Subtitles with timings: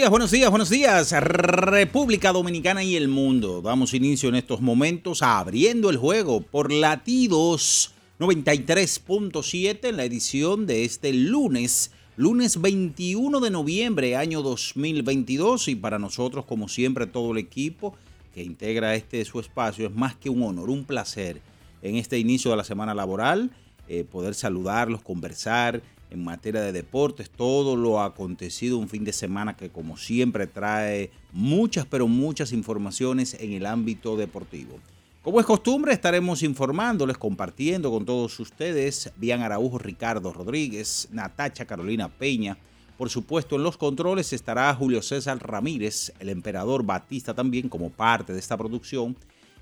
[0.00, 3.60] Días, buenos días, buenos días, República Dominicana y el mundo.
[3.60, 10.86] Damos inicio en estos momentos abriendo el juego por latidos 93.7 en la edición de
[10.86, 15.68] este lunes, lunes 21 de noviembre, año 2022.
[15.68, 17.94] Y para nosotros, como siempre, todo el equipo
[18.32, 21.42] que integra este su espacio es más que un honor, un placer
[21.82, 23.50] en este inicio de la semana laboral,
[23.86, 29.56] eh, poder saludarlos, conversar en materia de deportes, todo lo acontecido un fin de semana
[29.56, 34.78] que como siempre trae muchas, pero muchas informaciones en el ámbito deportivo.
[35.22, 42.08] Como es costumbre, estaremos informándoles, compartiendo con todos ustedes, Bian Araujo, Ricardo Rodríguez, Natacha Carolina
[42.08, 42.56] Peña.
[42.96, 48.32] Por supuesto, en los controles estará Julio César Ramírez, el emperador Batista también como parte
[48.32, 49.14] de esta producción.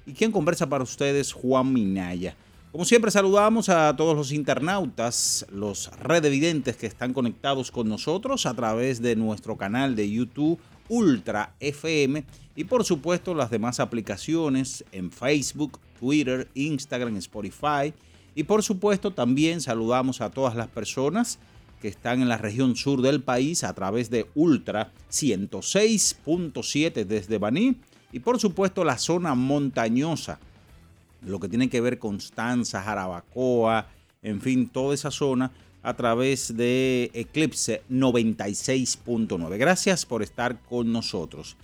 [0.06, 2.37] Y quien conversa para ustedes, Juan Minaya.
[2.71, 8.53] Como siempre saludamos a todos los internautas, los redevidentes que están conectados con nosotros a
[8.53, 12.25] través de nuestro canal de YouTube Ultra FM
[12.56, 17.95] y por supuesto las demás aplicaciones en Facebook, Twitter, Instagram, Spotify.
[18.34, 21.39] Y por supuesto también saludamos a todas las personas
[21.81, 27.77] que están en la región sur del país a través de Ultra 106.7 desde Baní
[28.12, 30.39] y por supuesto la zona montañosa
[31.23, 33.89] lo que tiene que ver Constanza, Jarabacoa,
[34.23, 35.53] en fin, toda esa zona
[35.83, 39.56] a través de Eclipse 96.9.
[39.59, 41.56] Gracias por estar con nosotros.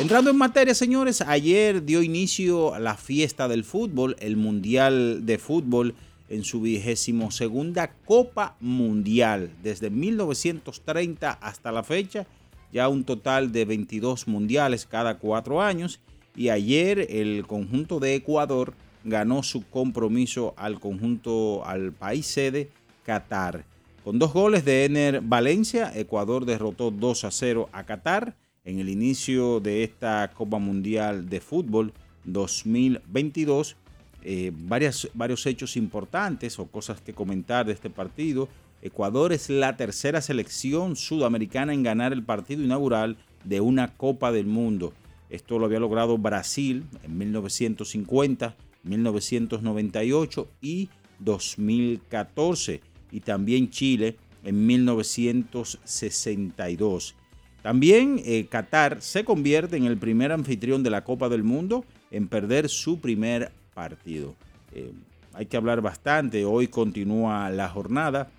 [0.00, 5.94] Entrando en materia, señores, ayer dio inicio la fiesta del fútbol, el Mundial de Fútbol
[6.28, 9.50] en su vigésimo segunda Copa Mundial.
[9.62, 12.26] Desde 1930 hasta la fecha,
[12.72, 16.00] ya un total de 22 mundiales cada cuatro años.
[16.34, 18.74] Y ayer el conjunto de Ecuador
[19.04, 22.70] ganó su compromiso al conjunto, al país sede,
[23.04, 23.64] Qatar.
[24.04, 28.88] Con dos goles de Ener Valencia, Ecuador derrotó 2 a 0 a Qatar en el
[28.88, 31.92] inicio de esta Copa Mundial de Fútbol
[32.24, 33.76] 2022.
[34.24, 38.48] Eh, varios hechos importantes o cosas que comentar de este partido.
[38.82, 44.46] Ecuador es la tercera selección sudamericana en ganar el partido inaugural de una Copa del
[44.46, 44.92] Mundo.
[45.30, 57.14] Esto lo había logrado Brasil en 1950 1998 y 2014 y también Chile en 1962.
[57.62, 62.26] También eh, Qatar se convierte en el primer anfitrión de la Copa del Mundo en
[62.26, 64.34] perder su primer partido.
[64.72, 64.92] Eh,
[65.32, 68.30] hay que hablar bastante, hoy continúa la jornada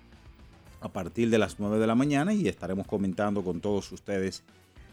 [0.80, 4.42] a partir de las 9 de la mañana y estaremos comentando con todos ustedes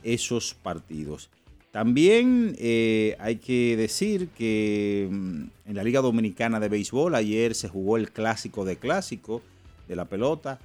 [0.04, 1.30] esos partidos.
[1.72, 7.70] También eh, hay que decir que mm, en la Liga Dominicana de Béisbol ayer se
[7.70, 9.42] jugó el clásico de clásico
[9.88, 10.60] de la pelota.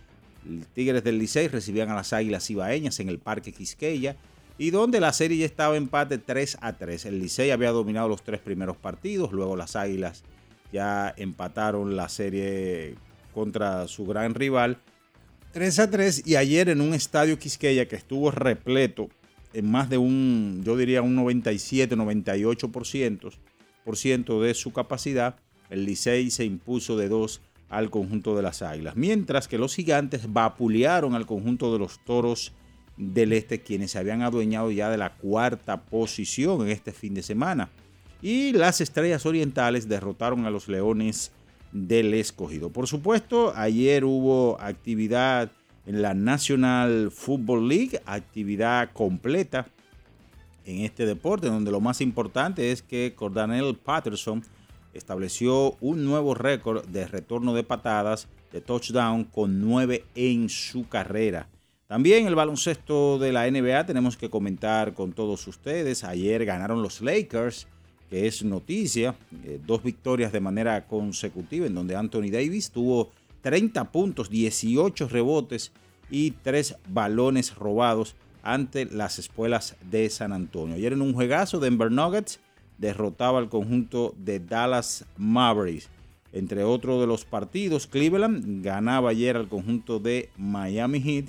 [0.45, 4.17] Los Tigres del Licey recibían a las Águilas Ibaeñas en el Parque Quisqueya
[4.59, 7.07] y donde la serie ya estaba empate 3 a 3.
[7.07, 10.25] El Licey había dominado los tres primeros partidos, luego las Águilas
[10.73, 12.97] ya empataron la serie
[13.33, 14.79] contra su gran rival
[15.57, 19.09] 3 a 3 y ayer en un estadio Quisqueya que estuvo repleto
[19.53, 23.33] en más de un, yo diría un 97, 98%
[23.85, 25.37] por ciento de su capacidad.
[25.71, 30.33] El Licey se impuso de 2 al conjunto de las Águilas, mientras que los gigantes
[30.33, 32.53] vapulearon al conjunto de los Toros
[32.97, 37.23] del Este, quienes se habían adueñado ya de la cuarta posición en este fin de
[37.23, 37.71] semana.
[38.23, 41.33] Y las Estrellas Orientales derrotaron a los Leones
[41.73, 42.71] del Escogido.
[42.71, 45.51] Por supuesto, ayer hubo actividad
[45.87, 49.67] en la National Football League, actividad completa
[50.65, 54.43] en este deporte, donde lo más importante es que Cordanel Patterson
[54.93, 61.49] estableció un nuevo récord de retorno de patadas de touchdown con nueve en su carrera.
[61.87, 66.03] También el baloncesto de la NBA tenemos que comentar con todos ustedes.
[66.03, 67.69] Ayer ganaron los Lakers,
[68.11, 73.13] que es noticia, eh, dos victorias de manera consecutiva en donde Anthony Davis tuvo
[73.47, 75.71] 30 puntos, 18 rebotes
[76.11, 80.75] y 3 balones robados ante las espuelas de San Antonio.
[80.75, 82.41] Ayer en un juegazo, Denver Nuggets
[82.79, 85.89] derrotaba al conjunto de Dallas Mavericks.
[86.33, 91.27] Entre otros de los partidos, Cleveland ganaba ayer al conjunto de Miami Heat,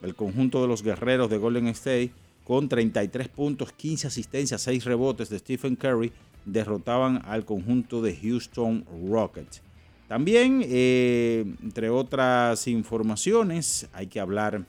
[0.00, 2.12] el conjunto de los guerreros de Golden State,
[2.44, 6.12] con 33 puntos, 15 asistencias, 6 rebotes de Stephen Curry,
[6.46, 9.67] derrotaban al conjunto de Houston Rockets.
[10.08, 14.64] También, eh, entre otras informaciones, hay que hablar,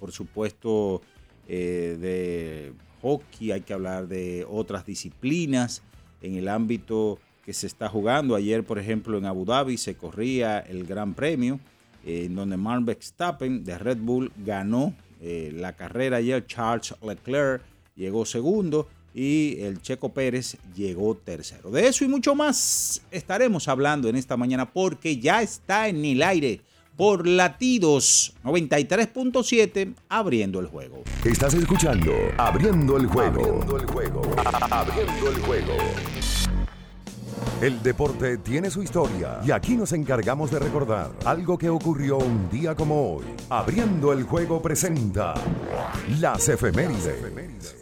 [0.00, 1.02] por supuesto,
[1.46, 2.72] eh, de
[3.02, 5.82] hockey, hay que hablar de otras disciplinas
[6.22, 8.34] en el ámbito que se está jugando.
[8.34, 11.60] Ayer, por ejemplo, en Abu Dhabi se corría el Gran Premio,
[12.06, 16.46] eh, en donde Mark Verstappen de Red Bull ganó la carrera ayer.
[16.46, 17.60] Charles Leclerc
[17.94, 21.70] llegó segundo y el Checo Pérez llegó tercero.
[21.70, 26.22] De eso y mucho más estaremos hablando en esta mañana porque ya está en el
[26.22, 26.60] aire
[26.96, 31.02] por latidos 93.7 abriendo el juego.
[31.24, 33.40] Estás escuchando Abriendo el juego.
[33.40, 34.22] Abriendo el juego.
[34.70, 35.72] Abriendo el juego.
[37.62, 42.48] El deporte tiene su historia y aquí nos encargamos de recordar algo que ocurrió un
[42.50, 43.24] día como hoy.
[43.48, 45.34] Abriendo el juego presenta
[46.18, 47.74] las efemérides.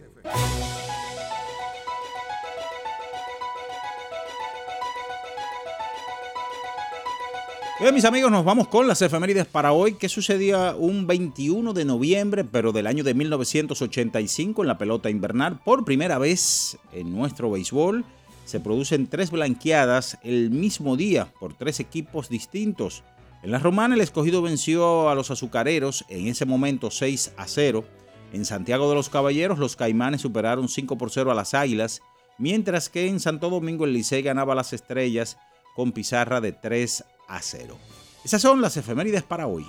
[7.80, 9.94] Bien, mis amigos, nos vamos con las efemérides para hoy.
[9.94, 15.60] ¿Qué sucedía un 21 de noviembre, pero del año de 1985 en la pelota invernal?
[15.64, 18.04] Por primera vez en nuestro béisbol
[18.46, 23.04] se producen tres blanqueadas el mismo día por tres equipos distintos.
[23.44, 27.84] En la romana el escogido venció a los azucareros en ese momento 6 a 0.
[28.32, 32.02] En Santiago de los Caballeros los caimanes superaron 5 por 0 a las águilas,
[32.38, 35.38] mientras que en Santo Domingo el Licey ganaba a las estrellas
[35.76, 37.78] con pizarra de 3 a a cero.
[38.24, 39.66] Esas son las efemérides para hoy.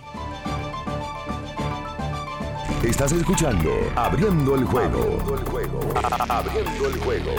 [2.84, 5.20] Estás escuchando Abriendo el juego.
[5.22, 5.80] Abriendo el juego.
[6.30, 7.32] Abriendo el juego.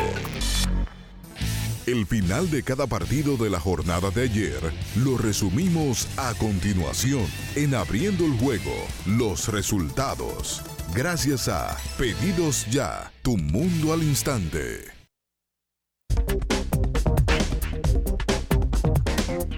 [1.86, 4.60] El final de cada partido de la jornada de ayer
[4.96, 7.26] lo resumimos a continuación
[7.56, 8.70] en Abriendo el juego.
[9.06, 10.62] Los resultados.
[10.94, 14.99] Gracias a Pedidos Ya, tu mundo al instante.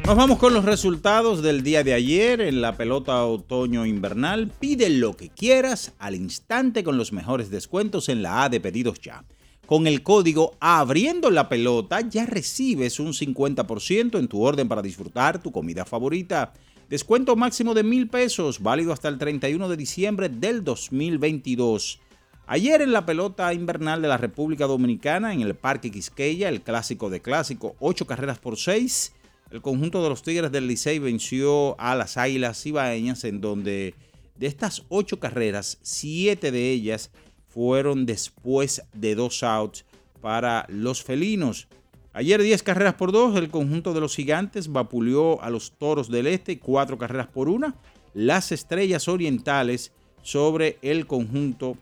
[0.05, 4.49] Nos vamos con los resultados del día de ayer en la pelota otoño-invernal.
[4.49, 8.99] Pide lo que quieras al instante con los mejores descuentos en la A de pedidos
[9.01, 9.25] ya.
[9.65, 15.41] Con el código Abriendo la Pelota ya recibes un 50% en tu orden para disfrutar
[15.41, 16.53] tu comida favorita.
[16.91, 22.01] Descuento máximo de mil pesos, válido hasta el 31 de diciembre del 2022.
[22.49, 27.09] Ayer en la pelota invernal de la República Dominicana, en el Parque Quisqueya, el clásico
[27.09, 29.13] de clásico, 8 carreras por 6
[29.53, 33.95] el conjunto de los Tigres del Licey venció a las Águilas Ibaeñas, en donde
[34.35, 37.11] de estas ocho carreras, siete de ellas
[37.49, 39.85] fueron después de dos outs
[40.23, 41.69] para los felinos.
[42.15, 46.29] Ayer 10 carreras por dos, el conjunto de los gigantes vapuleó a los toros del
[46.29, 47.75] este, cuatro carreras por una.
[48.15, 49.93] Las estrellas orientales
[50.23, 51.77] sobre el conjunto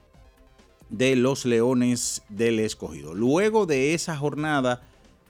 [0.88, 3.14] de los leones del escogido.
[3.14, 4.82] Luego de esa jornada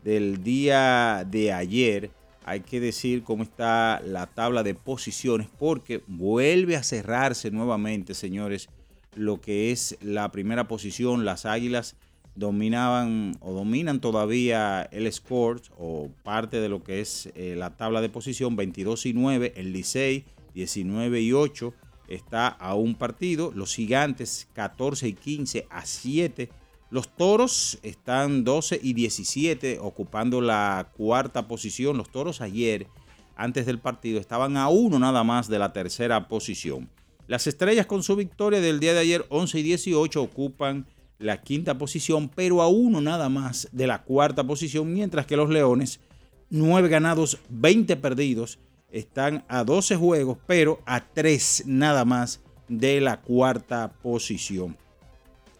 [0.05, 2.11] del día de ayer,
[2.51, 8.69] hay que decir cómo está la tabla de posiciones porque vuelve a cerrarse nuevamente, señores,
[9.15, 11.25] lo que es la primera posición.
[11.25, 11.95] Las Águilas
[12.35, 18.01] dominaban o dominan todavía el score o parte de lo que es eh, la tabla
[18.01, 21.73] de posición 22 y 9, el Licey 19 y 8
[22.09, 26.49] está a un partido, los Gigantes 14 y 15 a 7
[26.91, 31.97] los toros están 12 y 17 ocupando la cuarta posición.
[31.97, 32.89] Los toros ayer,
[33.37, 36.91] antes del partido, estaban a uno nada más de la tercera posición.
[37.29, 40.87] Las estrellas con su victoria del día de ayer, 11 y 18, ocupan
[41.21, 45.49] la quinta posición, pero a uno nada más de la cuarta posición, mientras que los
[45.49, 46.01] leones
[46.49, 48.59] 9 ganados, 20 perdidos.
[48.91, 54.77] Están a 12 juegos, pero a 3 nada más de la cuarta posición.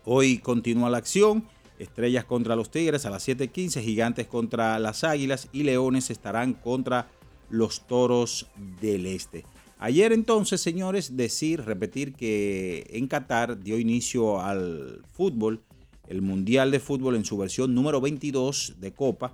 [0.05, 1.45] Hoy continúa la acción.
[1.79, 7.09] Estrellas contra los Tigres a las 7:15, Gigantes contra las Águilas y Leones estarán contra
[7.49, 8.49] los Toros
[8.81, 9.45] del Este.
[9.79, 15.63] Ayer entonces, señores, decir, repetir que en Qatar dio inicio al fútbol,
[16.07, 19.33] el Mundial de Fútbol en su versión número 22 de Copa.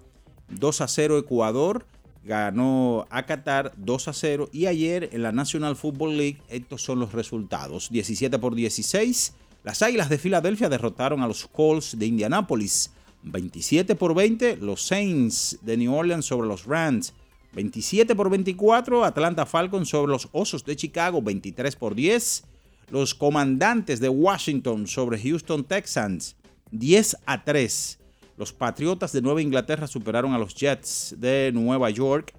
[0.48, 1.84] 2 a 0 Ecuador
[2.24, 7.00] ganó a Qatar 2 a 0 y ayer en la National Football League estos son
[7.00, 7.88] los resultados.
[7.90, 9.34] 17 por 16
[9.66, 12.92] las Águilas de Filadelfia derrotaron a los Colts de Indianápolis
[13.24, 17.12] 27 por 20, los Saints de New Orleans sobre los Rams
[17.52, 22.44] 27 por 24, Atlanta Falcons sobre los Osos de Chicago 23 por 10,
[22.90, 26.36] los Comandantes de Washington sobre Houston Texans
[26.70, 27.98] 10 a 3.
[28.36, 32.32] Los Patriotas de Nueva Inglaterra superaron a los Jets de Nueva York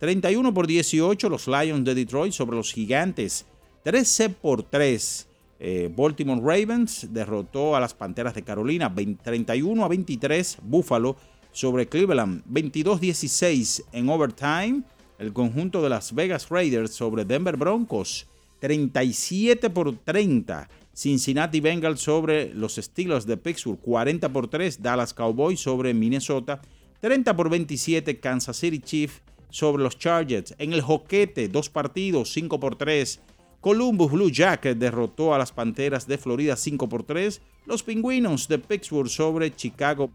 [0.00, 3.46] 31 por 18, los Lions de Detroit sobre los Gigantes
[3.84, 5.28] 13 por 3.
[5.64, 10.58] Eh, Baltimore Ravens derrotó a las Panteras de Carolina 31 a 23.
[10.60, 11.16] Buffalo
[11.52, 14.82] sobre Cleveland 22-16 en overtime.
[15.20, 18.26] El conjunto de las Vegas Raiders sobre Denver Broncos
[18.58, 20.68] 37 por 30.
[20.92, 24.82] Cincinnati Bengals sobre los Steelers de Pittsburgh 40 por 3.
[24.82, 26.60] Dallas Cowboys sobre Minnesota
[27.02, 28.18] 30 por 27.
[28.18, 30.56] Kansas City Chiefs sobre los Chargers.
[30.58, 33.20] En el joquete, dos partidos, 5 por 3.
[33.62, 37.40] Columbus Blue Jacket derrotó a las Panteras de Florida 5 por 3.
[37.64, 40.10] Los Pingüinos de Pittsburgh sobre Chicago.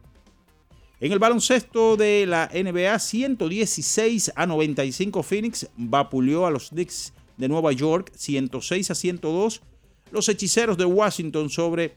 [1.00, 7.48] En el baloncesto de la NBA, 116 a 95 Phoenix vapuleó a los Knicks de
[7.48, 9.62] Nueva York, 106 a 102.
[10.12, 11.96] Los Hechiceros de Washington sobre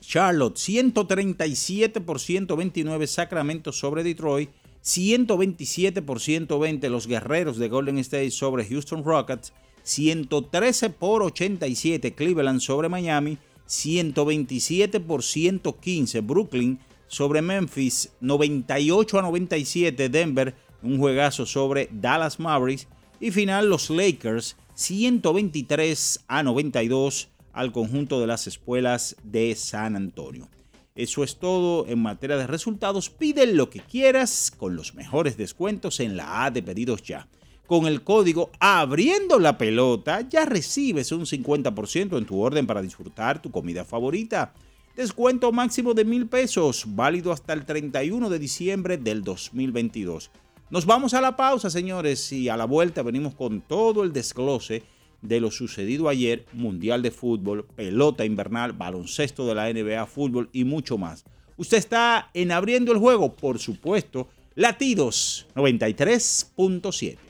[0.00, 4.50] Charlotte, 137 por 129 Sacramento sobre Detroit,
[4.82, 9.52] 127 por 120 los Guerreros de Golden State sobre Houston Rockets,
[9.90, 16.78] 113 por 87 Cleveland sobre Miami, 127 por 115 Brooklyn
[17.08, 22.86] sobre Memphis, 98 a 97 Denver, un juegazo sobre Dallas Mavericks
[23.18, 30.48] y final los Lakers 123 a 92 al conjunto de las escuelas de San Antonio.
[30.94, 33.10] Eso es todo en materia de resultados.
[33.10, 37.28] Pide lo que quieras con los mejores descuentos en la A de pedidos ya
[37.70, 43.40] con el código abriendo la pelota ya recibes un 50% en tu orden para disfrutar
[43.40, 44.52] tu comida favorita.
[44.96, 50.32] Descuento máximo de mil pesos, válido hasta el 31 de diciembre del 2022.
[50.68, 54.82] Nos vamos a la pausa, señores, y a la vuelta venimos con todo el desglose
[55.22, 60.64] de lo sucedido ayer, Mundial de Fútbol, pelota invernal, baloncesto de la NBA, fútbol y
[60.64, 61.24] mucho más.
[61.56, 67.29] Usted está en abriendo el juego, por supuesto, latidos 93.7.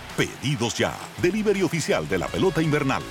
[0.21, 0.95] Pedidos ya.
[1.19, 3.01] Delivery oficial de la pelota invernal.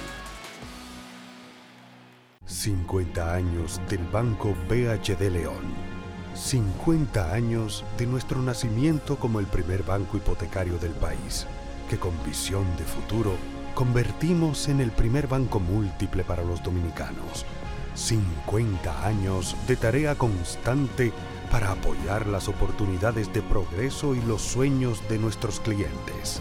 [2.46, 5.74] 50 años del Banco BHD León.
[6.36, 11.48] 50 años de nuestro nacimiento como el primer banco hipotecario del país,
[11.88, 13.34] que con visión de futuro
[13.74, 17.44] convertimos en el primer banco múltiple para los dominicanos.
[17.96, 21.12] 50 años de tarea constante
[21.50, 26.40] para apoyar las oportunidades de progreso y los sueños de nuestros clientes.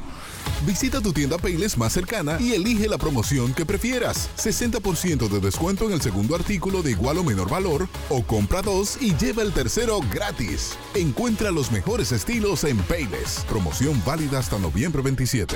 [0.65, 4.29] Visita tu tienda Payless más cercana y elige la promoción que prefieras.
[4.37, 8.97] 60% de descuento en el segundo artículo de igual o menor valor o compra dos
[9.01, 10.77] y lleva el tercero gratis.
[10.93, 13.45] Encuentra los mejores estilos en Payless.
[13.47, 15.55] Promoción válida hasta noviembre 27.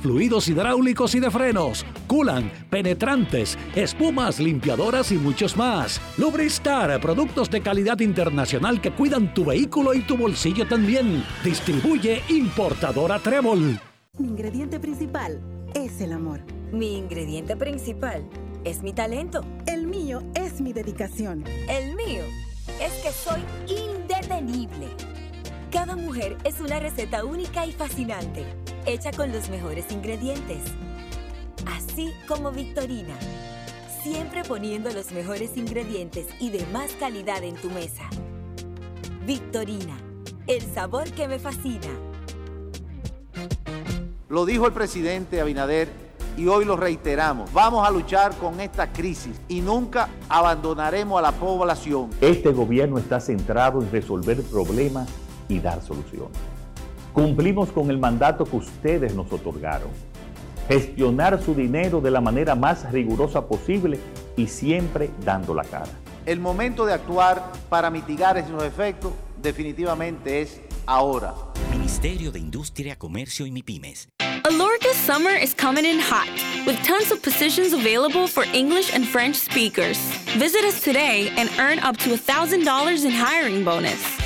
[0.00, 6.00] fluidos hidráulicos y de frenos, culan, penetrantes, espumas, limpiadoras y muchos más.
[6.18, 11.24] Lubristar, productos de calidad internacional que cuidan tu vehículo y tu bolsillo también.
[11.44, 13.80] Distribuye importadora Trébol.
[14.18, 15.40] Mi ingrediente principal
[15.74, 16.40] es el amor.
[16.72, 18.28] Mi ingrediente principal
[18.64, 19.44] es mi talento.
[19.66, 21.44] El mío es mi dedicación.
[21.68, 22.22] El mío
[22.80, 24.88] es que soy indetenible.
[25.70, 28.46] Cada mujer es una receta única y fascinante
[28.86, 30.62] hecha con los mejores ingredientes.
[31.66, 33.14] Así como Victorina,
[34.02, 38.04] siempre poniendo los mejores ingredientes y de más calidad en tu mesa.
[39.26, 39.96] Victorina,
[40.46, 41.88] el sabor que me fascina.
[44.28, 45.88] Lo dijo el presidente Abinader
[46.36, 47.52] y hoy lo reiteramos.
[47.52, 52.10] Vamos a luchar con esta crisis y nunca abandonaremos a la población.
[52.20, 55.08] Este gobierno está centrado en resolver problemas
[55.48, 56.36] y dar soluciones.
[57.12, 59.88] Cumplimos con el mandato que ustedes nos otorgaron.
[60.68, 63.98] Gestionar su dinero de la manera más rigurosa posible
[64.36, 65.92] y siempre dando la cara.
[66.26, 71.34] El momento de actuar para mitigar esos efectos definitivamente es ahora.
[71.70, 74.08] Ministerio de Industria, Comercio y MIPIMES.
[74.44, 76.28] Alorca's summer is coming in hot,
[76.66, 79.98] with tons of positions available for English and French speakers.
[80.36, 84.25] Visit us today and earn up to $1,000 in hiring bonus.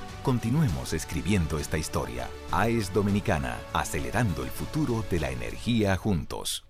[0.23, 2.27] Continuemos escribiendo esta historia.
[2.51, 6.63] AES Dominicana, acelerando el futuro de la energía juntos.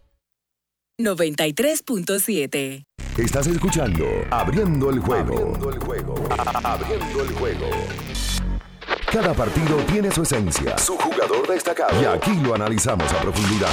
[0.99, 2.85] 93.7
[3.17, 5.33] Estás escuchando Abriendo el juego.
[5.33, 6.15] Abriendo el juego.
[6.63, 7.67] Abriendo el juego.
[9.11, 12.01] Cada partido tiene su esencia, su jugador destacado.
[12.01, 13.67] Y aquí lo analizamos a profundidad.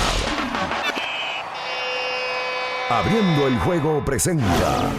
[2.91, 4.91] Abriendo el juego presenta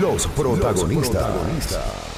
[0.00, 1.12] los protagonistas.
[1.12, 2.11] Los protagonistas.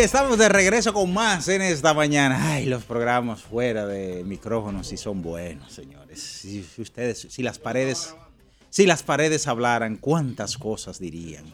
[0.00, 2.54] Bien, estamos de regreso con más en esta mañana.
[2.54, 6.22] Ay, los programas fuera de micrófonos sí son buenos, señores.
[6.22, 8.14] Si, ustedes, si las paredes,
[8.70, 11.44] si las paredes hablaran, cuántas cosas dirían.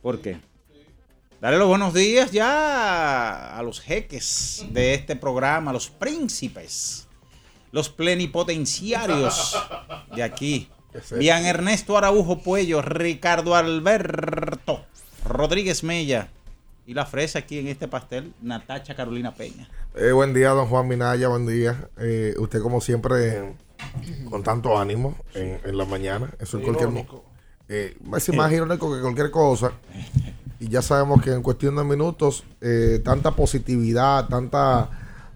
[0.00, 0.38] ¿Por qué?
[1.38, 7.06] Dale los buenos días ya a los jeques de este programa, los príncipes,
[7.70, 9.62] los plenipotenciarios
[10.14, 10.70] de aquí.
[11.18, 14.86] Bian Ernesto Araujo Puello, Ricardo Alberto
[15.22, 16.30] Rodríguez Mella,
[16.86, 19.68] y la fresa aquí en este pastel, Natacha Carolina Peña.
[19.96, 21.88] Eh, buen día, don Juan Minaya, buen día.
[21.98, 23.54] Eh, usted como siempre
[24.30, 26.30] con tanto ánimo en, la mañana.
[26.38, 27.06] Eso es cualquier...
[27.68, 29.72] Eh, es más irónico que cualquier cosa.
[30.58, 34.88] Y ya sabemos que en cuestión de minutos, eh, tanta positividad, tanta,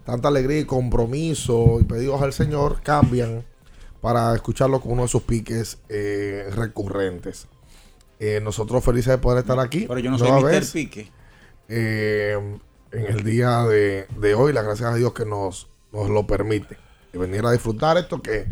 [0.03, 3.43] tanta alegría y compromiso y pedidos al Señor cambian
[4.01, 5.77] para escucharlo con uno de sus piques
[6.55, 7.45] recurrentes.
[8.41, 9.85] nosotros felices de poder estar aquí.
[9.87, 10.71] Pero yo no soy Mr.
[10.73, 11.11] Pique
[11.71, 12.57] eh,
[12.91, 14.07] en el día de,
[14.37, 14.51] hoy.
[14.53, 16.77] Las gracias a Dios que nos nos lo permite.
[17.13, 18.45] Y venir a disfrutar esto que,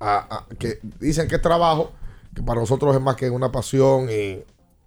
[0.00, 1.92] a- a- que dicen que es trabajo,
[2.34, 4.42] que para nosotros es más que una pasión y,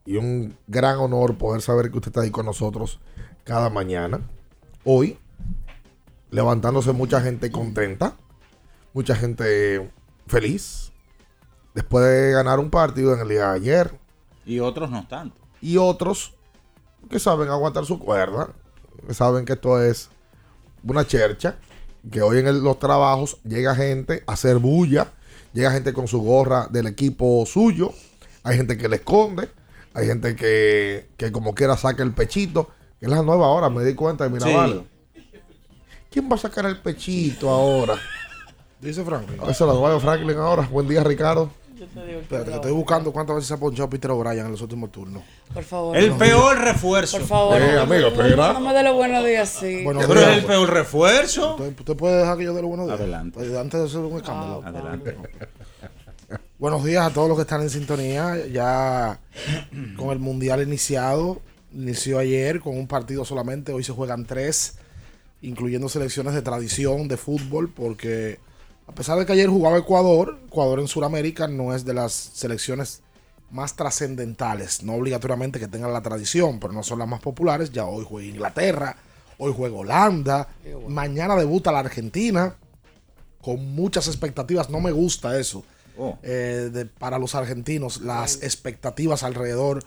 [0.05, 2.99] y un gran honor poder saber que usted está ahí con nosotros
[3.43, 4.19] cada mañana.
[4.83, 5.17] Hoy,
[6.31, 8.13] levantándose mucha gente contenta,
[8.93, 9.89] mucha gente
[10.27, 10.91] feliz,
[11.73, 13.99] después de ganar un partido en el día de ayer
[14.45, 15.35] Y otros no tanto.
[15.61, 16.35] y otros
[17.09, 18.49] que saben aguantar su cuerda,
[19.07, 20.09] que saben que esto es
[20.83, 21.55] una chercha,
[22.11, 25.11] que hoy en el- los trabajos llega gente a hacer bulla,
[25.53, 27.91] llega gente con su gorra del equipo suyo,
[28.43, 29.49] hay gente que le esconde,
[29.93, 33.83] hay gente que, que como quiera saca el pechito, que es la nueva hora, me
[33.83, 34.85] di cuenta de Mirabal.
[36.11, 37.95] ¿Quién va a sacar el pechito ahora?
[38.79, 39.39] Dice Franklin.
[39.41, 40.67] A veces la nueva Franklin ahora.
[40.71, 41.49] Buen día, Ricardo.
[41.83, 45.23] Espérate, que estoy buscando cuántas veces se ha ponchado Peter O'Brien en los últimos turnos.
[45.53, 45.97] Por favor.
[45.97, 46.17] El no.
[46.17, 47.17] peor refuerzo.
[47.17, 47.61] Por favor.
[47.61, 48.53] Eh, amigo, espera.
[48.53, 49.83] No me dé los buenos días, sí.
[49.83, 51.55] Bueno, Pero es el peor refuerzo.
[51.55, 52.99] ¿Usted, usted puede dejar que yo dé los buenos días?
[52.99, 53.39] Adelante.
[53.39, 54.63] Pues, Antes de hacer un escándalo.
[54.65, 55.17] Adelante.
[56.57, 58.47] Buenos días a todos los que están en sintonía.
[58.47, 59.19] Ya
[59.97, 61.41] con el mundial iniciado.
[61.73, 63.73] Inició ayer con un partido solamente.
[63.73, 64.77] Hoy se juegan tres,
[65.41, 68.39] incluyendo selecciones de tradición de fútbol, porque
[68.87, 73.01] a pesar de que ayer jugaba Ecuador, Ecuador en Sudamérica no es de las selecciones
[73.51, 74.83] más trascendentales.
[74.83, 77.71] No obligatoriamente que tengan la tradición, pero no son las más populares.
[77.71, 78.95] Ya hoy juega Inglaterra,
[79.37, 80.47] hoy juega Holanda,
[80.87, 82.55] mañana debuta la Argentina
[83.41, 84.69] con muchas expectativas.
[84.69, 85.63] No me gusta eso.
[85.97, 86.17] Oh.
[86.23, 89.81] eh, de- para los argentinos, las expectativas alrededor.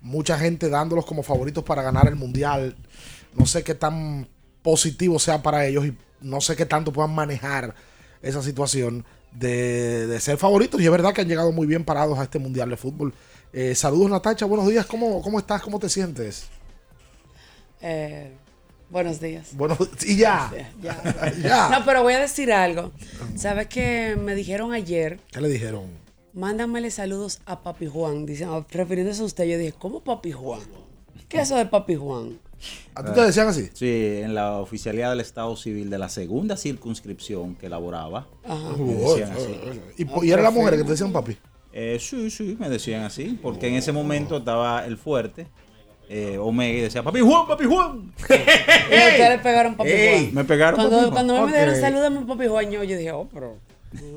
[0.00, 2.74] Mucha gente dándolos como favoritos para ganar el mundial.
[3.34, 4.26] No sé qué tan
[4.62, 7.76] positivo sea para ellos y no sé qué tanto puedan manejar
[8.22, 10.80] esa situación de, de ser favoritos.
[10.80, 13.12] Y es verdad que han llegado muy bien parados a este mundial de fútbol.
[13.52, 14.46] Eh, saludos, Natacha.
[14.46, 14.86] Buenos días.
[14.86, 15.60] ¿Cómo, ¿Cómo estás?
[15.62, 16.46] ¿Cómo te sientes?
[17.80, 18.32] Eh,
[18.90, 19.50] buenos días.
[19.54, 20.50] Bueno, y ya.
[20.82, 21.32] Ya.
[21.42, 21.68] Ya.
[21.68, 22.92] No, pero voy a decir algo.
[23.36, 25.20] ¿Sabes que me dijeron ayer?
[25.30, 25.84] ¿Qué le dijeron?
[26.32, 28.24] Mándamele saludos a Papi Juan.
[28.24, 30.62] Dicen, refiriéndose a usted, yo dije, ¿cómo Papi Juan?
[31.28, 32.38] ¿Qué es eso de Papi Juan?
[32.94, 33.68] ¿A ti te decían así?
[33.72, 38.26] Sí, en la oficialidad del Estado Civil de la segunda circunscripción que elaboraba.
[38.44, 38.76] Ajá.
[38.78, 39.80] Me decían así.
[39.98, 41.36] ¿Y, po- y era la mujer que te decían papi?
[41.72, 45.46] Eh, sí, sí, me decían así, porque en ese momento estaba el fuerte,
[46.08, 48.12] eh, Omega, y decía, papi Juan, papi Juan.
[48.28, 50.34] Y a usted le pegaron Papi Juan.
[50.34, 51.26] me pegaron Cuando, Papi Juan.
[51.26, 53.56] cuando me dieron salúdame Papi Juan, yo, yo dije, oh, pero...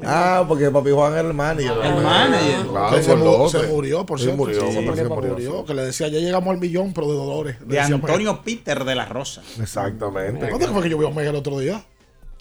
[0.03, 1.71] Ah, porque Papi Juan era el manager.
[1.83, 2.67] El manager.
[2.69, 4.37] Claro, Que se, mu- se murió, por cierto.
[4.37, 7.13] murió, Sí, parece que murió, murió, Que le decía, ya llegamos al millón, pero de
[7.13, 7.59] dolores.
[7.61, 9.41] Le De decía, Antonio Peter de la Rosa.
[9.61, 10.47] Exactamente.
[10.49, 11.83] ¿Cuándo fue que yo vi a Omega el otro día?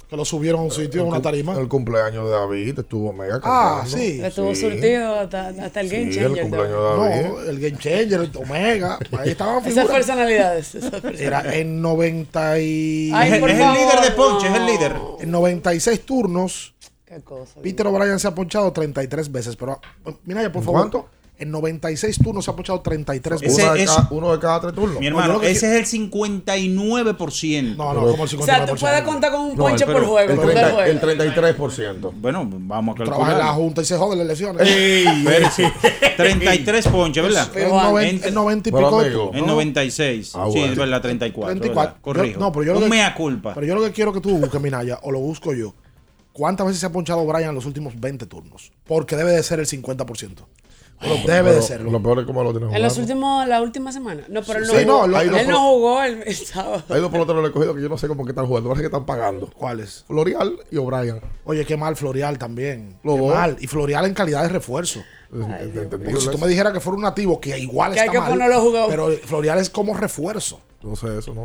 [0.09, 1.55] Que lo subieron a un sitio, a una tarima.
[1.59, 4.21] El cumpleaños de David estuvo mega Ah, sí.
[4.23, 4.61] Estuvo Sí.
[4.61, 6.31] surtido hasta, hasta el Game Sí, Changer.
[6.37, 8.99] el cumpleaños de No, el Game Changer, el Omega.
[9.19, 9.89] Ahí estaban Esas figuras.
[9.97, 10.75] personalidades.
[10.75, 11.21] esas personalidades.
[11.49, 13.11] Era en 90 y...
[13.15, 14.55] Ay, es el líder de Ponche, no.
[14.55, 14.93] es el líder.
[15.21, 16.75] En 96 turnos,
[17.15, 17.61] Qué cosa.
[17.63, 19.57] Peter O'Brien se ha ponchado 33 veces.
[19.57, 19.81] Pero,
[20.25, 20.81] mira ya, por favor.
[20.81, 21.09] ¿Cuánto?
[21.37, 23.65] En 96 turnos se ha ponchado 33 Ese veces.
[23.65, 25.01] Uno de, es- cada, uno de cada tres turnos.
[25.01, 27.77] Mi hermano, que ese es el 59%.
[27.77, 28.41] No, no, como el 59%.
[28.41, 30.31] O sea, tú puedes contar con un No, ponche pero por juego.
[30.31, 30.91] El, por un 30 juego.
[30.91, 32.13] el 33%.
[32.15, 33.55] Bueno, vamos a Trabaja en la calcular.
[33.57, 34.69] Junta y se jode las elecciones.
[34.69, 35.73] Espérese.
[36.17, 37.49] 33 ponches, ¿verdad?
[37.57, 39.01] En 90, Entre- en 90 y Pero, pico.
[39.01, 39.31] amigo.
[39.35, 40.33] En 96.
[40.37, 40.73] Ah, Sí, bueno.
[40.73, 41.51] es verdad, 34.
[41.51, 41.83] 34.
[41.91, 42.01] ¿verdad?
[42.01, 42.35] Corrijo.
[42.35, 43.55] Yo- no, pero yo lo Un que- mea culpa.
[43.55, 45.75] Pero yo lo que quiero que tú busques, Minaya, o lo busco yo.
[46.35, 48.73] ¿Cuántas veces se ha ponchado Brian en los últimos 20 turnos?
[48.87, 50.45] Porque debe de ser el 50%.
[51.01, 51.91] Pero debe de serlo.
[51.91, 54.23] Lo peor es cómo lo tienes En los últimos, la última semana.
[54.29, 54.99] No, pero él no Sí, jugó.
[55.03, 56.83] no, lo- él lo- no jugó el, el sábado.
[56.89, 58.69] Hay dos peloteros recogidos que yo no sé cómo que están jugando.
[58.71, 59.49] Parece que están pagando.
[59.57, 60.05] ¿Cuáles?
[60.07, 61.21] Florial y O'Brien.
[61.45, 62.97] Oye, qué mal Florial también.
[63.03, 63.57] Los Qué mal.
[63.61, 65.01] Y Florial en calidad de refuerzo.
[65.33, 65.99] Entendible.
[65.99, 68.39] Porque si tú me dijeras que fuera un nativo, que igual Que está hay que
[68.39, 68.89] mal.
[68.89, 70.61] Pero Florial es como refuerzo.
[70.83, 71.45] No sé eso, ¿no?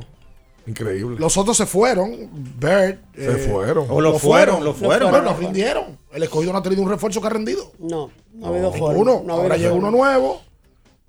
[0.68, 1.18] Increíble.
[1.20, 2.30] Los otros se fueron.
[2.60, 3.00] Bird.
[3.16, 3.86] Se fueron.
[3.90, 5.12] O lo fueron, lo fueron.
[5.12, 5.98] Bueno, rindieron.
[6.12, 7.72] El escogido no ha tenido un refuerzo que ha rendido.
[7.80, 9.22] No, no ha habido forma.
[9.24, 10.49] No ha Ahora llega uno nuevo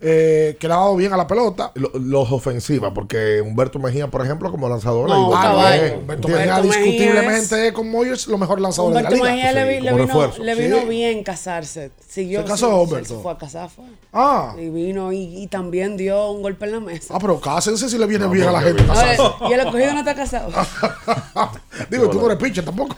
[0.02, 1.72] eh, que le ha dado bien a la pelota.
[1.74, 5.82] Lo- Los ofensivas, porque Humberto Mejía, por ejemplo, como lanzador, No, ido caballo.
[5.82, 5.98] bien.
[6.00, 6.28] Humberto.
[6.28, 9.34] Mejía Humberto Mejía discutiblemente es con Moyers lo mejor lanzador de Humberto la liga.
[9.36, 10.86] Mejía le, vi- le vino, le vino Sí.
[10.88, 11.90] bien casarse.
[12.08, 13.16] Siguió, ¿Se casó, sí, Humberto?
[13.16, 13.84] Se fue a casar, fue.
[14.12, 17.14] Ah, Y vino y, y también dio un golpe en la mesa.
[17.14, 18.84] ah, pero cásense si le viene No, bien a la gente.
[18.86, 19.22] casarse.
[19.48, 20.50] Y el escogido no está casado.
[21.90, 22.96] Digo, tú no eres pitcher tampoco.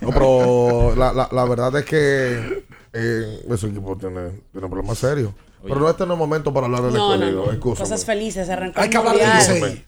[0.00, 5.32] No, pero la, la, la verdad es que eh, ese equipo tiene, tiene problemas serios.
[5.62, 7.46] Pero no este no es el momento para hablar del No, no, escogido.
[7.46, 7.52] no.
[7.52, 7.88] excúsame.
[7.88, 8.48] Cosas felices.
[8.48, 9.28] Arrancó Hay que hablar del.
[9.60, 9.84] Licey.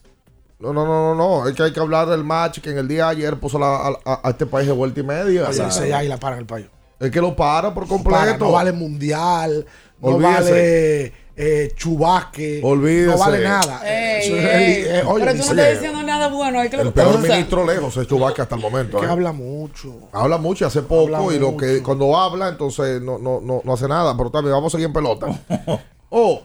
[0.58, 1.48] No, no, no, no, no.
[1.48, 3.76] Es que hay que hablar del match que en el día de ayer puso la-
[3.88, 5.48] a, a- a este país de vuelta y media.
[5.48, 6.66] Oye, Licey ahí la paran el payo.
[7.00, 8.16] Es que lo para por completo.
[8.20, 9.66] Para, no vale mundial,
[10.00, 10.32] no Olvídese.
[10.42, 13.10] vale eh, chubasque, Olvídese.
[13.12, 13.80] no vale nada.
[13.84, 14.72] Ey, Eso es ey.
[14.82, 16.60] el- eh, oye, Pero tú no estás diciendo nada bueno.
[16.60, 18.98] Hay que lo El peor ministro lejos es Chubaca hasta el momento.
[19.00, 19.08] Que ¿eh?
[19.08, 20.08] habla mucho.
[20.12, 21.82] Habla mucho y hace poco Habla y lo que mucho.
[21.84, 24.92] cuando habla entonces no, no, no, no hace nada, pero también vamos a seguir en
[24.92, 25.26] pelota.
[26.10, 26.42] oh,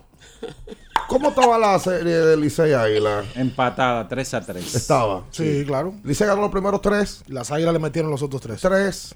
[1.09, 3.23] ¿cómo estaba la serie de Licey Águila?
[3.35, 4.75] Empatada, 3 a 3.
[4.75, 5.23] Estaba.
[5.31, 5.93] Sí, claro.
[6.03, 7.23] Licey ganó los primeros tres.
[7.27, 8.61] Las águilas le metieron los otros tres.
[8.61, 9.15] Tres.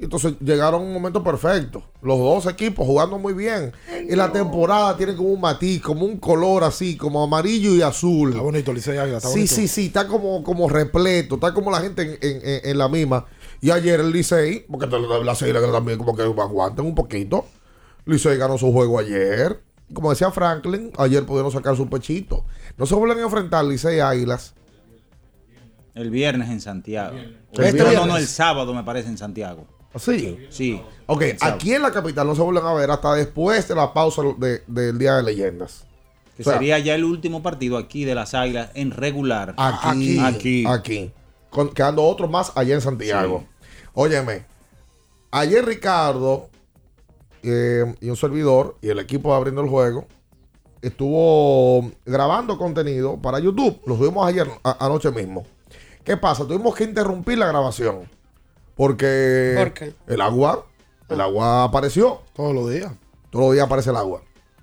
[0.00, 1.82] Y Entonces llegaron a un momento perfecto.
[2.02, 3.72] Los dos equipos jugando muy bien.
[4.08, 8.30] Y la temporada tiene como un matiz, como un color así, como amarillo y azul.
[8.30, 9.16] Está bonito, Licey Águila.
[9.16, 9.54] Está Sí, bonito.
[9.54, 12.88] sí, sí, está como, como repleto, está como la gente en, en- en- en la
[12.88, 13.26] misma.
[13.60, 17.46] Y ayer el Licey, porque la, la serie también como que aguanten un poquito.
[18.04, 19.60] Licey ganó su juego ayer.
[19.92, 22.44] Como decía Franklin, ayer pudieron sacar su pechito.
[22.76, 24.54] No se vuelven a enfrentar Licey Águilas.
[25.94, 27.16] El viernes en Santiago.
[27.16, 27.94] ¿El no, viernes?
[27.94, 29.66] no, no, el sábado me parece en Santiago.
[29.96, 30.38] ¿Sí?
[30.50, 30.82] Sí.
[31.06, 34.22] Ok, aquí en la capital no se vuelven a ver hasta después de la pausa
[34.36, 35.86] de- del Día de Leyendas.
[36.36, 39.54] Que O sea, sería ya el último partido aquí de las Águilas en regular.
[39.56, 40.64] Aquí, Aquí.
[40.68, 41.10] aquí.
[41.50, 43.44] Con- quedando otro más allá en Santiago.
[43.94, 44.44] Óyeme,
[45.30, 46.50] ayer Ricardo
[47.42, 50.06] eh, y un servidor y el equipo de abriendo el juego
[50.82, 53.80] estuvo grabando contenido para YouTube.
[53.86, 55.44] Lo subimos ayer, a- anoche mismo.
[56.04, 56.46] ¿Qué pasa?
[56.46, 58.08] Tuvimos que interrumpir la grabación.
[58.78, 59.92] Porque ¿Por qué?
[60.06, 60.64] el agua,
[61.08, 62.22] el agua apareció.
[62.32, 62.92] Todos los días.
[63.28, 64.22] Todos los días aparece el agua.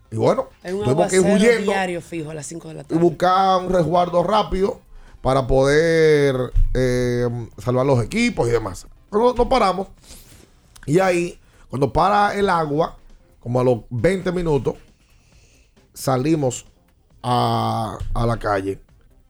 [0.10, 3.62] Y bueno, tuvimos que ir huyendo diario fijo a las 5 de la y buscar
[3.62, 4.80] un resguardo rápido
[5.22, 8.88] para poder eh, salvar los equipos y demás.
[9.12, 9.90] Pero no, no paramos.
[10.86, 11.38] Y ahí,
[11.70, 12.96] cuando para el agua,
[13.42, 14.76] como a los 20 minutos,
[15.94, 16.66] salimos
[17.22, 18.80] a, a la calle.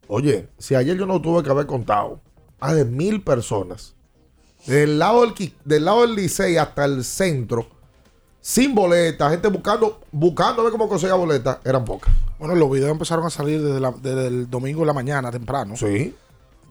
[0.08, 2.20] Oye, si ayer yo no tuve que haber contado
[2.60, 3.96] a de mil personas,
[4.68, 7.68] del lado del, del lado del Licey hasta el centro,
[8.42, 12.14] sin boleta, gente buscando, buscando a ver cómo conseguía boleta, eran pocas.
[12.40, 15.76] Bueno, los videos empezaron a salir desde, la- desde el domingo de la mañana, temprano.
[15.78, 16.16] Sí.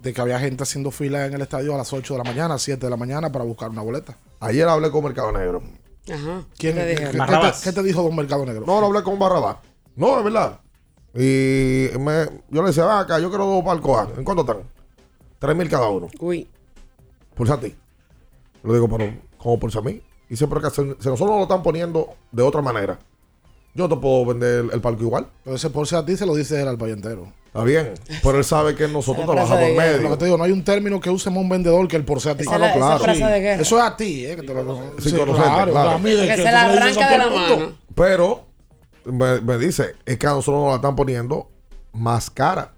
[0.02, 2.58] De que había gente haciendo fila en el estadio a las 8 de la mañana,
[2.58, 4.18] 7 de la mañana para buscar una boleta.
[4.40, 5.62] Ayer hablé con Mercado Negro.
[6.12, 6.44] Ajá.
[6.58, 8.64] ¿Quién, ¿Qué te qué- te, qué te dijo Don Mercado Negro?
[8.66, 9.56] No, no hablé con Barrabás.
[9.96, 10.60] No, es verdad.
[11.14, 14.08] Y me- yo le decía, "Ven acá, yo quiero dos palcos.
[14.18, 14.58] ¿En cuánto están?
[15.38, 16.08] Tres mil cada uno.
[16.20, 16.46] Uy.
[17.34, 17.48] Por
[18.64, 20.00] Le digo, pero, ¿cómo por a mí?
[20.28, 22.98] Y siempre que se, si nosotros lo están poniendo de otra manera,
[23.74, 25.26] yo te puedo vender el, el palco igual.
[25.44, 27.32] Pero ese por si a ti se lo dice él al país entero.
[27.46, 27.94] Está bien.
[28.22, 29.86] Pero él sabe que nosotros trabajamos en guerra.
[29.86, 30.18] Lo que medio.
[30.18, 32.36] te digo, no hay un término que usemos un vendedor que el por si a
[32.36, 32.42] ti.
[32.42, 33.62] Esa de guerra.
[33.62, 34.36] Eso es a ti, ¿eh?
[34.36, 35.90] Que te lo, Sin conocerte, claro.
[35.90, 37.72] a mí de Que que se la arranca de la mano.
[37.94, 38.46] Pero
[39.04, 41.48] me, me dice, es que a nosotros nos la están poniendo
[41.92, 42.73] más cara.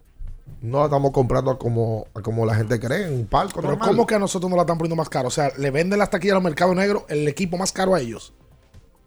[0.61, 3.61] No la estamos comprando a como, como la gente cree en un palco.
[3.61, 3.89] Pero normal.
[3.91, 5.29] ¿cómo que a nosotros nos la están poniendo más caro?
[5.29, 8.01] O sea, le venden las taquillas a los mercados negros el equipo más caro a
[8.01, 8.33] ellos.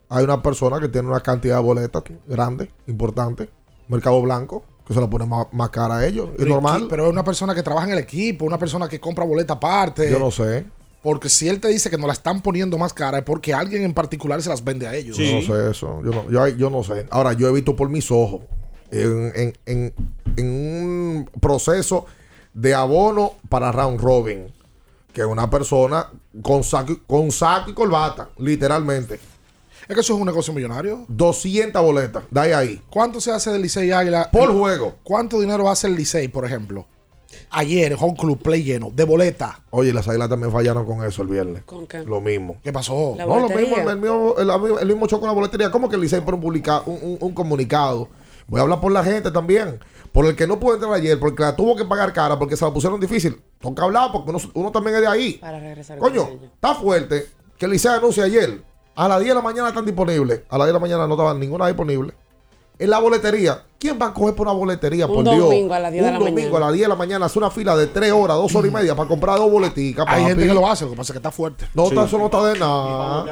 [0.10, 3.50] Hay una persona que tiene una cantidad de boletas grande, importante,
[3.88, 6.30] mercado blanco, que se la pone más, más cara a ellos.
[6.38, 6.88] Es normal.
[6.90, 10.10] Pero es una persona que trabaja en el equipo, una persona que compra boleta aparte.
[10.10, 10.66] Yo no sé.
[11.02, 13.84] Porque si él te dice que nos la están poniendo más cara es porque alguien
[13.84, 15.16] en particular se las vende a ellos.
[15.16, 16.02] Yo no sé eso.
[16.04, 17.06] Yo no, yo, yo no sé.
[17.10, 18.42] Ahora, yo he visto por mis ojos
[18.92, 19.94] en, en- en-
[20.38, 22.06] en un proceso
[22.54, 24.48] de abono para round robin
[25.14, 26.08] que una persona
[26.42, 29.20] con saco, y- con saco y corbata, literalmente,
[29.88, 31.06] Es que eso es un negocio millonario.
[31.08, 34.30] 200 boletas, de ahí ¿Cuánto se hace del Licey Águila?
[34.32, 34.96] por juego.
[35.04, 36.86] ¿Cuánto dinero hace el Licey, por ejemplo?
[37.52, 39.62] Ayer, Home Club Play lleno, de boleta.
[39.72, 41.64] Oye, las águilas también fallaron con eso el viernes.
[41.64, 42.04] ¿Con qué?
[42.04, 42.58] Lo mismo.
[42.64, 43.16] ¿Qué pasó?
[43.18, 45.72] La No, lo mismo, el, mismo, el, el mismo choque con la boletería.
[45.72, 48.10] ¿Cómo que el Licey pone un, publica- un, un- un comunicado?
[48.50, 49.80] Voy a hablar por la gente también.
[50.12, 52.66] Por el que no pudo entrar ayer, porque la tuvo que pagar cara, porque se
[52.66, 53.42] la pusieron difícil.
[53.60, 55.34] Toca hablar, porque uno, uno también es de ahí.
[55.34, 56.00] Para regresar.
[56.00, 58.64] Coño, está fuerte que el Licey anuncie ayer.
[58.96, 60.42] A las 10 de la mañana están disponibles.
[60.50, 62.14] A las 10 de la mañana no estaban ninguna disponible.
[62.80, 63.64] En la boletería.
[63.78, 65.06] ¿Quién va a coger por una boletería?
[65.06, 65.38] Un por Dios.
[65.40, 66.58] domingo a las 10 de Un la domingo mañana.
[66.58, 67.26] a las 10 de la mañana.
[67.28, 70.06] Hace una fila de 3 horas, 2 horas y media para comprar dos boleticas.
[70.10, 71.66] Hay gente que lo hace, lo que pasa es que está fuerte.
[71.74, 73.26] No, eso no está de nada.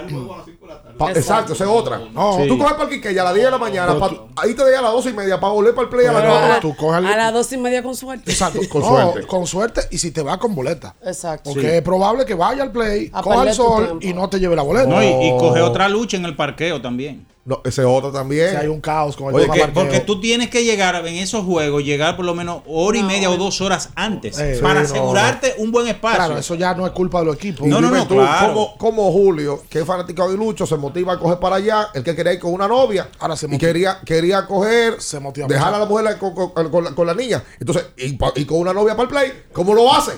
[1.16, 2.00] Exacto, esa es otra.
[2.14, 4.64] No, Tú coges para el Quiqueya a las 10 de la mañana, pa- ahí te
[4.66, 6.54] deja a las 12 y media para volver para el play a las Pero 9.
[6.54, 8.32] a, tú coges a las dos y media con suerte.
[8.32, 8.60] Exacto.
[8.70, 9.28] Con No, suerte.
[9.28, 10.96] Con suerte y si te va con boleta.
[11.04, 11.52] Exacto.
[11.52, 14.56] Porque es probable que vaya al play, A coja el sol y no te lleve
[14.56, 14.88] la boleta.
[14.88, 17.26] No, y, coge otra lucha en el parqueo también.
[17.50, 18.50] No, ese es otro también.
[18.50, 19.72] Si hay un caos con el Oye, tema que-.
[19.72, 23.30] Porque tú tienes que llegar en esos juegos, llegar por lo menos hora y media
[23.30, 26.18] o dos horas antes Eh, para sí, no, asegurarte un buen espacio.
[26.18, 27.66] Claro, eso ya no es culpa de los equipos.
[27.66, 28.48] No, no, no, tú, claro.
[28.54, 32.04] como, como Julio, que es fanático de Lucho, se motiva a coger para allá, el
[32.04, 33.68] que quería ir con una novia, Ahora se y motiva.
[33.72, 35.76] quería, quería coger, Se motiva dejar mucho.
[35.78, 37.42] a la mujer con, con- con la, con la niña.
[37.62, 40.12] Entonces, y, y con una novia para el play, ¿cómo lo hace?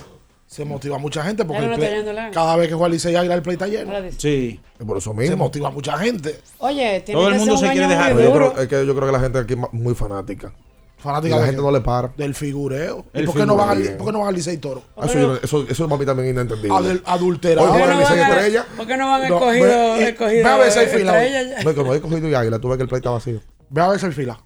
[0.50, 3.34] Se motiva mucha gente porque no el play- cada vez que juega el Licey Águila
[3.36, 3.92] el play está lleno.
[4.18, 4.60] Sí.
[4.80, 5.36] Y por eso Se mismo.
[5.36, 6.40] motiva mucha gente.
[6.58, 8.12] Oye, tiene Todo el que mundo ser un se quiere dejar.
[8.18, 10.52] yo creo, es que yo creo que la gente aquí es muy fanática.
[10.98, 12.08] Fanática Y la de gente no le para.
[12.16, 13.04] Del figureo.
[13.14, 14.82] ¿Y El por qué, no van al, por qué no van al Licey Toro?
[15.02, 16.76] Eso, yo- eso, eso para mí también es inentendible.
[16.76, 17.68] Adel- adulterado.
[17.68, 18.66] ¿Por qué no a- Estrella.
[18.76, 21.56] ¿Por qué no van a No, escogido, ve- ve a ver si hay fila estrella
[21.58, 21.62] ya?
[21.62, 23.40] No, como he cogido y águila, tú ves que el play está vacío.
[23.70, 24.40] Ve a ver si hay fila.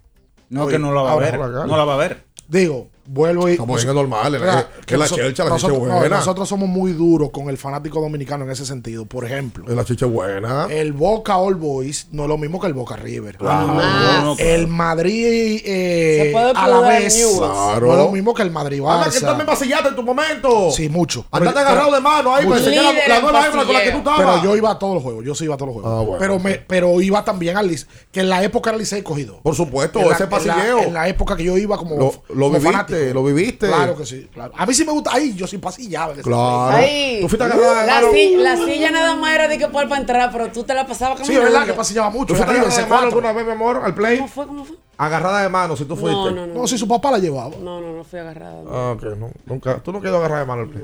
[0.49, 1.39] No, que no la va a ver.
[1.39, 2.23] No la va a ver.
[2.47, 3.53] Digo, vuelvo y.
[3.53, 5.97] Estamos bien, es normal, es la- Mira, es la noso- chelcha, la chicha nosotros, no,
[5.99, 6.17] buena.
[6.17, 9.05] nosotros somos muy duros con el fanático dominicano en ese sentido.
[9.05, 10.67] Por ejemplo, La chicha buena.
[10.69, 13.37] el Boca All Boys no es lo mismo que el Boca River.
[13.37, 13.77] Claro.
[13.81, 17.15] Ah, el Madrid eh, Se puede a la vez.
[17.37, 17.85] Claro.
[17.87, 19.51] no es lo mismo que el Madrid Anda, que tú también Barça.
[19.51, 20.71] vasillaste en tu momento.
[20.71, 21.25] Sí, mucho.
[21.31, 22.55] Andate agarrado de mano ahí mucho.
[22.59, 24.19] para enseñar la, nueva hembra con la que tú estabas.
[24.19, 25.91] Pero yo iba a todos los juegos, yo sí iba a todos los juegos.
[26.01, 26.19] Ah, bueno.
[26.19, 29.39] pero, me, pero iba también al Licey, que en la época era Licey cogido.
[29.41, 30.83] Por supuesto, En la- ese en la-.
[30.83, 33.67] En la, época que yo iba como, Lo- lo como viviste, lo viviste.
[33.67, 34.53] Claro que sí, claro.
[34.55, 35.11] A mí sí me gusta.
[35.13, 36.13] Ahí yo sí pasillaba.
[36.13, 36.75] en ese Claro.
[36.77, 37.19] Ahí.
[37.21, 40.01] Tú fuiste agarrada de La, si- la silla nada más era de que por para
[40.01, 42.27] entrar, pero tú te la pasabas como Sí, es verdad que pasillaba mucho.
[42.27, 43.19] ¿Tú fuiste arriba, agarrada de ese mano cuatro.
[43.19, 44.17] alguna vez, mi amor, al play?
[44.17, 44.47] ¿Cómo fue?
[44.47, 44.75] ¿Cómo fue?
[44.97, 46.15] Agarrada de mano, si tú fuiste.
[46.15, 46.53] No, no, no.
[46.53, 47.55] No, si su papá la llevaba.
[47.61, 48.63] No, no, no fui agarrada.
[48.63, 48.69] no.
[48.71, 49.77] Ah, ok, no, nunca.
[49.83, 50.83] Tú no quedas agarrada de mano al play.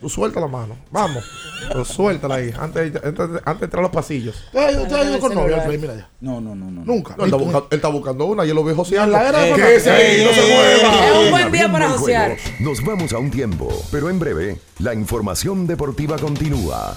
[0.00, 0.76] Tú suelta la mano.
[0.90, 1.24] Vamos.
[1.68, 2.52] Pero suéltala ahí.
[2.58, 4.36] Antes, de- antes, antes de entrar a los pasillos.
[4.52, 6.08] Usted usted ha ido con el novia al play, mira ya.
[6.20, 6.84] No, no, no, no.
[6.84, 7.16] Nunca.
[7.16, 9.12] No, él, está buscando, él está buscando una y él lo ve joseando.
[9.12, 9.66] la era de fanático.
[9.66, 11.06] quédese ahí, no se mueva.
[11.08, 12.36] Es un buen día para el josear.
[12.60, 16.96] Nos vamos a un tiempo, pero en breve, la información deportiva continúa.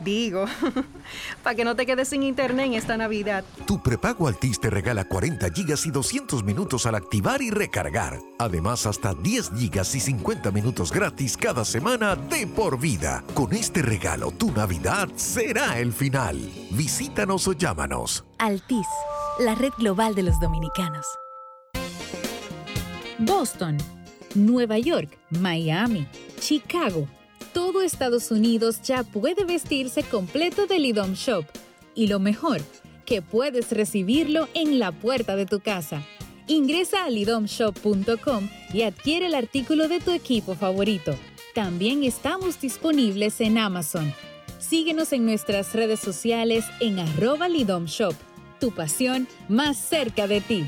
[0.00, 0.46] Digo,
[1.42, 3.44] para que no te quedes sin internet en esta Navidad.
[3.66, 8.18] Tu prepago Altis te regala 40 gigas y 200 minutos al activar y recargar.
[8.38, 13.24] Además, hasta 10 gigas y 50 minutos gratis cada semana de por vida.
[13.34, 16.38] Con este regalo, tu Navidad será el final.
[16.70, 18.24] Visítanos o llámanos.
[18.38, 18.86] Altis,
[19.38, 21.06] la red global de los dominicanos.
[23.18, 23.78] Boston,
[24.34, 26.06] Nueva York, Miami,
[26.40, 27.06] Chicago.
[27.54, 31.44] Todo Estados Unidos ya puede vestirse completo del IDOM Shop.
[31.94, 32.60] Y lo mejor,
[33.06, 36.02] que puedes recibirlo en la puerta de tu casa.
[36.48, 41.14] Ingresa a lidomshop.com y adquiere el artículo de tu equipo favorito.
[41.54, 44.12] También estamos disponibles en Amazon.
[44.58, 48.14] Síguenos en nuestras redes sociales en arroba Lidom Shop.
[48.58, 50.66] Tu pasión más cerca de ti.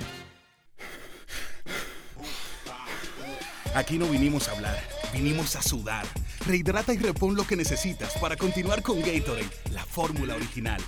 [3.75, 4.79] Aquí no vinimos a hablar,
[5.13, 6.07] vinimos a sudar.
[6.47, 10.81] Rehidrata y repon lo que necesitas para continuar con Gatorade, la fórmula original.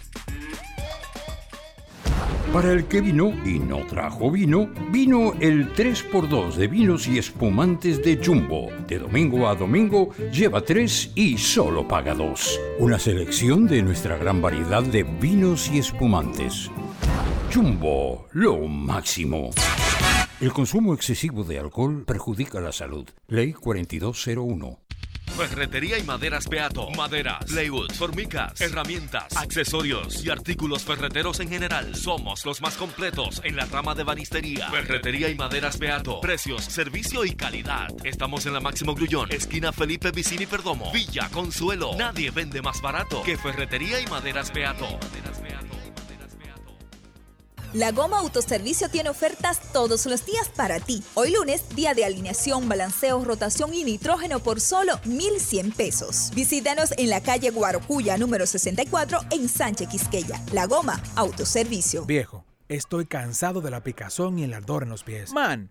[2.52, 8.02] Para el que vino y no trajo vino, vino el 3x2 de vinos y espumantes
[8.02, 8.70] de Jumbo.
[8.88, 12.60] De domingo a domingo, lleva 3 y solo paga 2.
[12.78, 16.70] Una selección de nuestra gran variedad de vinos y espumantes.
[17.52, 19.50] Jumbo, lo máximo.
[20.40, 23.08] El consumo excesivo de alcohol perjudica la salud.
[23.26, 24.78] Ley 4201.
[25.36, 26.90] Ferretería y maderas Beato.
[26.92, 31.92] Maderas, plywood, formicas, herramientas, accesorios y artículos ferreteros en general.
[31.96, 34.70] Somos los más completos en la rama de banistería.
[34.70, 36.20] Ferretería y maderas Beato.
[36.20, 37.88] Precios, servicio y calidad.
[38.04, 40.92] Estamos en la Máximo Grullón, esquina Felipe Vicini Perdomo.
[40.92, 41.96] Villa Consuelo.
[41.98, 44.86] Nadie vende más barato que Ferretería y maderas Beato.
[47.74, 51.02] La Goma Autoservicio tiene ofertas todos los días para ti.
[51.14, 56.30] Hoy lunes, día de alineación, balanceo, rotación y nitrógeno por solo 1,100 pesos.
[56.34, 60.42] Visítanos en la calle Guarocuya, número 64, en Sánchez Quisqueya.
[60.52, 62.04] La Goma Autoservicio.
[62.06, 65.32] Viejo, Estoy cansado de la picazón y el ardor en los pies.
[65.32, 65.70] Man,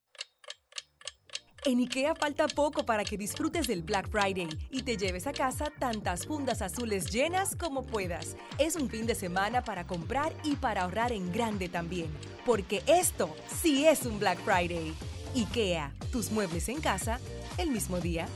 [1.63, 5.71] En IKEA falta poco para que disfrutes del Black Friday y te lleves a casa
[5.77, 8.35] tantas fundas azules llenas como puedas.
[8.57, 12.07] Es un fin de semana para comprar y para ahorrar en grande también,
[12.47, 14.95] porque esto sí es un Black Friday.
[15.35, 17.19] IKEA, tus muebles en casa
[17.59, 18.27] el mismo día.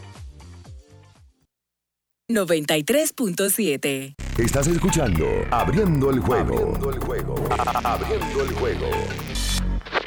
[2.31, 4.15] 93.7.
[4.37, 6.57] Estás escuchando Abriendo el juego.
[6.57, 7.35] Abriendo el juego.
[7.83, 8.89] Abriendo el juego.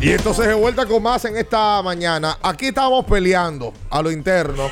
[0.00, 2.38] Y entonces de vuelta con más en esta mañana.
[2.40, 4.70] Aquí estamos peleando a lo interno.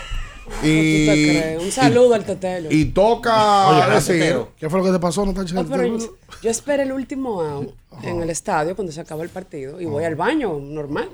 [0.63, 1.63] Y, ¿Tú te crees?
[1.63, 2.69] Un saludo al tetelo.
[2.71, 4.37] y toca decir.
[4.59, 5.55] ¿Qué fue lo que te pasó, Natacha?
[5.55, 9.31] No, pero yo, yo esperé el último out en el estadio cuando se acaba el
[9.31, 11.09] partido y voy al baño normal.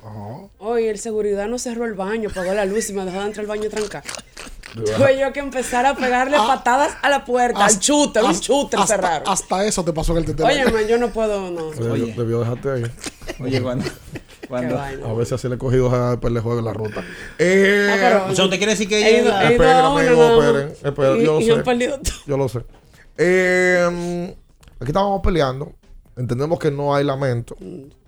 [0.58, 3.44] Hoy el seguridad no cerró el baño, apagó la luz y me dejó de entrar
[3.44, 4.02] al baño tranca.
[4.74, 8.96] Tuve yo que empezar a pegarle patadas a la puerta, al chute, un chute hasta,
[8.96, 9.28] cerraron.
[9.28, 10.48] hasta eso te pasó en el tetelo.
[10.48, 11.66] Oye, man, yo no puedo, no.
[11.92, 12.84] Oye, debió dejarte ahí.
[13.38, 13.84] Oye, cuando.
[14.60, 14.78] cuando.
[15.08, 17.02] A veces así le he cogido a juego en la ruta.
[17.38, 20.72] Eh, Ah, pero- Eso te quiere decir que He ella ido- he Esperen, amigo, esperen,
[20.82, 21.62] esperen, Y- yo lo y yo he sé.
[21.64, 22.14] perdido todo.
[22.26, 22.60] Yo lo sé.
[23.18, 24.36] Eh,
[24.80, 25.72] aquí estábamos peleando.
[26.16, 27.56] Entendemos que no hay lamento.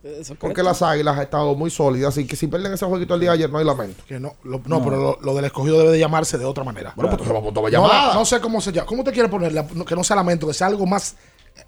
[0.03, 2.11] Eso Porque las águilas han estado muy sólidas.
[2.11, 4.05] Así que si pierden ese jueguito el día de ayer, no hay lamento.
[4.07, 6.93] Que no, lo- no, pero lo, lo del escogido debe de llamarse de otra manera.
[6.97, 8.15] Bueno, pues entonces vamos a tomar No, llamada.
[8.15, 8.87] no sé cómo se llama.
[8.87, 9.53] ¿Cómo te quiere poner?
[9.53, 11.17] La- Que no sea lamento, que sea algo más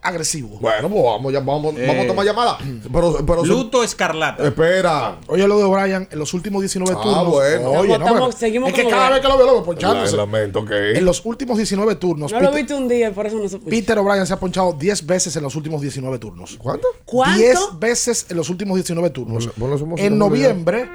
[0.03, 0.59] agresivo.
[0.61, 1.85] Bueno, pues vamos, ya- vamos, Eh.
[1.87, 2.59] vamos a tomar llamada.
[2.93, 4.47] Pero, pero Luto escarlata.
[4.47, 5.19] Espera.
[5.27, 7.27] Oye, lo de O'Brien en los últimos 19 Ah, turnos.
[7.29, 7.71] bueno.
[7.71, 10.17] Oye, no, Estamos- pero- seguimos es que cada vez que lo veo, lo veo ponchándose.
[10.17, 13.37] lamento que En los últimos 19 turnos, No lo Peter, viste un día por eso
[13.37, 13.71] no se puso.
[13.71, 16.57] Peter O'Brien se ha ponchado 10 veces en los últimos 19 turnos.
[16.59, 16.87] ¿Cuánto?
[17.05, 17.39] ¿Cuánto?
[17.39, 19.49] 10 veces en los últimos 19 turnos.
[19.97, 20.89] En no noviembre,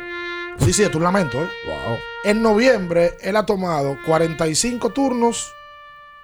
[0.59, 1.47] sí, sí, es un lamento, ¿eh?
[1.65, 1.97] Wow.
[2.23, 5.51] En noviembre, él ha tomado 45 turnos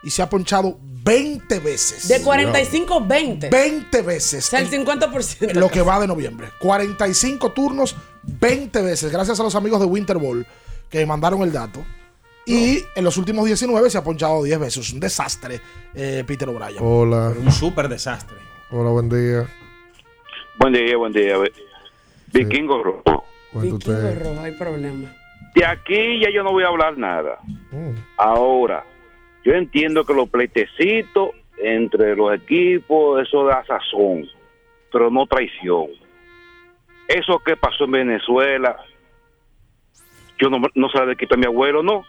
[0.04, 2.08] y se ha ponchado 20 veces.
[2.08, 3.50] De 45, 20.
[3.50, 4.46] 20 O veces.
[4.46, 5.50] sea, el 50%.
[5.52, 6.50] en lo que va de noviembre.
[6.60, 9.12] 45 turnos, 20 veces.
[9.12, 10.46] Gracias a los amigos de Winter Ball
[10.90, 11.84] que me mandaron el dato.
[12.46, 14.94] Y en los últimos 19 se ha ponchado 10 veces.
[14.94, 15.60] Un desastre,
[15.94, 16.78] eh, Peter O'Brien.
[16.80, 17.34] Hola.
[17.38, 18.38] Un súper desastre.
[18.72, 19.48] Hola, buen día.
[20.60, 21.36] Buen día, buen día.
[22.34, 23.26] Vikingo Rojo.
[23.54, 25.14] Vikingo rojo, hay problema.
[25.56, 27.40] De aquí ya yo no voy a hablar nada.
[27.72, 27.92] Mm.
[28.18, 28.86] Ahora,
[29.48, 34.28] yo entiendo que los pleitecitos entre los equipos, eso da sazón,
[34.92, 35.88] pero no traición.
[37.08, 38.76] Eso que pasó en Venezuela,
[40.38, 42.04] yo no, no se la quito a mi abuelo, no.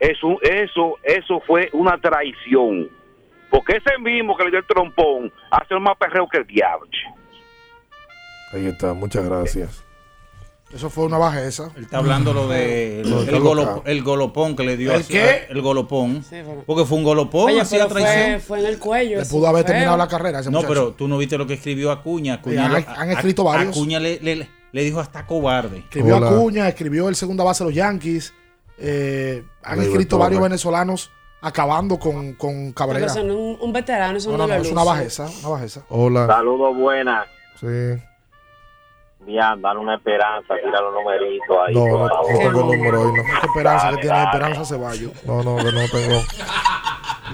[0.00, 2.88] Eso, eso, eso fue una traición.
[3.50, 6.90] Porque ese mismo que le dio el trompón hace más perreo que el diablo.
[8.52, 9.87] Ahí está, muchas gracias.
[10.72, 11.70] Eso fue una bajeza.
[11.76, 13.32] Él está hablando lo de Lo de
[13.86, 14.92] el, golopón que le dio.
[14.92, 15.46] ¿El qué?
[15.48, 16.22] El golopón.
[16.28, 16.62] Sí, bueno.
[16.66, 18.40] Porque fue un golopón, Oye, hacía pero fue, traición.
[18.42, 19.18] fue en el cuello.
[19.18, 19.72] Le pudo haber feo.
[19.72, 20.68] terminado la carrera ese No, muchacho.
[20.74, 22.34] pero tú no viste lo que escribió Acuña.
[22.34, 23.74] Acuña han- lo- han escrito varios.
[23.74, 25.78] Acuña le, le- le dijo hasta cobarde.
[25.78, 26.28] Escribió Hola.
[26.28, 28.34] Acuña, escribió el segunda base de los Yankees.
[28.80, 31.10] eh, han escrito varios venezolanos
[31.40, 33.06] acabando con, con Pero Cabrera.
[33.06, 35.82] eso no es un, un veterano, eso No, no, no, es una bajeza, una bajeza.
[35.88, 36.26] Hola.
[36.26, 37.26] Saludos buenas.
[37.58, 37.66] Sí.
[39.20, 41.74] Bien, dan una esperanza, tira los numeritos ahí.
[41.74, 43.22] No, no, no tengo número hoy, no.
[43.40, 44.24] Qué esperanza que tiene dale.
[44.30, 45.12] Esperanza Ceballos.
[45.26, 46.20] No, no, que no tengo.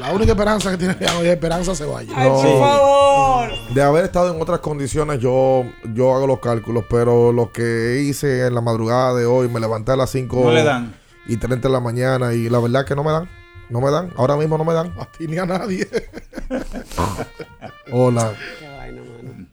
[0.01, 2.17] La única esperanza que tiene es Esperanza Ceballos.
[2.17, 2.33] No.
[2.35, 3.51] por favor.
[3.75, 8.47] De haber estado en otras condiciones, yo, yo hago los cálculos, pero lo que hice
[8.47, 10.95] en la madrugada de hoy, me levanté a las 5 No le dan.
[11.27, 13.29] y 30 de la mañana y la verdad que no me dan.
[13.71, 14.11] No me dan.
[14.17, 14.93] Ahora mismo no me dan.
[14.99, 15.87] A ti ni a nadie.
[17.93, 18.33] Hola.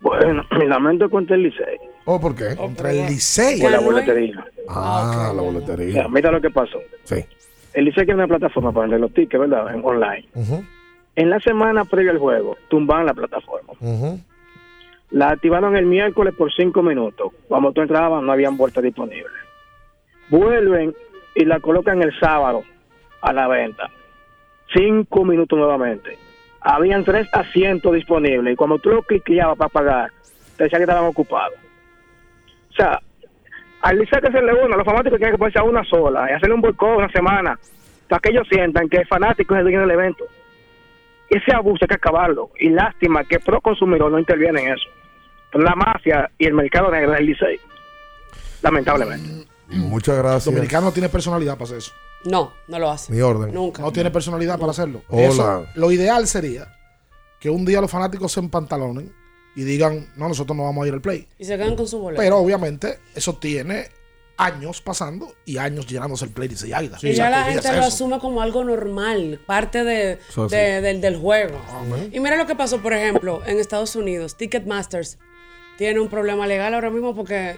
[0.02, 1.78] Bueno, mi lamento es contra el Licey.
[2.06, 2.56] ¿Oh, por qué?
[2.56, 3.62] Contra el Licey.
[3.62, 4.46] Por la boletería.
[4.68, 6.08] Ah, la Mira, boletería.
[6.08, 6.80] mira lo que pasó.
[7.04, 7.24] Sí.
[7.74, 9.74] El Licey tiene una plataforma para vender los tickets, ¿verdad?
[9.74, 10.28] En online.
[11.16, 13.74] En la semana previa al juego, tumban la plataforma.
[15.12, 17.32] La activaron el miércoles por cinco minutos.
[17.48, 19.32] Cuando tú entrabas no habían vueltas disponibles.
[20.30, 20.94] Vuelven
[21.36, 22.64] y la colocan el sábado
[23.22, 23.90] a la venta.
[24.74, 26.18] Cinco minutos nuevamente.
[26.62, 30.12] habían tres asientos disponibles y cuando tú lo cliqueabas para pagar,
[30.58, 31.56] te decía que estaban ocupados.
[32.70, 33.00] O sea,
[33.82, 36.34] al Licey que se le uno, los fanáticos tienen que ponerse a una sola y
[36.34, 37.58] hacerle un boicot una semana
[38.08, 40.26] para que ellos sientan que el fanático es el dueño del evento.
[41.30, 42.52] Ese abuso hay que acabarlo.
[42.60, 44.90] Y lástima que Pro Consumidor no interviene en eso.
[45.54, 47.60] La mafia y el mercado negro del Licey.
[48.62, 49.48] Lamentablemente.
[49.70, 50.48] Muchas gracias.
[50.48, 51.94] El dominicano no tiene personalidad para hacer eso.
[52.26, 53.12] No, no lo hace.
[53.12, 53.54] Mi orden.
[53.54, 53.82] Nunca.
[53.82, 55.02] No tiene personalidad para hacerlo.
[55.10, 55.28] Hola.
[55.28, 56.68] Eso, lo ideal sería
[57.40, 59.12] que un día los fanáticos se empantalonen
[59.56, 61.28] y digan, no, nosotros no vamos a ir al play.
[61.40, 62.22] Y se quedan con su boleto.
[62.22, 63.90] Pero obviamente eso tiene
[64.38, 66.98] años pasando y años llenándose el play y se águila.
[67.02, 70.42] y ya la gente lo asume como algo normal, parte de, sí.
[70.50, 71.60] de- del, del juego.
[71.72, 72.10] Amén.
[72.14, 74.38] Y mira lo que pasó, por ejemplo, en Estados Unidos.
[74.38, 75.18] Ticketmasters
[75.78, 77.56] tiene un problema legal ahora mismo porque,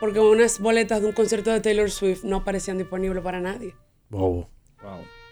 [0.00, 3.74] porque unas boletas de un concierto de Taylor Swift no aparecían disponibles para nadie.
[4.08, 4.48] Bobo.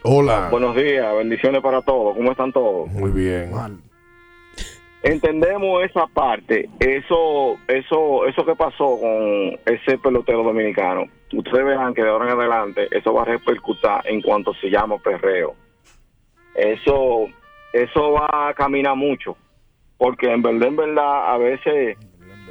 [0.04, 0.48] Hola.
[0.50, 2.16] Buenos días, bendiciones para todos.
[2.16, 2.90] ¿Cómo están todos?
[2.90, 3.52] Muy bien.
[5.04, 11.06] Entendemos esa parte, eso, eso, eso que pasó con ese pelotero dominicano.
[11.32, 14.98] Ustedes verán que de ahora en adelante eso va a repercutir en cuanto se llama
[14.98, 15.54] perreo.
[16.54, 17.26] Eso,
[17.72, 19.36] eso va a caminar mucho,
[19.98, 21.96] porque en verdad, en verdad, a veces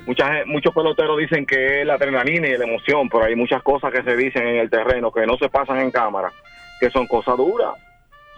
[0.05, 3.61] mucha, gen- muchos peloteros dicen que es la adrenalina y la emoción, pero hay muchas
[3.63, 6.31] cosas que se dicen en el terreno que no se pasan en cámara,
[6.79, 7.73] que son cosas duras,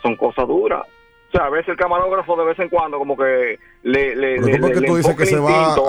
[0.02, 0.82] son cosas duras.
[1.30, 4.52] O sea, a veces el camarógrafo de vez en cuando como que le, le, le-
[4.52, 5.88] ¿cómo es que le tú dices que se va a- cómo-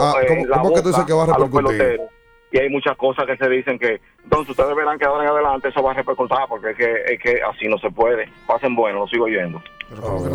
[0.49, 1.79] cómo es que tú dices boca que va a los repercutir?
[1.79, 2.07] peloteros?
[2.53, 5.69] Y hay muchas cosas que se dicen que, entonces ustedes verán que ahora en adelante
[5.69, 8.27] eso va a repercutir porque es que, es que así no se puede.
[8.47, 9.61] Pasen bueno, lo sigo oyendo.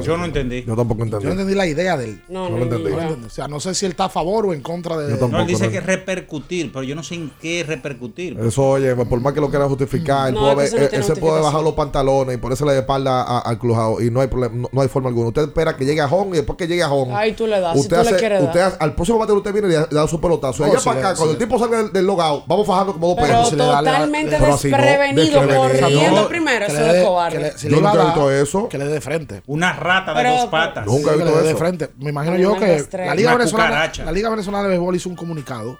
[0.03, 0.63] Yo no entendí.
[0.63, 1.23] Yo tampoco entendí.
[1.23, 2.21] Yo no entendí la idea de él.
[2.29, 2.91] No, No lo no, entendí.
[2.91, 3.01] no.
[3.01, 3.25] entendí.
[3.25, 5.17] O sea, no sé si él está a favor o en contra de.
[5.27, 8.39] No, él dice que repercutir, pero yo no sé en qué repercutir.
[8.39, 11.63] Eso, oye, por más que lo quiera justificar, él, puede él- él se puede bajar
[11.63, 14.81] los pantalones y ponerse la espalda a- al crujado y no hay problema, no, no
[14.81, 15.29] hay forma alguna.
[15.29, 17.13] Usted espera que llegue a home y después que llegue a home.
[17.15, 18.67] Ahí tú le das, si usted tú le hace- quieres usted dar.
[18.69, 20.63] hace- al próximo bateo usted viene y le da, le su pelotazo.
[20.63, 22.67] Allá sí para le- acá, sí cuando le- el tipo salga del, del logout, vamos
[22.67, 23.49] fajando como dos Pero perros.
[23.83, 26.27] Totalmente desprevenido, corriendo No.
[26.27, 27.37] primero, eso es cobarde.
[27.37, 28.69] que le- si nunca he visto eso.
[28.69, 29.41] Que le dé de frente.
[29.47, 30.85] Una rata de Pero- dos patas.
[30.85, 31.57] Nunca he que le visto dé de eso.
[31.57, 31.89] frente.
[31.97, 34.05] Me imagino yo que la Liga, Venezolana, cucaracha.
[34.05, 35.77] la Liga Venezolana de Béisbol hizo un comunicado,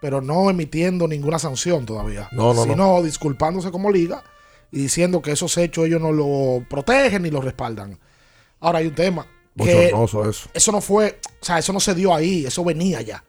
[0.00, 2.28] pero no emitiendo ninguna sanción todavía.
[2.32, 2.72] No, no, no.
[2.72, 4.22] sino disculpándose como liga
[4.70, 7.98] y diciendo que esos hechos ellos no lo protegen ni lo respaldan.
[8.60, 9.26] Ahora hay un tema.
[9.56, 10.22] Que eso.
[10.54, 13.22] eso no fue, o sea, eso no se dio ahí, eso venía ya.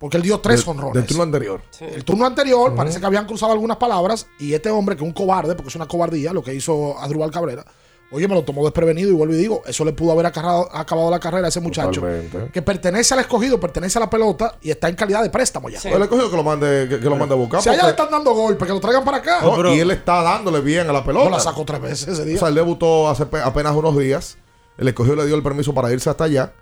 [0.00, 0.94] Porque él dio tres honrones.
[0.94, 1.60] Del turno anterior.
[1.78, 5.12] El turno anterior parece que habían cruzado algunas palabras y este hombre, que es un
[5.12, 7.66] cobarde, porque es una cobardía lo que hizo Adrubal Cabrera,
[8.10, 11.10] oye, me lo tomó desprevenido y vuelvo y digo, eso le pudo haber acarrado- acabado
[11.10, 12.50] la carrera a ese muchacho Totalmente.
[12.50, 15.78] que pertenece al escogido, pertenece a la pelota y está en calidad de préstamo ya.
[15.84, 17.60] Él escogió que lo mande, que, que lo mande a buscar.
[17.62, 19.40] Si allá le están dando golpes, que lo traigan para acá.
[19.42, 21.26] No, y él está dándole bien a la pelota.
[21.26, 22.36] No la sacó tres veces ese día.
[22.36, 24.38] O sea, él debutó hace pe- apenas unos días.
[24.78, 26.54] El escogido le dio el permiso para irse hasta allá.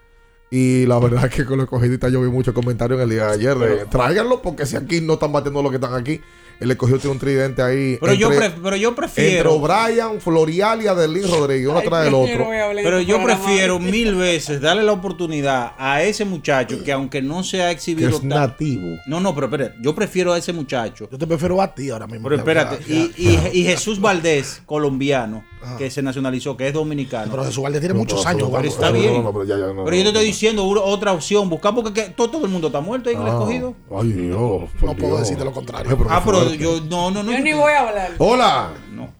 [0.50, 3.26] Y la verdad es que con los escogidistas yo vi muchos comentarios en el día
[3.26, 6.20] de ayer de tráiganlo porque si aquí no están batiendo los que están aquí.
[6.60, 7.98] El escogido tiene un tridente ahí.
[8.00, 9.54] Pero, yo, entre- pref- pero yo Entre prefiero.
[9.54, 12.48] O'Brien, Florial y Adelín Rodríguez, uno tras del otro.
[12.82, 17.62] Pero yo prefiero mil veces darle la oportunidad a ese muchacho que aunque no se
[17.62, 18.96] ha Que exhibido es nativo.
[19.06, 21.08] No, no, pero espérate, yo prefiero a ese muchacho.
[21.12, 22.24] Yo te prefiero a ti ahora mismo.
[22.28, 25.76] Pero Ya, espérate, ya, y, ya, y- y Jesús Valdés, colombiano, Ajá.
[25.76, 27.30] que se nacionalizó, que es dominicano.
[27.30, 29.14] Pero Jesús Valdés tiene No, muchos pero años Pero está bien.
[29.14, 31.92] no, no, pero ya, ya, no, Pero yo te estoy diciendo otra opción, buscar porque
[31.92, 33.74] que todo, todo el mundo está muerto ahí en el escogido.
[33.90, 34.62] Ay, Dios.
[34.82, 35.96] No puedo decirte lo contrario.
[36.08, 37.32] Ah, pero yo no, no, no.
[37.32, 38.10] Yo ni voy a hablar.
[38.18, 38.70] Hola.
[38.92, 39.12] No.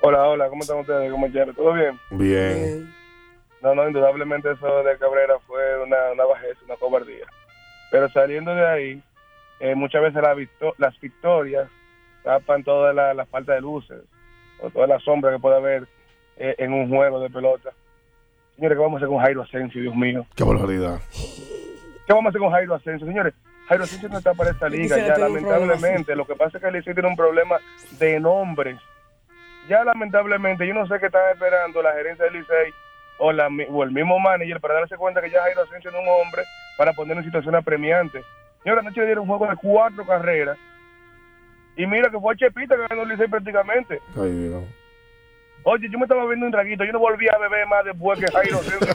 [0.00, 1.10] Hola, hola, ¿cómo están ustedes?
[1.10, 1.54] ¿Cómo están?
[1.54, 1.98] ¿Todo bien?
[2.10, 2.94] Bien.
[3.60, 7.26] No, no, indudablemente eso de Cabrera fue una, una bajeza, una cobardía.
[7.90, 9.02] Pero saliendo de ahí,
[9.58, 11.68] eh, muchas veces la victo- las victorias
[12.22, 13.98] tapan toda la, la falta de luces
[14.60, 15.88] o toda la sombra que puede haber
[16.36, 17.70] eh, en un juego de pelota.
[18.56, 20.26] Señores, ¿qué vamos a hacer con Jairo Asensio, Dios mío?
[20.34, 21.00] Qué barbaridad.
[22.06, 23.06] ¿Qué vamos a hacer con Jairo Asensio?
[23.06, 23.34] Señores,
[23.68, 26.16] Jairo Asensio no está para esta liga ya, lamentablemente.
[26.16, 27.58] Lo que pasa es que el Licey tiene un problema
[27.98, 28.78] de nombres.
[29.68, 32.72] Ya lamentablemente, yo no sé qué están esperando la gerencia del Licey
[33.18, 36.04] o, la, o el mismo manager para darse cuenta que ya Jairo Asensio no es
[36.04, 36.42] un hombre
[36.76, 38.22] para poner en situación apremiante.
[38.62, 40.56] Señora, anoche le dieron un juego de cuatro carreras
[41.78, 44.02] y mira que fue Chepita que ganó el Licey prácticamente.
[44.20, 44.62] Ay, Dios.
[45.64, 48.26] Oye, yo me estaba viendo un traguito, yo no volví a beber más después que
[48.32, 48.94] Jairo Asensio.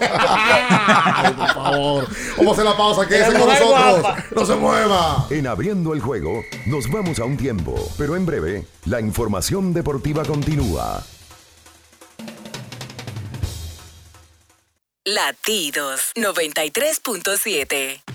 [1.38, 2.08] Por favor.
[2.38, 3.08] Vamos a hacer la pausa.
[3.08, 4.02] Quédese con nosotros.
[4.02, 4.24] guapa.
[4.36, 5.28] No se mueva.
[5.30, 10.24] En abriendo el juego, nos vamos a un tiempo, pero en breve, la información deportiva
[10.24, 11.04] continúa.
[15.06, 18.02] Latidos 93.7.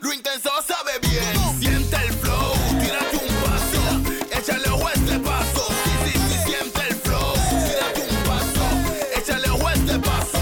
[0.00, 1.60] Lo intenso sabe bien.
[1.60, 2.52] Siente el flow.
[2.80, 4.38] Tírate un paso.
[4.38, 5.66] Échale a este paso.
[5.84, 7.34] Sí, sí, sí, siente el flow.
[7.66, 8.64] Tírate un paso.
[9.16, 10.38] Échale a este paso.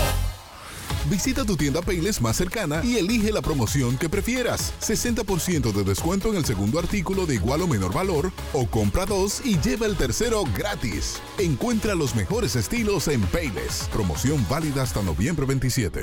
[1.10, 4.72] Visita tu tienda Payless más cercana y elige la promoción que prefieras.
[4.80, 9.42] 60% de descuento en el segundo artículo de igual o menor valor o compra dos
[9.44, 11.20] y lleva el tercero gratis.
[11.38, 13.88] Encuentra los mejores estilos en Payless.
[13.92, 16.02] Promoción válida hasta noviembre 27.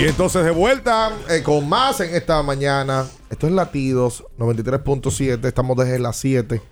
[0.00, 3.06] Y entonces de vuelta eh, con más en esta mañana.
[3.28, 5.44] Esto es Latidos 93.7.
[5.46, 6.62] Estamos desde las 7.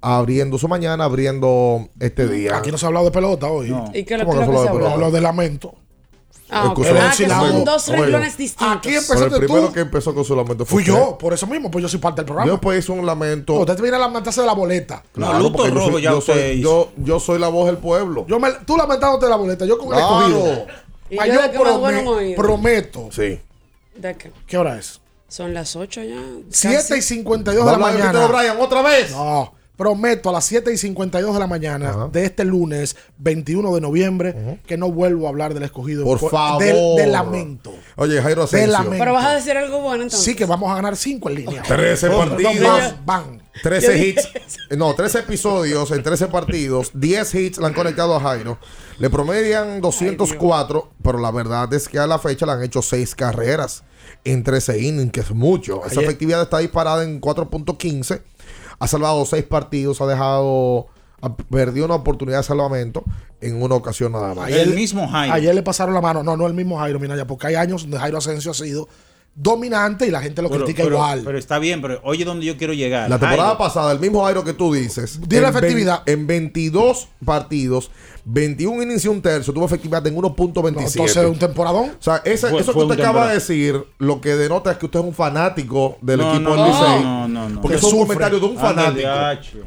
[0.00, 2.56] Abriendo su mañana, abriendo este día.
[2.56, 3.74] Aquí no se ha hablado de pelota hoy.
[3.94, 4.94] ¿Y qué lo ¿Cómo que no se se habla de pelota?
[4.94, 5.74] Habló de lamento.
[6.52, 6.78] Ah, ok.
[6.80, 8.76] Escucha, Ah, que son dos renglones distintos.
[8.78, 9.72] Aquí Pero empezaste el primero tú.
[9.72, 12.22] que empezó con su lamento Fui fue yo, por eso mismo, pues yo soy parte
[12.22, 12.46] del programa.
[12.48, 13.52] Yo después hice un lamento.
[13.54, 15.04] No, usted te viene a lamentarse de la boleta.
[15.12, 18.26] Claro, porque yo soy- yo, soy, yo, yo soy la voz del pueblo.
[18.26, 20.66] Yo me, tú lamentándote de la boleta, yo con el escogido.
[21.10, 23.08] Y yo de prome- prometo.
[23.12, 23.40] Sí.
[23.96, 24.30] ¿De qué?
[24.46, 25.00] ¿Qué hora es?
[25.28, 26.16] Son las 8 ya.
[26.50, 28.12] 7 y 52 de la de mañana.
[28.12, 29.10] Peter O'Brien otra vez.
[29.12, 33.80] No, prometo a las 7 y 52 de la mañana de este lunes 21 de
[33.80, 36.04] noviembre que no vuelvo a hablar del escogido.
[36.04, 36.62] Por favor.
[36.62, 37.72] Del, del lamento.
[37.96, 38.72] Oye, Jairo Del Asensio.
[38.72, 38.98] lamento.
[38.98, 40.24] Pero vas a decir algo bueno entonces.
[40.24, 41.62] Sí, que vamos a ganar 5 en línea.
[41.62, 42.54] 13 No, partidos.
[42.60, 43.39] van, van.
[43.62, 44.58] 13 Yo dije hits.
[44.76, 46.90] No, 13 episodios en 13 partidos.
[46.94, 48.58] 10 hits le han conectado a Jairo.
[48.98, 53.14] Le promedian 204, pero la verdad es que a la fecha le han hecho 6
[53.14, 53.82] carreras
[54.24, 55.80] en 13 innings, que es mucho.
[55.84, 58.20] Esa Ayer- efectividad está disparada en 4.15.
[58.78, 60.86] Ha salvado 6 partidos, ha dejado.
[61.22, 63.04] ha perdido una oportunidad de salvamento
[63.42, 64.46] en una ocasión nada más.
[65.30, 66.22] Ayer le pasaron la mano.
[66.22, 68.88] No, no el mismo Jairo Minaya, porque hay años donde Jairo Asensio ha sido
[69.34, 71.22] dominante y la gente lo Pero- critica pero- igual.
[71.24, 73.08] Pero está bien, pero oye donde yo quiero llegar.
[73.08, 75.20] La temporada Jairo, pasada, el mismo Jairo que tú dices.
[75.26, 76.02] Dile en efectividad.
[76.06, 77.90] En 22 partidos,
[78.24, 80.72] 21 inicios y un tercio, tuvo efectividad en 1.27.
[80.74, 81.90] No, entonces, un temporadón.
[81.90, 84.78] O sea, ese- Fue- eso fue que usted acaba de decir, lo que denota es
[84.78, 87.02] que usted es un fanático del No, equipo del no, Licey.
[87.04, 87.60] no, no, no.
[87.60, 89.08] Porque Que es un comentario de un fanático.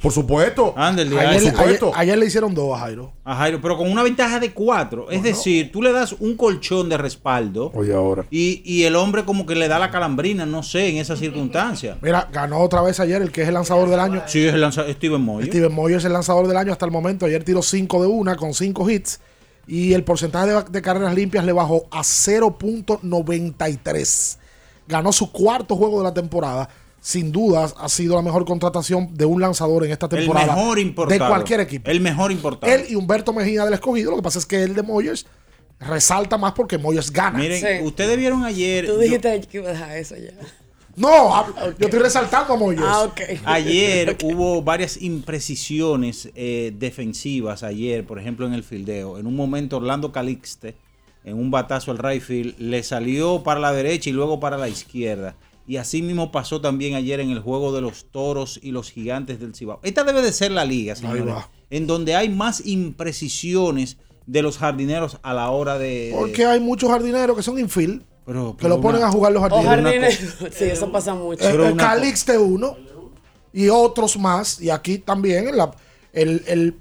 [0.02, 0.74] Por supuesto.
[0.74, 1.92] Por Ayer, ayer- supuesto.
[1.96, 3.14] ayer le hicieron dos a Jairo.
[3.26, 5.10] A Jairo, pero con una ventaja de cuatro.
[5.10, 8.26] Es decir, tú le das un colchón de respaldo Oye, ahora.
[8.30, 11.98] y, y el hombre como que le da la calambrina, no sé, en esa circunstancia.
[12.02, 14.22] Mira, ganó otra vez ayer el que es el lanzador del año.
[14.28, 15.46] Sí, es el lanza- Steven Moyo.
[15.48, 17.26] Steven Moyer es el lanzador del año hasta el momento.
[17.26, 19.20] Ayer tiró 5 de una con 5 hits.
[19.66, 24.38] Y el porcentaje de, de carreras limpias le bajó a 0.93.
[24.88, 26.68] Ganó su cuarto juego de la temporada.
[27.00, 30.56] Sin dudas, ha sido la mejor contratación de un lanzador en esta El temporada.
[30.56, 31.22] mejor importado.
[31.24, 31.90] De cualquier equipo.
[31.92, 32.72] El mejor importado.
[32.72, 34.12] Él y Humberto Mejía del escogido.
[34.12, 35.26] Lo que pasa es que el de Moyers
[35.80, 37.40] resalta más porque Moyers gana.
[37.40, 37.84] Miren, Sí.
[37.86, 38.86] ustedes vieron ayer.
[38.86, 40.32] Tú yo- dijiste que iba a dejar eso ya.
[40.96, 42.84] No, hab- yo estoy resaltando a Moyers.
[42.86, 43.10] Ah.
[43.46, 47.64] Ayer hubo varias imprecisiones eh, defensivas.
[47.64, 49.18] Ayer, por ejemplo, en el fildeo.
[49.18, 50.76] En un momento, Orlando Calixte,
[51.24, 54.70] en un batazo al right field, le salió para la derecha y luego para la
[54.70, 55.36] izquierda.
[55.66, 59.40] Y así mismo pasó también ayer en el juego de los toros y los gigantes
[59.40, 59.80] del Cibao.
[59.84, 61.26] Esta debe de ser la liga, señores.
[61.26, 61.50] va.
[61.70, 66.12] En donde hay más imprecisiones de los jardineros a la hora de.
[66.16, 68.04] Porque hay muchos jardineros que son infield.
[68.26, 70.14] Pero- que lo ponen una- a jugar los jardineros.
[70.54, 71.44] Sí, eso pasa mucho.
[71.44, 72.78] Eh, el una- Calixte uno
[73.52, 74.62] y otros más.
[74.62, 75.72] Y aquí también en la-
[76.14, 76.80] el, el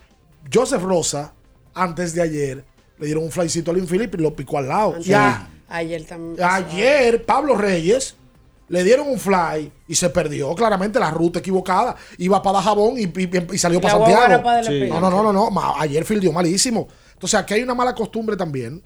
[0.53, 1.33] Joseph Rosa,
[1.75, 2.65] antes de ayer,
[2.99, 4.93] le dieron un flycito al infield y lo picó al lado.
[4.95, 6.37] Antes- Y a- Ayer también.
[6.47, 8.15] ayer, Pablo Reyes
[8.69, 11.97] le dieron un fly y se perdió claramente la ruta equivocada.
[12.19, 14.43] Iba para Dajabón y, y- y salió para Santiago.
[14.43, 14.87] para Sí.
[14.89, 15.75] No, no, no, no, no.
[15.79, 16.89] Ayer fildeó malísimo.
[17.15, 18.83] Entonces aquí hay una mala costumbre también.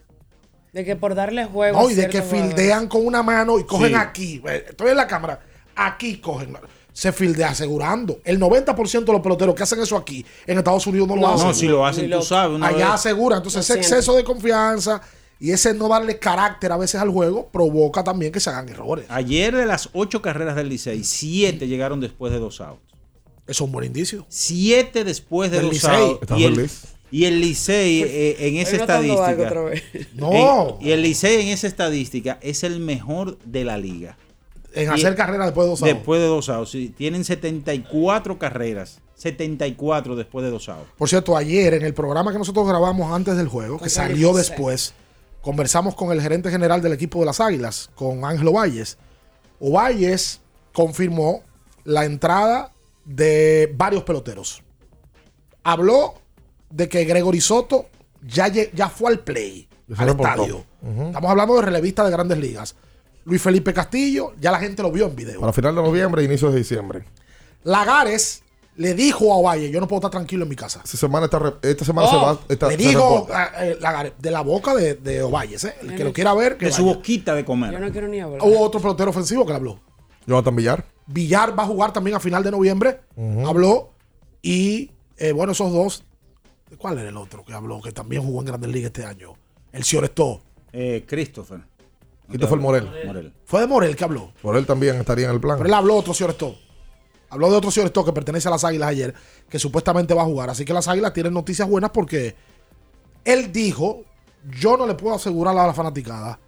[0.77, 1.81] De que por darle juego.
[1.81, 3.95] No, y de que fildean con una mano y cogen Sí.
[3.95, 4.43] aquí.
[4.47, 5.41] Eh, Estoy en la cámara.
[5.75, 6.55] Aquí cogen.
[6.93, 8.21] Se fildea asegurando.
[8.25, 11.47] El 90% de los peloteros que hacen eso aquí en Estados Unidos no lo hacen.
[11.49, 12.63] No, si lo hacen, tú lo- sabes.
[12.63, 13.39] Allá aseguran.
[13.39, 13.89] Entonces, ese siento.
[13.95, 15.01] exceso de confianza
[15.41, 19.07] y ese no darle carácter a veces al juego provoca también que se hagan errores.
[19.09, 22.83] Ayer de las ocho carreras del Licey, siete llegaron después de dos outs.
[23.47, 24.27] Eso es un buen indicio.
[24.29, 25.91] Siete después de Del dos Licey.
[26.03, 26.33] outs.
[26.37, 26.71] Y el.
[27.11, 29.53] Y el Licey eh, en esa estadística.
[30.15, 30.79] No.
[30.81, 34.17] en- y el Licey en esa estadística es el mejor de la liga.
[34.75, 35.95] En y- hacer carrera después de dos outs.
[35.95, 36.71] Después de dos outs.
[36.71, 39.01] sí, tienen 74 carreras.
[39.15, 40.91] 74 después de dos outs.
[40.99, 44.93] Por cierto, ayer en el programa que nosotros grabamos antes del juego, que salió después,
[45.41, 48.99] conversamos con el gerente general del equipo de las Águilas, con Ángelo Valles.
[49.59, 50.41] Ovalles
[50.75, 51.43] confirmó
[51.85, 52.73] la entrada
[53.07, 54.63] de varios peloteros.
[55.63, 56.15] Habló
[56.71, 57.87] de que Gregory Soto
[58.27, 60.65] ya, ya fue al play, al estadio.
[60.83, 62.77] Estamos hablando de relevista de grandes ligas.
[63.25, 65.41] Luis Felipe Castillo, ya la gente lo vio en video.
[65.41, 67.05] Para final de noviembre inicios de diciembre.
[67.65, 68.43] Lagares
[68.77, 70.81] le dijo a Ovalle, yo no puedo estar tranquilo en mi casa.
[70.85, 72.39] Esta semana, está re- esta semana Oh, se va.
[72.49, 75.75] esta- le se dijo a- eh, Lagares, de la boca de, de Ovalles, ¿eh?
[75.83, 77.73] el que lo quiera ver, que De su boquita de comer.
[77.73, 78.41] Yo no quiero ni hablar.
[78.43, 79.81] Hubo otro pelotero ofensivo que le habló.
[80.27, 80.85] Jonathan Villar.
[81.07, 83.01] Villar va a jugar también a final de noviembre.
[83.47, 83.93] Habló.
[84.43, 86.05] Y eh, bueno, esos dos.
[86.79, 87.81] ¿Cuál era el otro que habló?
[87.81, 89.35] Que también jugó en Grandes Ligas este año.
[89.73, 90.43] El Ciorestó.
[90.73, 91.61] Eh, Christopher.
[92.29, 92.91] Christopher Morel.
[93.07, 93.33] Morel.
[93.45, 94.33] Fue de Morel que habló.
[94.43, 95.59] Por él también estaría en el plan.
[95.59, 96.57] Pero él habló de otro Ciorestó.
[97.31, 99.15] Habló de otro Ciorestó que pertenece a las Águilas ayer,
[99.49, 100.51] que supuestamente va a jugar.
[100.51, 102.35] Así que las Águilas tienen noticias buenas porque
[103.25, 104.03] él dijo:
[104.59, 106.39] Yo no le puedo asegurar a la fanaticada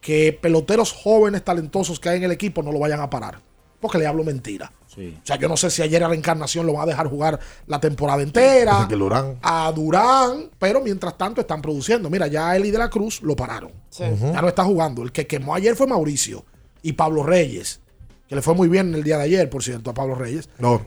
[0.00, 3.40] que peloteros jóvenes, talentosos que hay en el equipo no lo vayan a parar.
[3.80, 4.72] Porque le hablo mentira.
[4.94, 5.16] Sí.
[5.22, 7.40] O sea, yo no sé si ayer a la encarnación lo va a dejar jugar
[7.66, 8.86] la temporada entera.
[8.90, 9.38] Durán.
[9.42, 12.10] A Durán, pero mientras tanto están produciendo.
[12.10, 13.72] Mira, ya Eli de la Cruz lo pararon.
[13.88, 14.04] Sí.
[14.20, 15.02] Ya no está jugando.
[15.02, 16.44] El que quemó ayer fue Mauricio
[16.82, 17.80] y Pablo Reyes,
[18.28, 20.50] que le fue muy bien el día de ayer, por cierto, a Pablo Reyes.
[20.58, 20.84] No.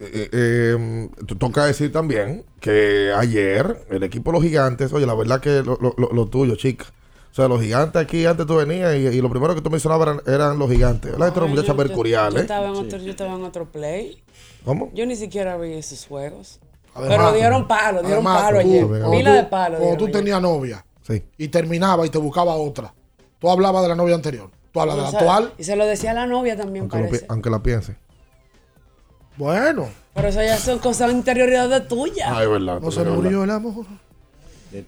[0.00, 1.08] Eh, eh, eh,
[1.38, 5.76] toca decir también que ayer el equipo de los gigantes, oye, la verdad que lo,
[5.80, 6.86] lo- lo- lo tuyo, chica.
[7.30, 10.08] O sea, los gigantes aquí antes tú venías y, y lo primero que tú mencionabas
[10.08, 11.12] eran, eran los gigantes.
[11.12, 11.28] ¿Verdad?
[11.28, 11.76] Esto era Ay, muchacha yo-
[12.38, 12.40] ¿eh?
[12.40, 14.22] estaba en otro- Yo estaba en otro play.
[14.64, 14.90] ¿Cómo?
[14.92, 16.58] Yo ni siquiera vi esos juegos.
[16.94, 18.86] Además- Pero dieron palo, dieron además, palo ayer.
[19.10, 19.78] Pila de palo.
[19.78, 21.22] Cuando tú tenías novia Sí.
[21.36, 22.92] y terminaba y te buscaba otra,
[23.38, 24.50] tú hablabas de la novia anterior.
[24.72, 25.52] Tú hablas de la O sea, actual.
[25.58, 27.96] Y se lo decía a la novia también, Aunque, lo aunque la piense.
[29.36, 32.28] Bueno, Pero eso ya son cosas interioridades tuyas.
[32.32, 32.80] Ah, es verdad.
[32.80, 33.14] no se verdad.
[33.14, 33.86] murió el amor.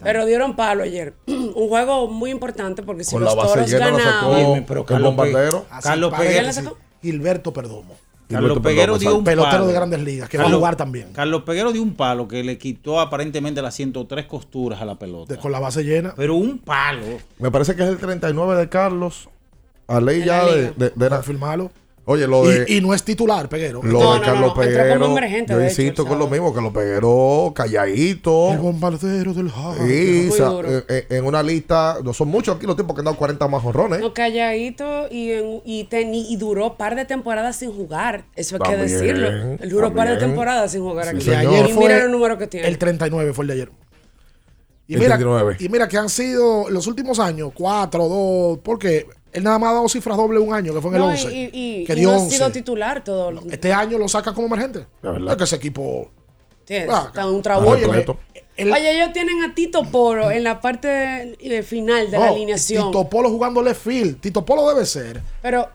[0.03, 1.15] Pero dieron palo ayer.
[1.27, 4.65] Un juego muy importante porque si Con los la base toros sacó ganaban.
[4.67, 5.67] Pero Carlos bombardero.
[5.71, 6.53] Así Carlos Peguero.
[6.53, 6.61] sí.
[7.03, 7.95] Gilberto Perdomo.
[8.29, 9.67] Carlos Gilberto Peguero dio un Pelotero palo.
[9.67, 11.09] de grandes ligas, que va a Carlos- jugar también.
[11.13, 15.35] Carlos Peguero dio un palo que le quitó aparentemente las 103 costuras a la pelota.
[15.35, 16.15] de- con la base llena.
[16.17, 17.03] Pero un palo.
[17.39, 19.29] Me parece que es el 39 de Carlos.
[19.89, 20.73] A ley ya la de, liga.
[20.77, 21.73] de, de- Confirmarlo.
[22.07, 22.65] Oye, lo de.
[22.67, 23.83] Y, y no es titular, Peguero.
[23.83, 25.07] Lo de Carlos no, entró como Peguero.
[25.19, 28.51] emergente, Yo de hecho, insisto el con lo mismo, que lo Peguero calladito.
[28.53, 29.87] El bombardero del Harlem.
[29.87, 30.69] Sí, duro.
[30.69, 33.47] eh, eh, en una lista, no son muchos aquí los tipos que han dado 40
[33.49, 34.01] más jorrones.
[34.01, 38.25] No, calladito y, en- y, teni- y duró par de temporadas sin jugar.
[38.35, 39.29] Eso hay que También, decirlo.
[39.61, 40.31] Él duró par de también.
[40.31, 41.21] temporadas sin jugar Sí, aquí.
[41.27, 41.43] señor.
[41.45, 42.67] y Ayer fue mira los números que tiene.
[42.67, 43.71] El 39 fue el de ayer.
[44.89, 45.57] Y El mira, 39.
[45.61, 49.75] y mira que han sido los últimos años, 4, 2, porque él nada más ha
[49.75, 51.37] dado cifras doble un año, que fue en No, el y- 11.
[51.37, 52.37] y, y- que y dio no ha 11.
[52.37, 53.33] sido titular todo.
[53.51, 54.87] Este año lo saca como emergente.
[55.29, 56.11] Es que ese equipo.
[56.89, 57.75] Ah, está un trabajo.
[58.57, 62.87] El- Oye, ellos tienen a Tito Poro en la parte final de la no, alineación.
[62.91, 64.21] Tito Polo jugando left field.
[64.21, 65.69] Tito Polo debe ser Pero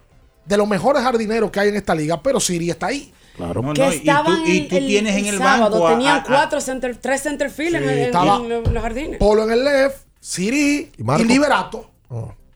[0.46, 3.12] de los mejores jardineros que hay en esta liga, pero Siri está ahí.
[3.36, 3.62] Claro.
[3.64, 5.88] No, que no, y tú, estaban y tú el, tienes en el el sábado, banco.
[5.88, 9.18] a- tenían a- a- cuatro center, tres center field en, Sí, en- los, jardines.
[9.20, 11.24] Polo en el left, Siri ¿Y?
[11.24, 11.90] Liberato.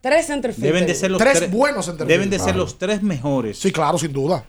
[0.01, 0.65] Tres center field.
[0.65, 2.09] Deben de ser los Tres buenos centerfield.
[2.11, 2.59] Deben de ser Claro.
[2.59, 3.59] los tres mejores.
[3.59, 4.45] Sí, claro, sin duda.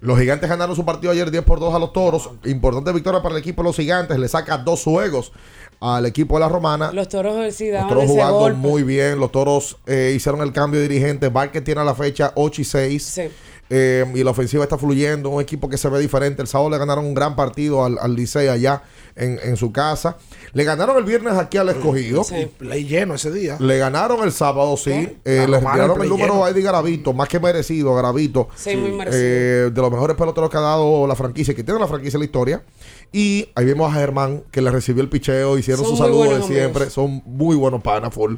[0.00, 2.30] Los gigantes ganaron su partido ayer 10 por 2 a los toros.
[2.44, 4.18] Importante victoria para el equipo de los gigantes.
[4.18, 5.32] Le saca dos juegos
[5.80, 6.92] al equipo de la romana.
[6.92, 8.58] Los toros sí Los toros ese jugando golpe.
[8.58, 9.18] muy bien.
[9.18, 11.28] Los toros eh, hicieron el cambio de dirigente.
[11.28, 13.02] Vázquez tiene a la fecha 8 y 6.
[13.04, 13.22] Sí.
[13.68, 15.30] Eh, y la ofensiva está fluyendo.
[15.30, 16.42] Un equipo que se ve diferente.
[16.42, 18.82] El sábado le ganaron un gran partido al, al Licey allá
[19.16, 20.16] en, en su casa.
[20.52, 22.22] Le ganaron el viernes aquí al escogido.
[22.24, 22.48] Sí.
[22.58, 23.56] Play lleno ese día.
[23.58, 24.90] Le ganaron el sábado, sí.
[25.24, 26.44] Eh, le retiraron el número lleno.
[26.44, 28.48] a Eddie Garavito, más que merecido, Garavito.
[28.56, 29.22] Sí, muy merecido.
[29.22, 32.20] Eh, de los mejores peloteros que ha dado la franquicia, que tiene la franquicia en
[32.20, 32.62] la historia.
[33.12, 36.42] Y ahí vimos a Germán, que le recibió el picheo, hicieron Son su saludo de
[36.42, 36.84] siempre.
[36.84, 36.92] amigos.
[36.92, 38.36] Son muy buenos panas, full.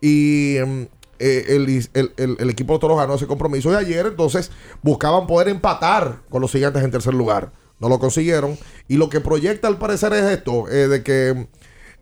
[0.00, 0.82] Y mm,
[1.18, 4.50] eh, el, el- el- el equipo de Toros ganó ese compromiso de ayer, entonces
[4.82, 7.52] buscaban poder empatar con los gigantes en tercer lugar.
[7.80, 8.58] No lo consiguieron.
[8.88, 11.48] Y lo que proyecta al parecer es esto, eh, de que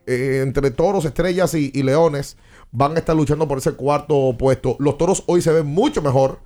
[0.06, 2.36] eh, entre toros, estrellas y, y leones
[2.72, 4.76] van a estar luchando por ese cuarto puesto.
[4.78, 6.38] Los toros hoy se ven mucho mejor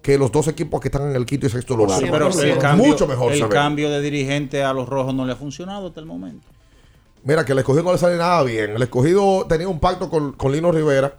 [0.00, 2.00] que los dos equipos que están en el quinto y sexto lugar.
[2.00, 5.24] Sí, Pero Sí, el cambio, mucho mejor el cambio de dirigente a los rojos no
[5.26, 6.46] le ha funcionado hasta el momento.
[7.24, 8.70] Mira, que el escogido no le sale nada bien.
[8.72, 11.18] El escogido tenía un pacto con, con Lino Rivera,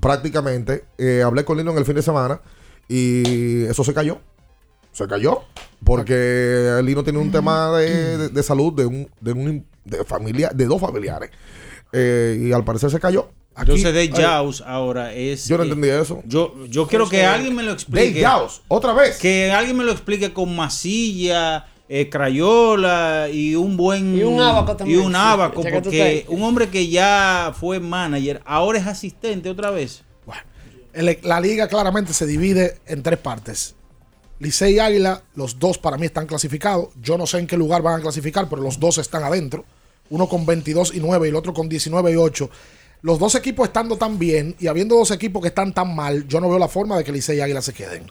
[0.00, 0.84] prácticamente.
[0.98, 2.40] Eh, hablé con Lino en el fin de semana
[2.88, 4.18] y eso se cayó.
[4.92, 5.42] Se cayó.
[5.84, 10.50] Porque Lino tiene un tema de, de- de salud de, un, de, un- de familia,
[10.54, 11.30] de dos familiares.
[11.92, 13.30] Eh, y al parecer se cayó.
[13.54, 15.46] Aquí- Entonces, ay, Jaws ahora es.
[15.48, 16.22] Yo no eh, entendí eso.
[16.26, 18.20] Yo, yo quiero que alguien me lo explique.
[18.20, 19.18] Dave Jaws, otra vez.
[19.18, 24.16] Que alguien me lo explique con masilla, eh, crayola y un buen.
[24.16, 25.00] Y un ábaco también.
[25.00, 30.02] Y un tú porque un hombre que ya fue manager, ahora es asistente otra vez.
[30.94, 33.74] El- la liga claramente se divide en tres partes.
[34.40, 36.88] Licey y Águila, los dos para mí están clasificados.
[37.00, 39.64] Yo no sé en qué lugar van a clasificar, pero los dos están adentro.
[40.10, 42.48] Uno con 22 y 9 y el otro con 19 y 8.
[43.02, 46.40] Los dos equipos estando tan bien y habiendo dos equipos que están tan mal, yo
[46.40, 48.10] no veo la forma de que Licey y Águila se queden.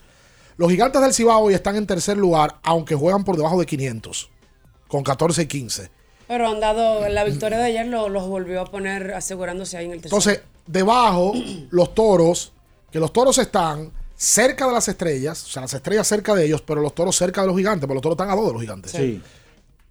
[0.57, 4.29] Los gigantes del Cibao hoy están en tercer lugar, aunque juegan por debajo de 500,
[4.87, 5.89] con 14 y 15.
[6.27, 9.91] Pero han dado, la victoria de ayer lo- los volvió a poner asegurándose ahí en
[9.93, 10.17] el tercero.
[10.19, 11.33] Entonces, debajo,
[11.69, 12.51] los toros,
[12.91, 16.61] que los toros están cerca de las estrellas, o sea, las estrellas cerca de ellos,
[16.61, 18.61] pero los toros cerca de los gigantes, porque los toros están a dos de los
[18.61, 18.91] gigantes.
[18.91, 19.21] Sí.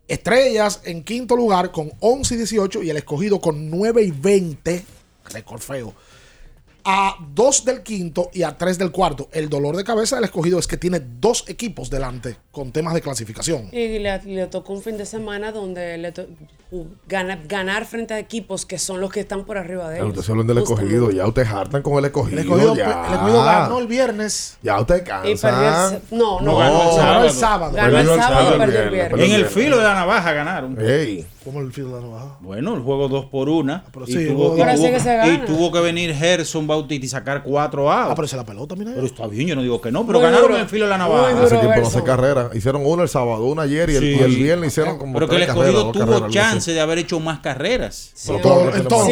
[0.08, 4.84] Estrellas en quinto lugar con 11 y 18 y el escogido con 9 y 20,
[5.30, 5.94] récord feo.
[6.88, 9.28] A 2 del quinto y a 3 del cuarto.
[9.32, 13.00] El dolor de cabeza del escogido es que tiene dos equipos delante con temas de
[13.02, 13.68] clasificación.
[13.72, 16.26] Y le, le tocó un fin de semana donde le to-
[17.08, 20.10] gana- ganar frente a equipos que son los que están por arriba de Ya ellos.
[20.10, 22.40] Ustedes hablan del escogido, ya ustedes hartan con el escogido.
[22.40, 23.06] El escogido, ya.
[23.08, 24.56] el escogido ganó el viernes.
[24.62, 25.90] Ya usted Y perdió el cansa.
[25.90, 27.30] sa- no, no, No, ganó el Ganó el sábado.
[27.30, 27.72] sábado.
[27.74, 29.18] Ganó el Perdió el sábado y sábado, perdió el el viernes.
[29.18, 29.34] viernes.
[29.38, 30.76] En el filo de la navaja ganaron.
[30.80, 31.26] Ey.
[31.46, 32.36] ¿Cómo el filo de la navaja?
[32.40, 33.82] Bueno, el juego 2 por 1.
[33.92, 37.06] pero y, sí, y Ahora sí tuvo- que se y tuvo que venir Gerson Bautista
[37.06, 38.14] y sacar 4 Ah, outs.
[38.16, 38.90] pero es la pelota, mira.
[38.94, 40.60] Pero está bien, yo no digo que no, pero Muy ganaron duro.
[40.60, 41.30] el filo de la Muy navaja.
[41.34, 41.46] duro.
[41.46, 42.50] Hace tiempo no hace carrera.
[42.52, 44.16] Hicieron uno el sábado, uno ayer y el, Sí.
[44.18, 47.20] y el viernes hicieron como Pero que el escogido tuvo carreras, chance de haber hecho
[47.20, 48.10] más carreras.
[48.26, 48.88] Pero En todo- todo- en el sí.
[48.88, 49.08] Todos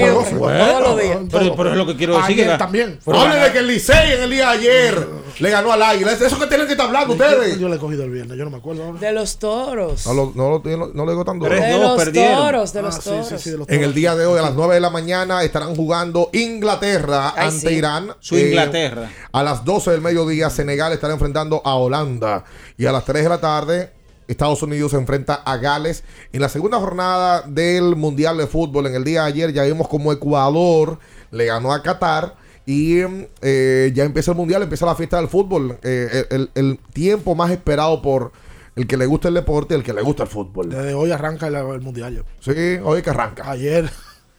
[0.83, 1.19] los días.
[1.31, 2.41] Pero, pero es lo que quiero decir.
[2.45, 2.99] Ayer también.
[3.05, 5.07] pero Hable de que el Licey en el día de ayer
[5.39, 6.11] le ganó al Águila.
[6.13, 7.61] Es Eso que tienen que estar hablando ustedes.
[7.61, 8.93] Yo le he cogido el viernes, yo no me acuerdo.
[8.95, 10.05] De los toros.
[10.07, 11.51] No, lo- no, lo- no, no le digo tan duro.
[11.51, 12.24] Tres, de dos, los perdieron.
[12.33, 13.29] Toros, de los Ah, toros.
[13.29, 13.89] sí, sí, de los En toros.
[13.89, 17.69] el día de hoy, a las 9 de la mañana, estarán jugando Inglaterra Ay, ante
[17.69, 17.75] sí.
[17.75, 18.15] Irán.
[18.21, 19.11] Su Eh, Inglaterra.
[19.33, 22.45] a las 12 del mediodía, Senegal estará enfrentando a Holanda.
[22.77, 23.93] Y a las 3 de la tarde,
[24.29, 26.03] Estados Unidos se enfrenta a Gales.
[26.33, 29.89] En la segunda jornada del Mundial de Fútbol, en el día de ayer, ya vimos
[29.89, 30.99] como Ecuador
[31.31, 32.37] le ganó a Qatar.
[32.67, 33.01] Y
[33.43, 35.79] eh, ya empieza el Mundial, empieza la fiesta del fútbol.
[35.83, 38.33] Eh, el, el- el tiempo más esperado por
[38.77, 40.71] el que le gusta el deporte y el que le gusta el fútbol.
[40.71, 42.15] Desde hoy arranca el, el mundial.
[42.15, 42.23] ya.
[42.41, 43.51] Sí, hoy que arranca.
[43.51, 43.91] Ayer,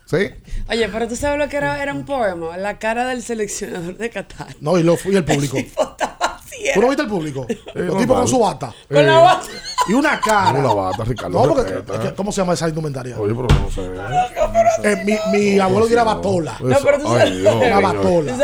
[0.05, 0.17] ¿Sí?
[0.69, 4.11] Oye, pero tú sabes lo que era, era un poema, la cara del seleccionador de
[4.11, 4.55] Qatar.
[4.61, 5.57] No, y, lo, y el público.
[6.73, 7.45] ¿Tú no viste el público?
[7.73, 8.73] Los tipos con su bata.
[8.91, 9.47] Con la bata.
[9.87, 10.57] Y una cara.
[10.59, 11.45] Una bata, Ricardo.
[11.45, 13.15] No, porque, es que- ¿Cómo se llama esa indumentaria?
[13.19, 13.81] Oye, pero no sé.
[14.83, 16.57] Eh, mi, mi abuelo dirá batola.
[16.59, 18.31] No, pero tú sabes, Ay, Dios, Una batola.
[18.31, 18.37] tú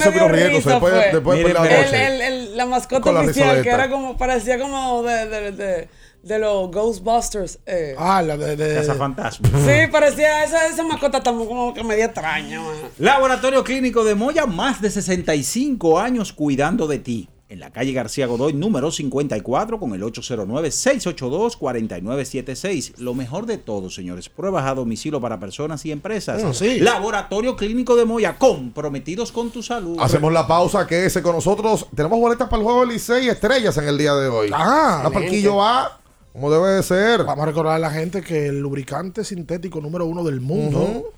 [0.00, 2.46] sabes lo que- risa después- de la noche.
[2.56, 5.88] la mascota Con la oficial, que era como, parecía como de,
[6.22, 7.58] de, los Ghostbusters.
[7.66, 7.94] eh.
[7.98, 8.56] Ah, la de.
[8.56, 9.48] de Casa Fantasma.
[9.48, 12.74] Sí, parecía esa, esa mascota tan como que media extraña, man.
[12.98, 17.28] Laboratorio Clínico de Moya, más de 65 años cuidando de ti.
[17.48, 22.94] En la calle García Godoy, número 54, con el 809-682-4976.
[22.98, 26.36] Lo mejor de todo, señores, pruebas a domicilio para personas y empresas.
[26.36, 26.78] Bueno, sí.
[26.78, 29.96] Laboratorio Clínico de Moya, comprometidos con tu salud.
[30.00, 31.86] Hacemos la pausa, quédese con nosotros.
[31.94, 34.50] Tenemos boletas para el juego de Licey estrellas en el día de hoy.
[34.52, 35.98] Ah, la Parquillo va
[36.32, 37.24] como debe de ser.
[37.24, 41.12] Vamos a recordar a la gente que el lubricante sintético número uno del mundo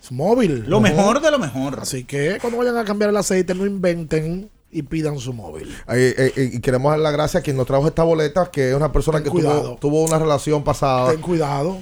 [0.00, 0.64] es móvil.
[0.66, 1.78] Lo mejor de lo mejor.
[1.80, 5.68] Así que cuando vayan a cambiar el aceite, no inventen y pidan su móvil.
[5.88, 8.70] Eh, eh, eh, y queremos dar las gracias a quien nos trajo esta boleta, que
[8.70, 9.62] es una persona Ten que cuidado.
[9.62, 11.78] tuvo, tuvo una relación pasada Ten cuidado.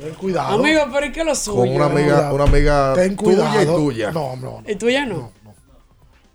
[0.00, 0.54] Ten cuidado.
[0.58, 1.58] Amigo, pero ¿y qué lo suyo?
[1.58, 3.76] con una amiga, una amiga Ten tuya y cuidado.
[3.76, 4.10] tuya.
[4.12, 4.62] No, no.
[4.66, 5.30] ¿Y tuya no?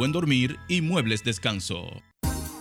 [0.00, 1.84] buen dormir y muebles descanso.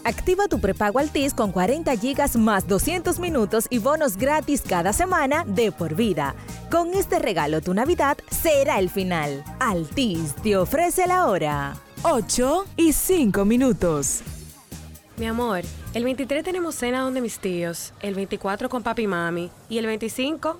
[0.03, 5.45] Activa tu prepago Altis con 40 gigas más 200 minutos y bonos gratis cada semana
[5.45, 6.35] de por vida.
[6.69, 9.41] Con este regalo tu Navidad será el final.
[9.61, 11.77] Altis te ofrece la hora.
[12.01, 14.19] 8 y 5 minutos.
[15.15, 15.61] Mi amor,
[15.93, 19.85] el 23 tenemos cena donde mis tíos, el 24 con papi y mami y el
[19.85, 20.59] 25,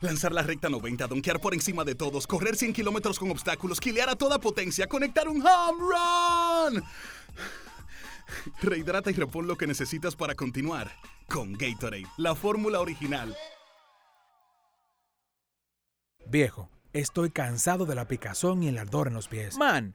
[0.00, 4.08] lanzar la recta 90, donkear por encima de todos, correr 100 kilómetros con obstáculos, quilear
[4.08, 6.84] a toda potencia, conectar un home run.
[8.62, 10.92] Rehidrata y repon lo que necesitas para continuar
[11.28, 13.36] con Gatorade, la fórmula original.
[16.26, 19.58] Viejo, Estoy cansado de la picazón y el ardor en los pies.
[19.58, 19.94] Man,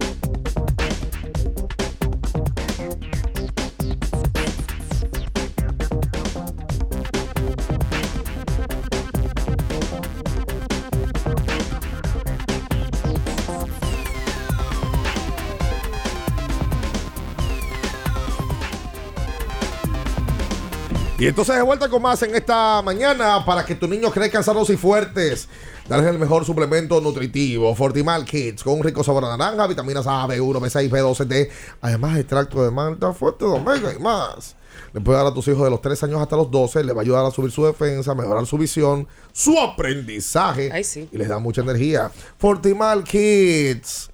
[21.21, 24.71] Y entonces de vuelta con más en esta mañana para que tus niños crezcan sanos
[24.71, 25.47] y fuertes.
[25.87, 30.25] Darles el mejor suplemento nutritivo, Fortimal Kids, con un rico sabor a naranja, vitaminas A,
[30.25, 34.55] B1, B6, B12, D, además extracto de malta, fuerte de omega y más.
[34.93, 37.01] Le puede dar a tus hijos de los 3 años hasta los 12, le va
[37.01, 40.71] a ayudar a subir su defensa, mejorar su visión, su aprendizaje
[41.11, 42.09] y les da mucha energía.
[42.39, 44.09] Fortimal Kids.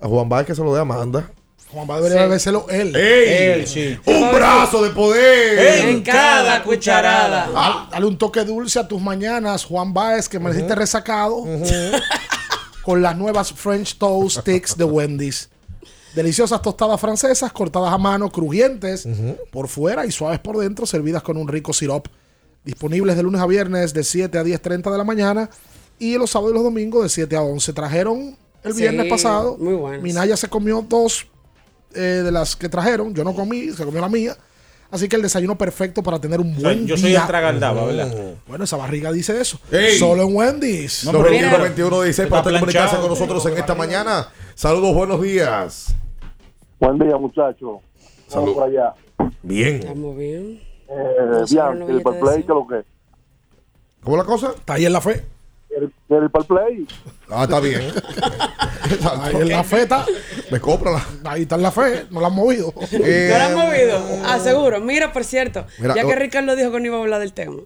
[0.00, 1.30] A Juan Baez que se lo dé Amanda.
[1.76, 2.96] Juan va debería bebérselo él.
[2.96, 4.00] ¡Ey!
[4.06, 5.88] ¡Un brazo de poder!
[5.90, 7.50] En cada cucharada.
[7.54, 11.44] Ah, dale un toque dulce a tus mañanas, Juan Baez, que me necesite resacado.
[12.82, 15.50] Con las nuevas French Toast Sticks de Wendy's.
[16.14, 19.06] Deliciosas tostadas francesas cortadas a mano, crujientes
[19.50, 22.06] por fuera y suaves por dentro, servidas con un rico sirop.
[22.64, 25.50] Disponibles de lunes a viernes de 7 a 10.30 de la mañana
[25.98, 27.72] y los sábados y los domingos de 7 a 11.
[27.74, 29.58] Trajeron el Sí, viernes pasado.
[29.58, 30.02] muy buenas.
[30.02, 31.26] Minaya se comió dos
[31.96, 33.14] eh, de las que trajeron.
[33.14, 34.36] Yo no comí, se comió la mía.
[34.90, 37.24] Así que el desayuno perfecto para tener un sea, buen yo soy día.
[37.24, 38.34] atragaldaba, ¿verdad?
[38.46, 39.58] Bueno, esa barriga dice eso.
[39.72, 39.98] Ey.
[39.98, 41.04] Solo en Wendy's.
[41.04, 44.28] No, 21 21 16 para comunicarse con nosotros en esta mañana.
[44.54, 45.94] Saludos, buenos días.
[46.78, 47.80] Buen día, muchachos.
[48.32, 48.94] Por allá.
[49.42, 49.76] Bien.
[49.76, 50.60] Estamos bien.
[50.88, 52.84] Eh, bien, el Pal Play, ¿qué es lo que?
[54.02, 54.52] ¿Cómo la cosa?
[54.56, 55.24] Está ahí en la fe.
[56.08, 56.86] El, el Pal Play.
[57.30, 57.80] Ah, está bien.
[59.22, 60.04] Ahí en la fe está.
[60.50, 61.04] Me cómprala.
[61.24, 62.06] Ahí está en la fe.
[62.10, 62.72] No la han movido.
[62.92, 64.26] Eh, ¿No lo han movido?
[64.28, 64.80] Aseguro.
[64.80, 67.56] Mira, por cierto, Mira, ya que Ricardo dijo que no iba a hablar del tema,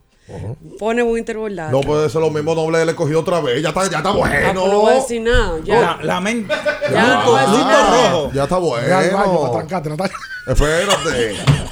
[0.79, 1.71] pone Winter Bordado.
[1.73, 3.63] No puede ser lo mismo doble le cogido otra vez.
[3.63, 4.79] Ya está, ya está Ah, pues no bueno.
[4.81, 5.59] voy a decir nada.
[5.65, 5.81] Ya.
[5.81, 6.49] La, la men-
[6.91, 8.11] Ya, no voy a decir luto nada.
[8.11, 8.31] rojo.
[8.33, 9.65] Ya está al baño para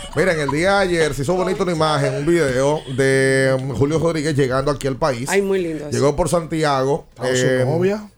[0.09, 0.36] Espérate.
[0.36, 4.34] Miren, el día de ayer se hizo bonito una imagen, un video de Julio Rodríguez
[4.36, 5.28] llegando aquí al país.
[5.28, 5.88] Ay, muy lindo.
[5.90, 7.06] Llegó por Santiago.
[7.11, 8.11] Estaba su eh, novia.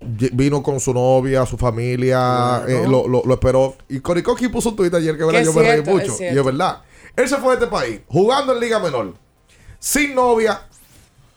[0.00, 3.76] Vino con su novia, su familia, eh, lo, lo- lo esperó.
[3.88, 6.12] Y Coricoqui puso un tuit ayer que verdad, yo me reí mucho.
[6.14, 6.82] es Y es verdad.
[7.14, 9.14] Él se fue de este país jugando en Liga Menor,
[9.78, 10.62] sin novia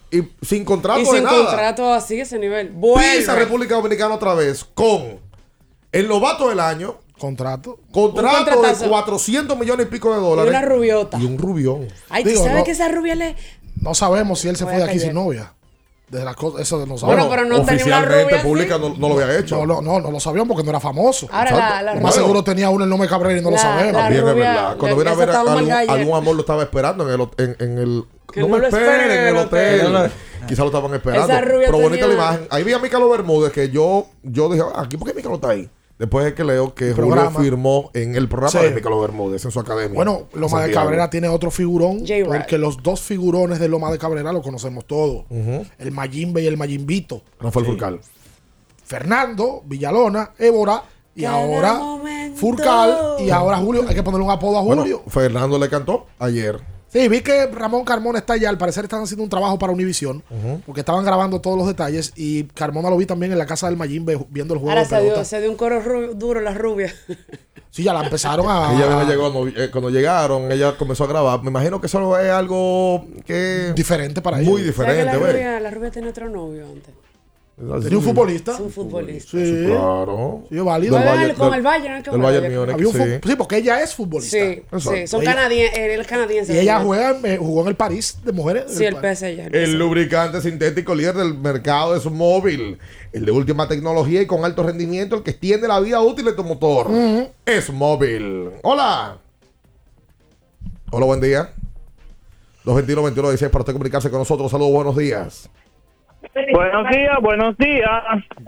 [0.10, 1.46] y sin contrato Y de sin nada.
[1.46, 2.70] contrato así, ese nivel.
[2.70, 3.32] Pisa Vuelve.
[3.32, 5.20] a República Dominicana otra vez con
[5.92, 7.80] el novato del año, Contrato.
[7.92, 8.90] contrato de contratazo.
[8.90, 10.50] 400 millones y pico de Y dólares.
[10.50, 11.18] una rubiota.
[11.20, 11.88] Y un rubión.
[12.10, 13.36] Ay, ¿tú Digo, sabes no- que esa rubia le...
[13.82, 15.54] No sabemos si él se fue de a aquí sin novia.
[16.10, 17.28] De las cosas, eso no Bueno, sabemos.
[17.30, 19.66] pero no tenía una Oficialmente rubia pública no, no lo había hecho.
[19.66, 21.28] No, no, no, no lo sabíamos porque no era famoso.
[21.32, 23.94] Ahora la, la más seguro tenía uno el nombre Cabrera y no lo sabemos.
[24.02, 24.78] También es verdad.
[24.78, 28.04] Cuando viene a ver algún, algún amor lo estaba esperando en el, en, en el
[28.32, 30.12] Que no, no me esperen en el hotel.
[30.48, 31.26] Quizá lo estaban esperando.
[31.28, 32.48] Esa rubia Pero bonita la imagen.
[32.52, 35.50] Ahí vi a Mícalo Bermúdez que yo, yo dije, ah, aquí, ¿por qué Mícalo está
[35.50, 35.68] ahí?
[35.98, 37.40] Después es que leo que Julio programa.
[37.40, 38.58] firmó en el programa Sí.
[38.66, 39.96] de Mícalo Bermúdez en su academia.
[39.96, 40.74] Bueno, Loma de.
[40.74, 42.04] Cabrera tiene otro figurón.
[42.26, 45.24] Porque los dos figurones de Loma de Cabrera lo conocemos todos.
[45.80, 47.22] El Mayimbe y el Mayimbito.
[47.40, 48.00] Rafael Furcal.
[48.84, 50.84] Fernando, Villalona, Évora
[51.16, 52.38] y Cada ahora momento.
[52.40, 53.86] Furcal y ahora Julio.
[53.88, 55.02] Hay que ponerle un apodo a Bueno, Julio.
[55.08, 56.60] Fernando le cantó ayer.
[56.88, 58.50] Sí, vi que Ramón Carmona está allá.
[58.50, 60.24] Al parecer están haciendo un trabajo para Univision.
[60.66, 62.14] Porque estaban grabando todos los detalles.
[62.16, 64.90] Y Carmona lo vi también en la casa del Mayimbe viendo el juego Ahora de
[64.90, 65.82] se dio, se dio un coro
[66.14, 66.94] duro la rubia.
[67.72, 68.72] Sí, ya la empezaron a.
[68.74, 71.42] Ella misma llegó, no- eh, cuando llegaron, ella comenzó a grabar.
[71.44, 74.72] Me imagino que eso es algo que Diferente para muy ella.
[74.74, 76.94] ¿Sabes que diferente, la rubia, la rubia tenía otro novio antes?
[77.58, 78.52] Un futbolista.
[78.54, 79.32] Es un futbolista.
[79.32, 79.64] Sí.
[79.66, 80.44] Claro.
[80.50, 80.96] Sí, válido.
[80.96, 82.12] Del Juega Bayern- con del- el Bayern, ¿no?
[82.12, 83.30] del Bayern Múnich, un sí.
[83.30, 84.38] sí, porque ella es futbolista.
[84.38, 86.54] Sí, sí, son canadienses, él es canadiense.
[86.54, 88.66] Y ella juega, eh, jugó en el París de mujeres.
[88.68, 89.40] Sí, el Pa- PSG.
[89.48, 92.78] el El lubricante sintético líder del mercado es móvil.
[93.14, 96.34] El de última tecnología y con alto rendimiento, el que extiende la vida útil de
[96.34, 96.88] tu motor.
[97.46, 98.50] Es móvil.
[98.64, 99.18] Hola.
[100.92, 101.54] Hola, buen día.
[102.66, 104.52] 221 21 16 para usted comunicarse con nosotros.
[104.52, 105.50] Saludos, buenos días.
[106.52, 107.90] Buenos días, buenos días.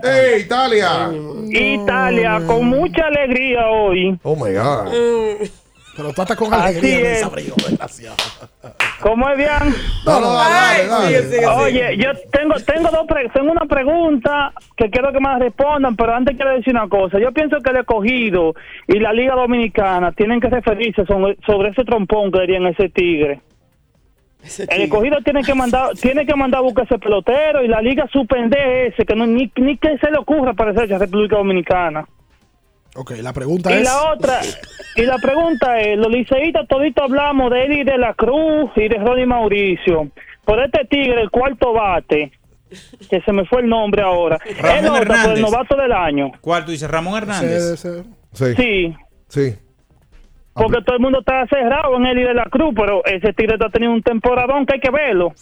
[0.02, 1.08] ¡Hey, Italia!
[1.48, 4.18] Italia, con mucha alegría hoy.
[4.24, 4.92] Oh my God.
[5.96, 7.32] Pero tú estás con alegría es.
[7.32, 8.16] desgraciado.
[9.00, 9.74] ¿Cómo es bien?
[10.04, 11.06] No, no, dale, dale, dale.
[11.22, 15.38] Sigue, sigue, Oye, yo tengo tengo dos pre- tengo una pregunta que quiero que me
[15.38, 17.18] respondan, pero antes quiero decir una cosa.
[17.18, 18.54] Yo pienso que el escogido
[18.86, 23.40] y la Liga Dominicana tienen que referirse sobre, sobre ese trompón que dirían ese tigre.
[24.68, 28.06] El escogido tiene que mandar tiene que mandar a buscar ese pelotero y la liga
[28.12, 32.06] suspende ese que no ni, ni que se le ocurra parecerse a República Dominicana.
[32.94, 33.82] Ok, la pregunta Y es.
[33.84, 34.40] la otra,
[34.96, 38.96] y la pregunta es, los liceístas todito hablamos de Eddie de la Cruz y de
[38.96, 40.08] Ronnie Mauricio.
[40.44, 42.32] Por este tigre, el cuarto bate,
[43.10, 45.40] que se me fue el nombre ahora, Ramón el otro, por el Hernández.
[45.40, 46.32] novato del año.
[46.40, 46.90] ¿Cuál tú dices?
[46.90, 47.80] Ramón Hernández.
[48.32, 48.44] Sí.
[48.56, 48.96] Sí,
[49.28, 49.54] Sí.
[50.58, 53.68] Porque todo el mundo está cerrado en Eddie de la Cruz, pero ese tigre está
[53.70, 55.32] teniendo un temporadón que hay que verlo.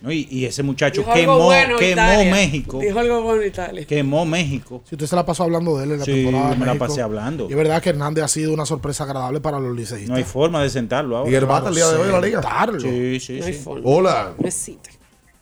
[0.00, 2.02] No, y, y ese muchacho Dijo quemó, bueno, quemó.
[2.30, 2.78] México.
[2.78, 3.84] Dijo algo bueno Italia.
[3.84, 4.80] Quemó México.
[4.84, 6.50] Si usted se la pasó hablando de él en la Sí, temporada.
[6.50, 6.86] me la México.
[6.86, 7.46] pasé hablando.
[7.48, 10.08] Y es verdad que Hernández ha sido una sorpresa agradable para los liceístas.
[10.10, 11.30] No hay forma de sentarlo ahora.
[11.30, 12.42] ¿Y el bate el día de hoy en la liga?
[12.78, 13.60] Sí, sí, No hay sí.
[13.60, 13.82] forma.
[13.90, 14.32] Hola.
[14.38, 14.90] Necesita.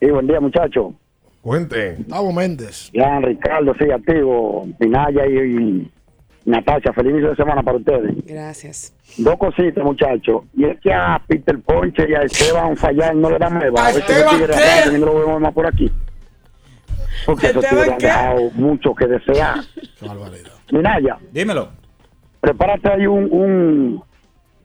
[0.01, 0.87] Sí, buen día, muchachos.
[1.43, 1.97] Cuente.
[1.99, 2.91] Gustavo Méndez.
[2.95, 4.67] Ya, Ricardo, sí, activo.
[4.79, 5.91] Pinaya y, y
[6.47, 8.25] Natacha, feliz inicio de semana para ustedes.
[8.25, 8.95] Gracias.
[9.19, 10.45] Dos cositas, muchachos.
[10.55, 13.87] Y es que a Peter Ponche y a Esteban Fallar no le dan meva.
[13.87, 15.91] ¿A A no lo vemos más por aquí.
[17.27, 19.57] Porque esos ¿Esteban tigres han dejado mucho que desear.
[19.99, 20.53] Qué barbaridad.
[20.71, 21.69] Minaya, Dímelo.
[22.41, 24.03] prepárate ahí un, un,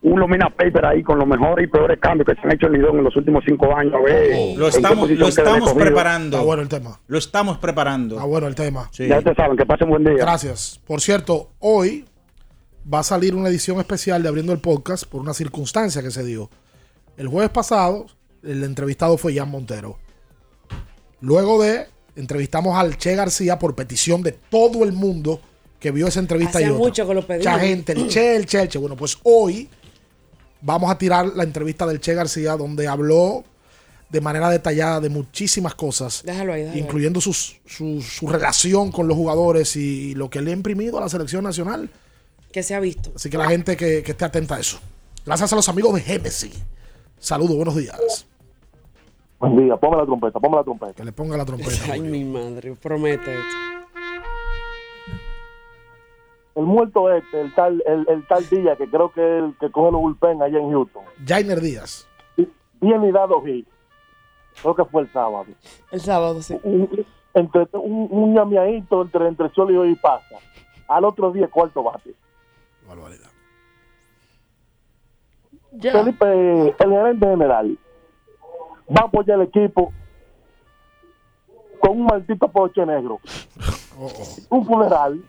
[0.03, 2.73] un Lumina Paper ahí con los mejores y peores cambios que se han hecho en
[2.73, 3.94] Lidón en los últimos cinco años.
[3.94, 6.38] A ver, Lo estamos, lo preparando.
[6.38, 6.99] Está bueno el tema.
[7.07, 8.15] Lo estamos preparando.
[8.15, 8.90] Está bueno el tema.
[8.91, 9.07] Sí.
[9.07, 10.15] Ya ustedes saben, que pasen buen día.
[10.15, 10.82] Gracias.
[10.88, 12.06] Por cierto, hoy
[12.91, 16.23] va a salir una edición especial de Abriendo el Podcast por una circunstancia que se
[16.23, 16.49] dio.
[17.15, 18.07] El jueves pasado,
[18.44, 19.99] el entrevistado fue Jan Montero.
[21.19, 25.40] Luego de, entrevistamos al Che García por petición de todo el mundo
[25.80, 26.84] que vio esa entrevista Hacía y otra.
[26.86, 27.45] mucho que lo pedimos.
[27.45, 28.80] Mucha gente, el Che, el Che, el Che.
[28.80, 29.69] Bueno, pues hoy
[30.61, 33.43] vamos a tirar la entrevista del Che García donde habló
[34.09, 36.83] de manera detallada de muchísimas cosas Déjalo ahí, déjalo ahí.
[36.83, 41.01] incluyendo sus- su, su relación con los jugadores y lo que le ha imprimido a
[41.01, 41.89] la selección nacional.
[42.51, 43.11] Que se ha visto.
[43.15, 44.79] Así que la gente que, que esté atenta a eso.
[45.25, 46.51] Gracias a los amigos de Genesis.
[47.17, 48.25] Saludos, buenos días.
[49.39, 50.93] Buen día, ponme la trompeta, ponme la trompeta.
[50.93, 51.71] Que le ponga la trompeta.
[51.93, 53.31] Ay, mi madre, promete.
[56.56, 59.72] El muerto este, el tal, el, el tal día que creo que es el que
[59.72, 61.03] coge los bullpen allá en Houston.
[61.26, 62.07] Jainer Díaz.
[62.82, 63.68] Bien y dado hit.
[64.61, 65.45] Creo que fue el sábado.
[65.91, 66.60] El sábado, sí.
[66.64, 70.36] Un, entre, un, un llameadito entre, entre sólido y pasa.
[70.88, 72.14] Al otro día, cuarto bate.
[72.88, 73.30] Barbaridad.
[75.80, 77.78] Felipe, el gerente general,
[78.90, 79.94] va a apoyar el equipo
[81.80, 83.22] con un maldito poche negro.
[84.49, 85.22] Un funeral.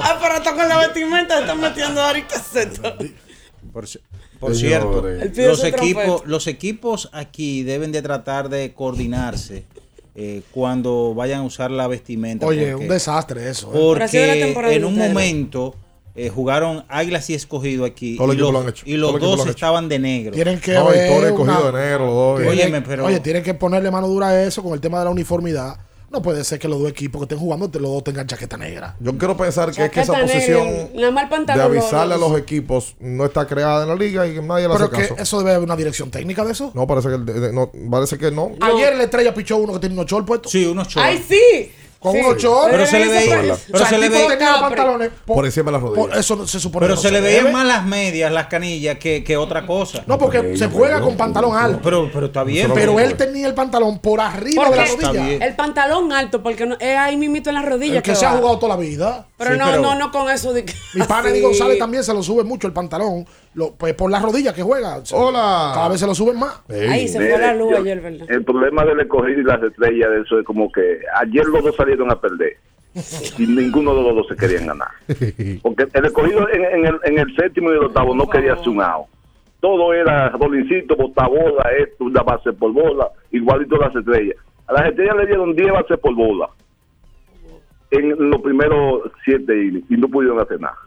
[0.00, 2.94] Ah, pero hasta con la vestimenta están metiendo esto.
[3.72, 3.86] Por,
[4.38, 5.02] por cierto,
[5.36, 9.64] los equipos, los equipos aquí deben de tratar de coordinarse
[10.14, 12.46] eh, cuando vayan a usar la vestimenta.
[12.46, 13.68] Oye, porque- un desastre eso.
[13.68, 13.78] ¿eh?
[13.78, 15.74] Porque en un momento
[16.14, 18.14] eh, jugaron Águilas y Escogido aquí.
[18.14, 18.84] Y los, lo han hecho.
[18.86, 19.56] y los Todos los equipos dos lo han hecho.
[19.56, 20.32] estaban de negro.
[20.32, 22.40] Tienen que No, y ver todo el una- escogido de negro, los dos.
[22.40, 25.04] Tienen- Óyeme, pero- Oye, tienen que ponerle mano dura a eso con el tema de
[25.06, 25.76] la uniformidad.
[26.10, 28.94] No puede ser que los dos equipos que estén jugando los dos tengan chaqueta negra.
[29.00, 33.24] Yo quiero pensar que es que esa posición de avisarle a lo- los equipos no
[33.24, 35.14] está creada en la liga y que nadie Pero hace que caso.
[35.18, 36.70] eso debe haber una dirección técnica de eso.
[36.74, 38.52] No, parece que, el de- de- no, parece que no.
[38.60, 40.52] Ayer la estrella pichó uno que tiene unos shorts puestos.
[40.52, 41.08] Sí, unos shorts.
[41.08, 41.72] ¡Ay, sí!
[42.02, 42.18] Con Sí.
[42.18, 42.68] unos shorts.
[42.72, 44.62] Pero se le veía- pero o sea, se le tipo ve- tenía Capri.
[44.62, 46.06] pantalones Por encima de las rodillas.
[46.08, 48.46] por- eso no- se supone Pero que se no le veían más las medias, las
[48.48, 50.02] canillas, que, que otra cosa.
[50.08, 51.78] No, porque se juega con pantalón alto.
[51.82, 52.72] Pero, pero está bien.
[52.74, 55.46] Pero él tenía el pantalón por arriba de la rodilla.
[55.46, 58.02] el pantalón alto, porque es ahí mismito en las rodillas.
[58.02, 59.26] Que se ha jugado toda la vida.
[59.38, 60.52] Pero no, no, no con eso.
[60.94, 61.28] Mi pana así.
[61.32, 63.26] Eddie González también se lo sube mucho el pantalón.
[63.54, 65.02] Lo- pues por las rodillas que juega.
[65.12, 65.72] Hola.
[65.74, 66.62] Cada vez se lo suben más.
[66.68, 66.88] Ey.
[66.88, 68.26] Ahí se fue la luz ayer, ¿verdad?
[68.30, 71.76] El problema del escogido y las estrellas de eso es como que ayer los dos
[71.76, 72.56] salieron a perder
[73.38, 74.88] y ninguno de los dos se querían ganar.
[75.62, 78.68] Porque el escogido en, en el, en el séptimo y el octavo no quería hacer
[78.70, 79.06] un out.
[79.60, 84.36] Todo era rolincito, botabola, esto, una base por bola, igualito las estrellas.
[84.66, 86.48] A las estrellas le dieron 10 bases por bola
[87.90, 89.54] en los primeros siete
[89.88, 90.78] y no pudieron hacer nada.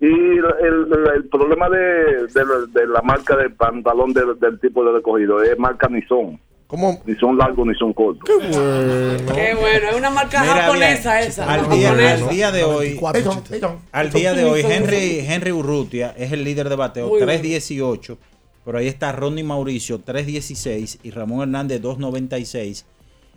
[0.00, 4.60] Y el, el- el problema de, de la- de la marca del pantalón del, del
[4.60, 6.38] tipo de recogido es marca ni son.
[6.68, 7.02] ¿Cómo?
[7.06, 8.28] Ni son largos ni son cortos.
[8.28, 9.34] Bueno.
[9.34, 11.50] Qué bueno, es una marca Mira, japonesa bien, esa.
[11.52, 12.24] Al día, japonesa.
[12.28, 13.60] al día de hoy, 94 chiste.
[13.90, 18.18] al día de hoy, Henry, Henry Urrutia es el líder de bateo, Muy 318.
[18.66, 22.84] Pero ahí está Ronnie Mauricio 316 y Ramón Hernández 296.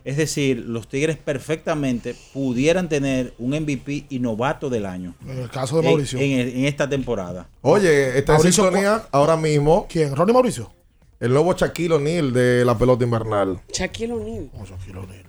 [0.04, 5.14] Es decir, los Tigres perfectamente pudieran tener un MVP y novato del año.
[5.28, 6.20] En el caso de En- Mauricio.
[6.20, 7.48] En, en esta temporada.
[7.62, 9.86] Oye, está en Mauricio, sintonía ahora mismo.
[9.90, 10.16] ¿Quién?
[10.16, 10.72] ¿Ronnie Mauricio?
[11.20, 13.62] El nuevo Shaquille O'Neal de la pelota invernal.
[13.72, 14.50] Shaquille O'Neal.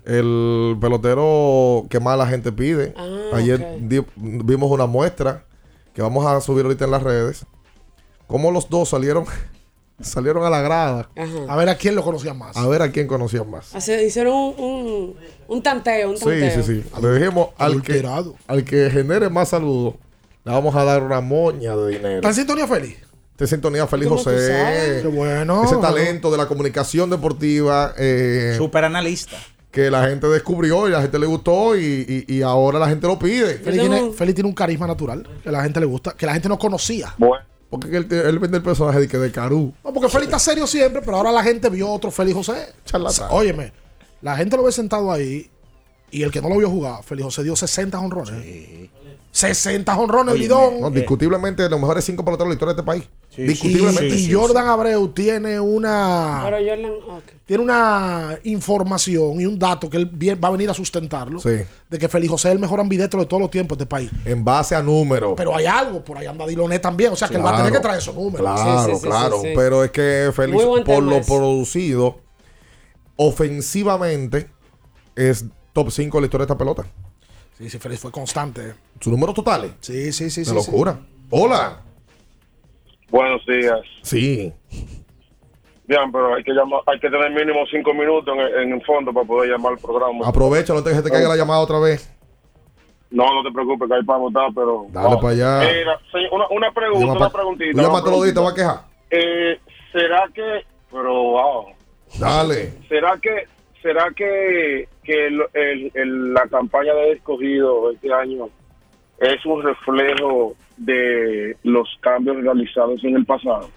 [0.06, 2.94] El pelotero que más la gente pide.
[2.96, 5.44] Ah, Ayer di- vimos una muestra
[5.94, 7.44] que vamos a subir ahorita en las redes.
[8.26, 9.26] Cómo los dos salieron,
[10.04, 11.08] salieron a la grada
[11.48, 12.56] A ver a quién lo conocía más.
[12.56, 13.74] a ver a quién conocían más.
[13.74, 15.14] Hace- hicieron un, un,
[15.48, 16.62] un tanteo, un Sí, tanteo.
[16.62, 16.84] sí, sí.
[17.02, 18.06] Le dijimos al que,
[18.46, 19.94] al que genere más saludos,
[20.44, 22.16] le vamos a dar una moña de dinero.
[22.16, 22.96] ¿Está en sintonía feliz?
[23.32, 24.98] Está en sintonía Feliz ¿Cómo tú José.
[25.02, 25.64] Qué bueno.
[25.64, 27.94] Ese talento de la comunicación deportiva.
[27.96, 29.36] Eh, Super analista.
[29.70, 33.06] Que la gente descubrió y la gente le gustó y, y- y ahora la gente
[33.06, 33.54] lo pide.
[33.54, 36.46] Feli tiene, Feli tiene un carisma natural que la gente le gusta, que la gente
[36.50, 37.14] no conocía.
[37.72, 39.72] Porque él, él vende el personaje de, que de Carú.
[39.82, 42.74] No, porque Feli está serio siempre, pero ahora la gente vio otro Feli José.
[42.84, 43.28] Charlatán.
[43.30, 43.72] Óyeme,
[44.20, 45.48] la gente lo ve sentado ahí
[46.10, 48.90] y el que no lo vio jugar, Feli José dio 60 honrones.
[49.34, 50.80] 60 honrones, bidón.
[50.82, 53.08] No, discutiblemente, los mejores cinco peloteros de la historia de este país.
[53.36, 54.14] Y- discutiblemente.
[54.14, 57.22] y Jordan Abreu tiene una Pero Jordan, ok.
[57.46, 60.10] tiene una información y un dato que él
[60.44, 61.60] va a venir a sustentarlo Sí.
[61.88, 64.10] de que Feli José es el mejor ambidetro de todos los tiempos de este país.
[64.26, 65.32] En base a números.
[65.34, 67.72] Pero hay algo, por ahí anda Diloné también, o sea que él va a tener
[67.72, 68.38] que traer esos números.
[68.60, 69.40] Claro, claro.
[69.42, 71.32] Pero es que Félix, por lo ese.
[71.32, 72.20] producido,
[73.16, 74.50] ofensivamente,
[75.16, 76.84] es top 5 de la historia de esta pelota.
[77.58, 78.74] Sí, sí, Félix fue constante.
[79.00, 79.72] Sus números totales.
[79.80, 80.40] Sí, sí, sí.
[80.50, 80.98] Una sí, locura.
[81.30, 81.80] Hola.
[83.10, 83.80] Buenos días.
[84.02, 84.52] Sí.
[85.84, 88.84] Bien, pero hay que llamar, hay que tener mínimo cinco minutos en, el- en el
[88.84, 90.26] fondo para poder llamar al programa.
[90.26, 92.10] Aprovecha, no te que se te caiga la llamada otra vez.
[93.10, 94.86] No, no te preocupes, que hay para votar, pero...
[94.88, 95.58] Dale para allá.
[95.70, 97.72] Mira, señor, una, una pregunta, Llama una pa- preguntita.
[97.72, 98.80] Tú días y te vas a quejar.
[99.10, 99.60] Eh,
[99.92, 100.64] ¿Será que...
[100.90, 101.66] Pero, wow.
[102.18, 102.72] Dale.
[102.88, 103.46] ¿Será que
[103.82, 108.48] será que, que el- la campaña de escogido este año
[109.18, 113.68] es un reflejo de los cambios realizados en el pasado?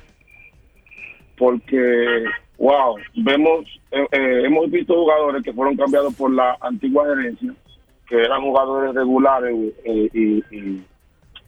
[1.37, 2.23] Porque,
[2.57, 7.53] wow, vemos, eh, eh, hemos visto jugadores que fueron cambiados por la antigua gerencia,
[8.07, 9.53] que eran jugadores regulares
[9.83, 10.83] eh, y, y-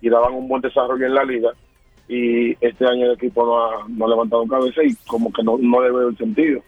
[0.02, 1.50] y daban un buen desarrollo en la liga.
[2.10, 5.58] Y este año el equipo no ha, no ha levantado cabeza y como que no,
[5.60, 6.62] no le veo el sentido.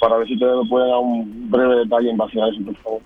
[0.00, 2.76] Para ver si ustedes me pueden dar un breve detalle en base a eso, por
[2.82, 3.00] favor.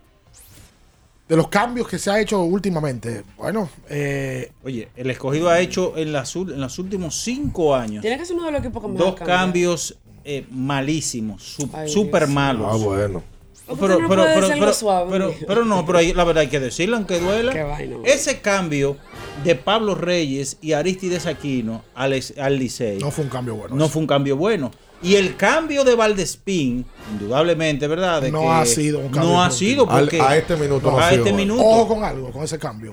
[1.28, 3.22] De los cambios que se ha hecho últimamente.
[3.36, 8.18] Bueno, eh, Oye, el escogido ha hecho en, las, en los últimos cinco años Tiene
[8.18, 12.22] que ser uno de los equipos que mejor dos cambios eh, malísimos, su- Ay, súper
[12.22, 12.34] Dios.
[12.34, 12.66] malos.
[12.72, 13.22] Ah, bueno.
[13.66, 15.44] ¿Por qué no puede decir algo suave, pero, hombre?
[15.46, 17.52] pero no, pero hay- la verdad hay que decirlo, aunque duela.
[17.52, 18.96] Qué vaina, Ese cambio
[19.44, 23.76] de Pablo Reyes y Aristides Aquino al, al Licey no fue un cambio bueno.
[23.76, 24.72] no fue un cambio bueno.
[25.02, 28.20] Y el cambio de Valdespín, indudablemente, ¿verdad?
[28.20, 30.90] De No que ha sido un cambio No ha sido Al- porque a este minuto
[30.90, 31.62] no ha a sido este minuto.
[31.64, 32.92] Ojo con algo, con ese cambio.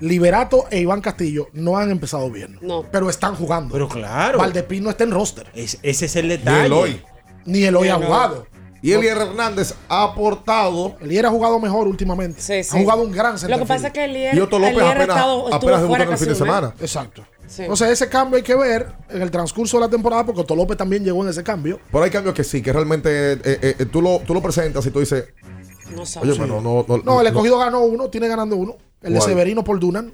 [0.00, 2.56] Liberato e Iván Castillo no han empezado bien.
[2.62, 2.84] No.
[2.90, 3.72] Pero están jugando.
[3.72, 4.38] Pero claro.
[4.38, 5.50] Valdespín no está en roster.
[5.54, 6.66] Es- ese es el detalle.
[6.66, 7.02] Eloy.
[7.44, 8.06] Ni Eloy Ni ha Eloy.
[8.06, 8.46] jugado.
[8.80, 10.96] Y Elier Hernández ha aportado.
[11.00, 12.40] Elier ha jugado mejor últimamente.
[12.40, 12.76] Sí, sí.
[12.76, 15.08] Ha jugado un gran Lo que pasa es que Elier, Y Otto López Elier apenas,
[15.16, 16.74] estado- apenas debutó en el fin de semana.
[16.80, 17.24] Exacto.
[17.48, 17.62] Sí.
[17.62, 20.76] Entonces ese cambio hay que ver en el transcurso de la temporada porque Otto López
[20.76, 21.80] también llegó en ese cambio.
[21.90, 24.84] Pero hay cambios que sí, que realmente eh, eh, eh, tú, lo, tú lo presentas
[24.86, 25.24] y tú dices,
[25.94, 26.28] No sabe.
[26.28, 28.76] oye, bueno, no, no, No, el escogido ganó uno, tiene ganando uno.
[29.02, 29.20] El de.
[29.20, 30.12] Severino por Dunan.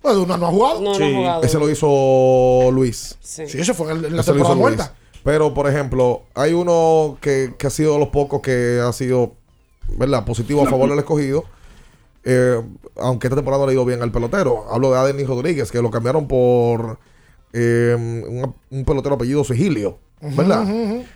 [0.00, 0.80] Pues Dunan no ha jugado.
[0.80, 1.42] No, no ha jugado.
[1.42, 3.16] Ese lo hizo Luis.
[3.20, 3.48] Sí.
[3.48, 4.60] Sí, ese fue en, en la temporada Luis.
[4.60, 4.94] muerta.
[5.24, 9.32] Pero, por ejemplo, hay uno que, que ha sido de los pocos que ha sido,
[9.88, 10.24] ¿verdad?
[10.26, 11.44] Positivo a favor del escogido.
[12.24, 12.62] Eh,
[12.96, 14.66] aunque esta temporada no le ha ido bien al pelotero.
[14.70, 16.98] Hablo de Adenis Rodríguez, que lo cambiaron por
[17.52, 19.98] eh, un, un pelotero apellido Sigilio.
[20.20, 20.64] ¿Verdad?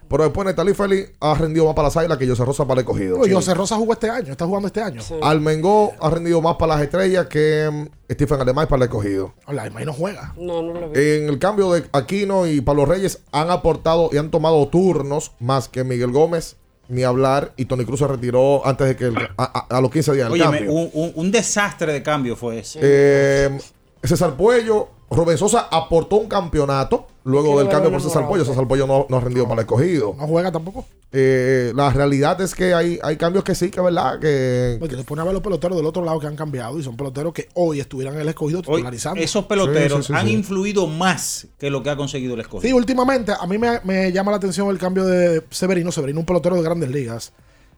[0.09, 2.87] Pero después Natalie Félix ha rendido más para las águilas que José Rosa para el
[2.87, 3.17] escogido.
[3.17, 5.01] Pues José Rosa jugó este año, está jugando este año.
[5.23, 9.33] Almengó ha rendido más para las estrellas que mm, Stephen Además para el escogido.
[9.47, 10.35] Hola, Imai no juega.
[10.37, 11.01] No, no lo vi.
[11.01, 15.69] En el cambio de Aquino y Pablo Reyes han aportado y han tomado turnos más
[15.69, 16.57] que Miguel Gómez,
[16.89, 20.13] ni hablar, y Tony Cruz se retiró antes de que el- a, a- los 15
[20.15, 20.73] días del cambio.
[20.73, 22.79] un, un- un desastre de cambio fue ese.
[22.83, 23.59] Eh,
[24.03, 28.27] César Puello, Rubén Sosa aportó un campeonato luego del cambio por César.
[28.29, 28.45] Puello.
[28.45, 30.15] César Puello no, no ha rendido para el escogido.
[30.19, 30.85] No juega tampoco.
[31.13, 34.77] Eh, la realidad es que hay, hay cambios que sí, que es verdad, que...
[34.79, 36.95] Porque te pone a ver los peloteros del otro lado que han cambiado y son
[36.97, 39.21] peloteros que hoy estuvieran en el escogido Hoy, titularizando.
[39.23, 40.33] esos peloteros Sí, sí, sí, han sí.
[40.35, 42.69] influido más que lo que ha conseguido el escogido.
[42.69, 45.91] Sí, últimamente a mí me, me llama la atención el cambio de Severino.
[45.91, 47.33] Severino, un pelotero de grandes ligas.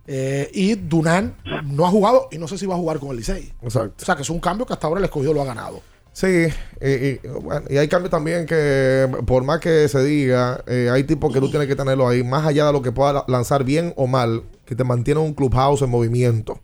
[0.09, 1.37] Eh, y Dunan
[1.67, 3.53] no ha jugado y no sé si va a jugar con el Licey.
[3.63, 3.95] Exacto.
[4.03, 5.81] O sea que es un cambio que hasta ahora el escogido lo ha ganado.
[6.13, 6.49] Sí,
[6.83, 11.39] y, y, hay cambios también que, por más que se diga, eh, hay tipos que
[11.41, 14.43] tú tienes que tenerlo ahí, más allá de lo que pueda lanzar bien o mal,
[14.65, 16.61] que te mantiene un clubhouse en movimiento.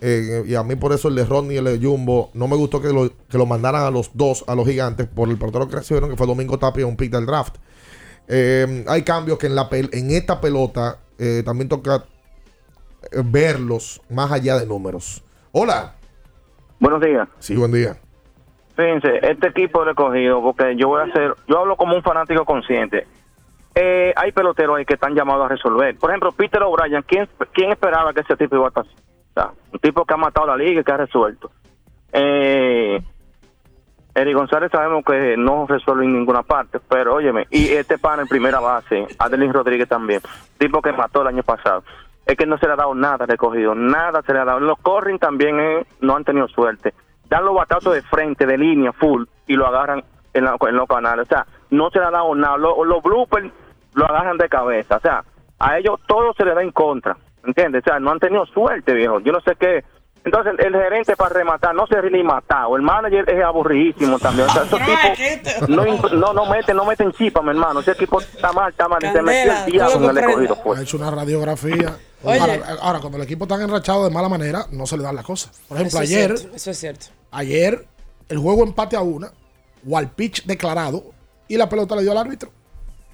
[0.00, 2.56] Eh, y a mí por eso el de Rodney y el de Jumbo, no me
[2.56, 5.68] gustó que lo, que lo mandaran a los dos, a los gigantes, por el portero
[5.68, 7.56] que recibieron, que fue Domingo Tapia, un pick del draft.
[8.26, 10.98] Eh, hay cambios que en, la pel- en esta pelota
[11.44, 12.04] también toca
[13.24, 15.22] verlos más allá de números.
[15.52, 15.96] Hola.
[16.78, 17.28] Buenos días.
[17.40, 17.98] Sí, buen día.
[18.78, 22.02] Fíjense, este equipo lo he cogido porque yo voy a hacer, yo hablo como un
[22.04, 23.08] fanático consciente.
[23.74, 25.98] Eh, hay peloteros ahí que están llamados a resolver.
[25.98, 28.84] Por ejemplo, Peter O'Brien, ¿quién, ¿quién esperaba que ese tipo iba a estar?
[28.84, 31.50] O sea, un tipo que ha matado la liga y que ha resuelto.
[32.12, 33.02] Eh,
[34.14, 38.28] Eric González sabemos que no resuelve en ninguna parte, pero óyeme, y este pan en
[38.28, 40.20] primera base, Adelín Rodríguez también,
[40.56, 41.82] tipo que mató el año pasado.
[42.24, 44.60] Es que no se le ha dado nada recogido, nada se le ha dado.
[44.60, 46.94] Los corren también eh, no han tenido suerte.
[47.28, 50.02] Dan los batazos de frente, de línea, full, y lo agarran
[50.32, 51.26] en, la- en los canales.
[51.26, 52.56] O sea, no se le ha dado nada.
[52.56, 53.50] Los, los bloopers
[53.94, 54.96] lo agarran de cabeza.
[54.96, 55.22] O sea,
[55.58, 57.16] a ellos todo se le da en contra.
[57.44, 57.82] ¿Entiendes?
[57.86, 59.20] O sea, no han tenido suerte, viejo.
[59.20, 59.84] Yo no sé qué.
[60.28, 62.76] Entonces, el, el gerente para rematar no se ni matado.
[62.76, 64.46] El manager es aburridísimo también.
[64.48, 67.80] O sea, esos tipos no, no, no meten, no meten chipa, mi hermano.
[67.80, 69.02] Ese equipo está mal, está mal.
[69.02, 70.62] Y se metió el diablo en el escogido.
[70.62, 70.78] Pues.
[70.78, 71.96] Ha hecho una radiografía.
[72.22, 72.38] Oye.
[72.38, 75.24] Ahora, ahora, cuando el equipo está enrachado de mala manera, no se le dan las
[75.24, 75.60] cosas.
[75.66, 77.06] Por ejemplo, Eso es ayer, cierto, eso es cierto.
[77.30, 77.86] ayer,
[78.28, 79.32] el juego empate a una,
[79.88, 81.04] o al pitch declarado,
[81.46, 82.50] y la pelota le dio al árbitro.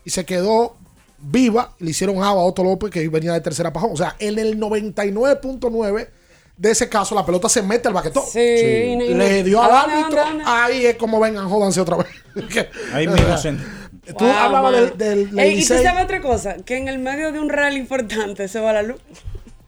[0.04, 0.74] Y se quedó
[1.18, 3.90] viva, le hicieron java a Otto López, que venía de tercera pajón.
[3.92, 6.08] O sea, en el 99.9
[6.56, 8.22] de ese caso, la pelota se mete al baquetón.
[8.30, 10.22] Sí, no- Le dio ¿A al árbitro.
[10.46, 12.06] Ahí es como vengan, jódanse otra vez.
[12.92, 13.34] Ahí o mismo
[14.18, 16.98] Tú Wow, hablabas del, del, del Ey, y tú sabes otra cosa, que en el
[16.98, 19.00] medio de un rally importante se va la luz.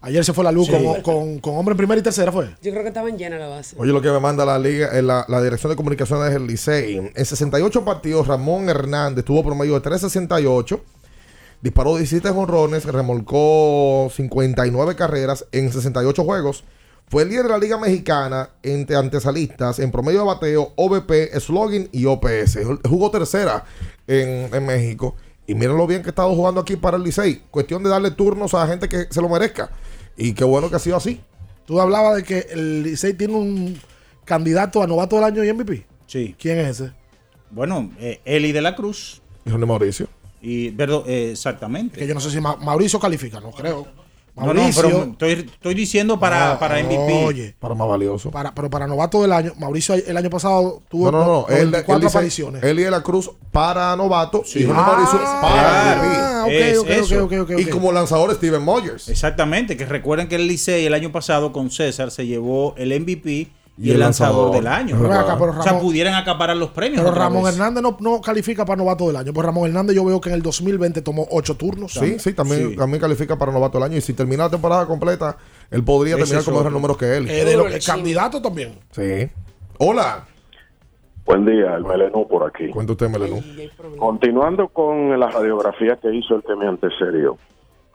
[0.02, 0.72] Ayer se fue la luz Sí.
[0.72, 2.50] con, con, con hombre en primera y tercera, ¿fue?
[2.62, 3.74] Yo creo que estaban llenas la base.
[3.78, 6.96] Oye, lo que me manda la liga, eh, la, la dirección de comunicaciones del Licey.
[7.14, 10.84] En 68 partidos, Ramón Hernández tuvo promedio de 368.
[11.62, 16.62] Disparó 17 jonrones, remolcó 59 carreras en 68 juegos.
[17.08, 21.88] Fue el líder de la Liga Mexicana entre antesalistas en promedio de bateo, OVP, slogan
[21.92, 22.58] y OPS.
[22.88, 23.64] Jugó tercera
[24.08, 25.14] en, en México.
[25.46, 27.42] Y miren lo bien que ha estado jugando aquí para el Licey.
[27.50, 29.70] Cuestión de darle turnos a gente que se lo merezca.
[30.16, 31.20] Y qué bueno que ha sido así.
[31.64, 33.78] Tú hablabas de que el Licey tiene un
[34.24, 35.86] candidato a novato del año y MVP.
[36.08, 36.34] Sí.
[36.38, 36.92] ¿Quién es ese?
[37.52, 39.22] Bueno, eh, Eli de la Cruz.
[39.44, 40.08] Hijo de Mauricio.
[40.42, 42.00] Y, perdón, eh, exactamente.
[42.00, 43.86] Que yo no sé si Ma- Mauricio califica, no creo.
[44.36, 44.82] No, no, Mauricio.
[44.82, 47.24] pero estoy, estoy diciendo para, Ah, para MVP.
[47.24, 48.30] Oye, Para más valioso.
[48.30, 51.46] para, pero para novato del año, Mauricio el año pasado tuvo No, no, no.
[51.48, 52.62] Él, él 24 dice apariciones.
[52.62, 56.70] Eli de la Cruz para novato y Jorge Ah, Mauricio para ah, MVP.
[56.70, 57.24] Es ok, eso.
[57.24, 59.08] ok, ok, ok, Y como lanzador Steven Moyers.
[59.08, 63.48] Exactamente, que recuerden que el Licey el año pasado con César se llevó el MVP
[63.78, 64.56] y, Y el lanzador, lanzador.
[64.56, 64.96] del año.
[65.00, 67.02] Pero o sea, pudieran acaparar los premios.
[67.02, 67.54] Pero Ramón vez.
[67.54, 69.32] Hernández no, no califica para novato del año.
[69.34, 71.92] Pues Ramón Hernández yo veo que en el 2020 tomó 8 turnos.
[71.92, 72.76] Sí, sí, también, Sí.
[72.76, 73.96] también califica para novato del año.
[73.98, 75.36] Y si termina la temporada completa,
[75.70, 77.28] él podría Ese terminar con mejores números que él.
[77.28, 78.78] Eh, de lo- el candidato también.
[78.92, 79.28] Sí.
[79.78, 80.24] Hola.
[81.26, 82.68] Buen día, el Melenú por aquí.
[82.70, 83.42] Cuenta usted, Melenú.
[83.98, 87.36] Continuando con la radiografía que hizo el que me antecedió,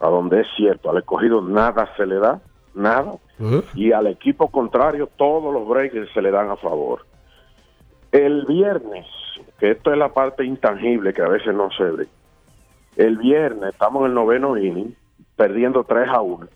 [0.00, 2.40] a donde es cierto, al escogido nada se le da,
[2.74, 3.14] nada,
[3.74, 7.04] y al equipo contrario todos los breaks se le dan a favor.
[8.12, 9.06] El viernes,
[9.58, 12.06] que esto es la parte intangible que a veces no se ve,
[12.96, 14.94] el viernes estamos en el noveno inning,
[15.36, 16.46] perdiendo 3 a 1.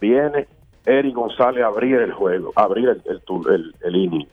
[0.00, 0.46] Viene
[0.86, 4.28] Eric González a abrir el juego, a abrir el, el- el inning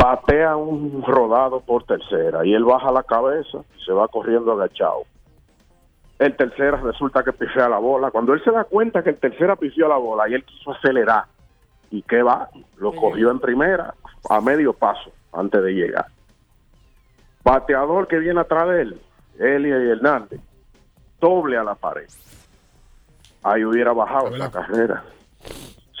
[0.00, 5.02] batea un rodado por tercera y él baja la cabeza y se va corriendo agachado.
[6.18, 8.10] El tercera resulta que pifea la bola.
[8.10, 11.24] Cuando él se da cuenta que el tercera pifió la bola y él quiso acelerar,
[11.90, 12.48] ¿y qué va?
[12.76, 13.94] Lo cogió en primera
[14.28, 16.06] a medio paso antes de llegar.
[17.44, 19.00] Bateador que viene atrás de él,
[19.38, 20.40] Elia y Hernández,
[21.20, 22.08] doble a la pared.
[23.42, 25.04] Ahí hubiera bajado la carrera.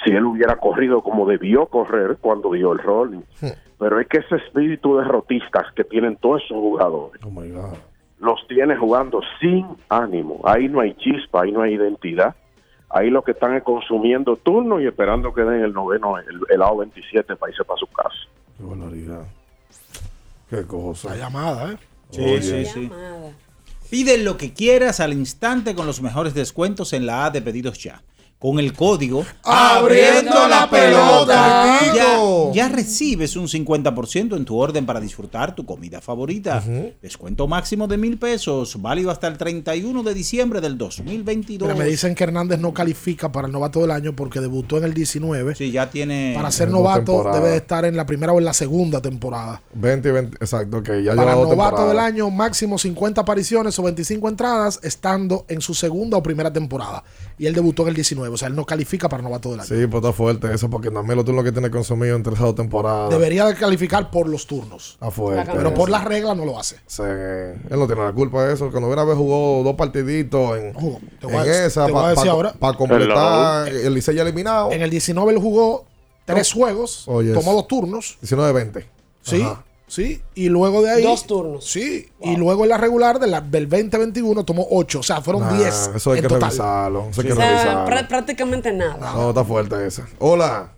[0.04, 3.22] Si él hubiera corrido como debió correr cuando dio el rolling.
[3.78, 7.20] Pero es que ese espíritu derrotistas que tienen todos esos jugadores,
[8.20, 10.40] los tiene jugando sin ánimo.
[10.44, 12.34] Ahí no hay chispa, ahí no hay identidad.
[12.90, 16.62] Ahí lo que están es consumiendo turno y esperando que den el noveno, el, el
[16.62, 18.16] AO 27 para irse para su casa.
[18.56, 19.26] Qué barbaridad.
[20.48, 21.10] Qué cosa.
[21.10, 21.76] La llamada, ¿eh?
[22.10, 22.42] Sí, Oye.
[22.42, 22.90] sí, sí.
[23.90, 27.78] Pide lo que quieras al instante con los mejores descuentos en la A de pedidos
[27.78, 28.02] ya.
[28.38, 32.18] Con el código Abriendo la pelota, ya,
[32.52, 36.62] ya recibes un 50% en tu orden para disfrutar tu comida favorita.
[37.02, 41.68] Descuento máximo de mil pesos, válido hasta el 31 de diciembre del 2022.
[41.68, 44.84] Pero me dicen que Hernández no califica para el novato del año porque debutó en
[44.84, 45.54] el 19.
[45.54, 46.32] Sí, ya tiene.
[46.34, 49.62] Para ser novato debe estar en la primera o en la segunda temporada.
[49.74, 53.78] 20 y 20, exacto, que ya Para lleva dos novato del año, máximo 50 apariciones
[53.78, 57.02] o 25 entradas, estando en su segunda o primera temporada.
[57.38, 59.68] Y él debutó en el 19, o sea, él no califica para novato del año.
[59.68, 62.46] Sí, pues está fuerte eso, porque también lo tú lo que tiene consumido entre esas
[62.46, 63.10] dos temporadas.
[63.10, 64.94] Debería de calificar por los turnos.
[64.94, 65.52] Está fuerte.
[65.54, 66.76] Pero por las reglas no lo hace.
[66.86, 68.70] Sí, él no tiene la culpa de eso.
[68.72, 70.72] Que no hubiera vez jugó dos partiditos en,
[71.20, 72.52] te en a- esa te voy a decir ahora.
[72.54, 74.72] para completar el Licey ya eliminado.
[74.72, 75.84] En el 19 él jugó
[76.24, 78.18] tres juegos, Oye, tomó dos turnos.
[78.20, 78.84] 19-20.
[79.22, 79.64] Sí, Ajá.
[79.88, 80.22] Sí.
[80.34, 81.02] Y luego de ahí.
[81.02, 81.64] Dos turnos.
[81.64, 82.08] Sí.
[82.20, 85.00] Y luego en la regular de la- del 2021 tomó ocho.
[85.00, 85.90] O sea, fueron Nah, 10.
[85.96, 86.48] Eso hay en que total.
[86.50, 87.08] revisarlo.
[87.10, 87.86] Eso hay que sea, revisarlo.
[87.90, 89.12] prá- prácticamente nada.
[89.14, 90.06] No, está fuerte esa.
[90.20, 90.72] Hola.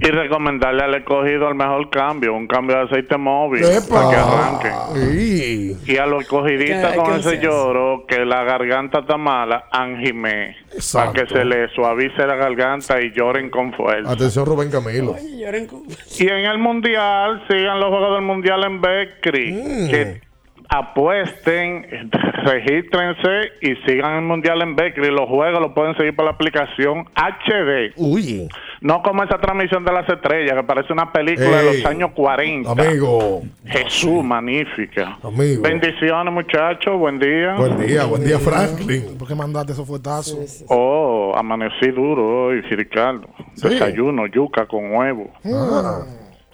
[0.00, 3.86] Y recomendarle al escogido el mejor cambio, un cambio de aceite móvil Epa.
[3.88, 4.70] para que arranque.
[5.12, 5.76] Sí.
[5.86, 10.56] Y a los escogidistas ¿Qué- con ese lloro, que la garganta está mala, anjime,
[10.92, 14.10] para que se le suavice la garganta y lloren con fuerza.
[14.10, 15.14] Atención, Rubén Camilo.
[15.22, 19.52] Y en el mundial, sigan los juegos del mundial en Becri.
[19.52, 19.90] Mm.
[19.90, 20.20] Que
[20.68, 22.10] apuesten,
[22.44, 25.10] regístrense y sigan el mundial en Becri.
[25.10, 27.92] Los juegos los pueden seguir por la aplicación HD.
[27.96, 28.48] Uy.
[28.80, 32.70] No como esa transmisión de las estrellas, que parece una película de los años 40.
[32.70, 33.42] Amigo.
[33.66, 35.18] Jesús, magnífica.
[35.22, 35.62] Amigo.
[35.62, 36.98] Bendiciones, muchachos.
[36.98, 37.54] Buen día.
[37.54, 39.16] Buen día, buen día, Franklin.
[39.18, 40.64] ¿Por qué mandaste esos fuetazos?
[40.68, 43.28] Oh, amanecí duro hoy, Ricardo.
[43.56, 45.30] Desayuno, yuca con huevo.
[45.44, 46.04] Ah.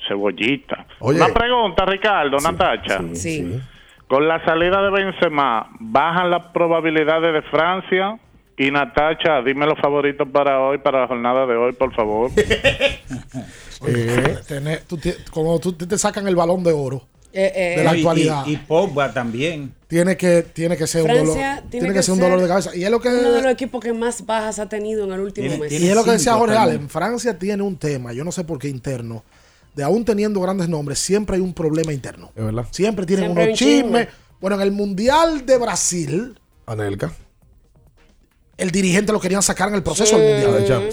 [0.07, 0.87] Cebollita.
[1.01, 1.19] Oye.
[1.19, 3.01] Una pregunta, Ricardo, Natacha.
[3.13, 3.61] Sí.
[4.11, 8.19] Con la salida de Benzema, ¿bajan las probabilidades de Francia?
[8.59, 12.31] Y Natacha, dime los favoritos para hoy, para la jornada de hoy, por favor.
[13.81, 14.99] Oye, tener- tú
[15.31, 18.53] como tú te sacan el balón de oro Eh, eh, de la y- actualidad, Y,
[18.55, 19.73] y Pogba también.
[19.87, 21.37] tiene, que, tiene que ser un dolor.
[21.71, 22.75] Tiene, que, ser un dolor de cabeza.
[22.77, 23.09] Y es lo que.
[23.09, 25.71] uno de los equipos que más bajas ha tenido en el último mes.
[25.73, 26.89] Y es lo que decía Jorge Allen.
[26.91, 29.23] Francia tiene un tema, yo no sé por qué interno,
[29.75, 32.33] de aún teniendo grandes nombres, siempre hay un problema interno.
[32.35, 32.67] Es verdad.
[32.71, 34.07] Siempre tienen Siempre unos chismes.
[34.07, 34.09] chisme.
[34.41, 37.13] Bueno, en el Mundial de Brasil, Anelka.
[38.57, 40.23] el dirigente lo querían sacar en el proceso Sí.
[40.23, 40.91] del Mundial.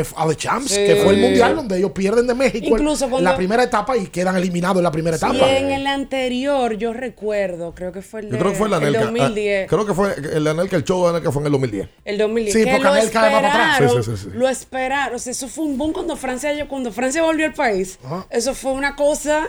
[0.00, 0.12] A The Champs.
[0.14, 0.76] Que, a The Champs, Sí.
[0.86, 3.96] que fue el Mundial donde ellos pierden de México en- Incluso cuando- la primera etapa
[3.96, 5.34] y quedan eliminados en la primera etapa.
[5.34, 8.66] Y en el anterior, yo recuerdo, creo que fue el, Yo de, creo que fue
[8.68, 9.00] el el Anelka.
[9.04, 9.64] 2010.
[9.64, 11.88] Ah, creo que fue el Anelka, el show de Anelka fue en el 2010.
[12.04, 12.52] El 2010.
[12.54, 13.72] Sí, que porque lo Anel cae más para atrás.
[13.80, 14.04] esperaron.
[14.04, 14.38] Sí, sí, sí, sí.
[14.38, 15.16] Lo esperaron.
[15.16, 17.98] O sea, eso fue un boom cuando Francia, cuando Francia volvió al país.
[18.30, 19.48] Eso fue una cosa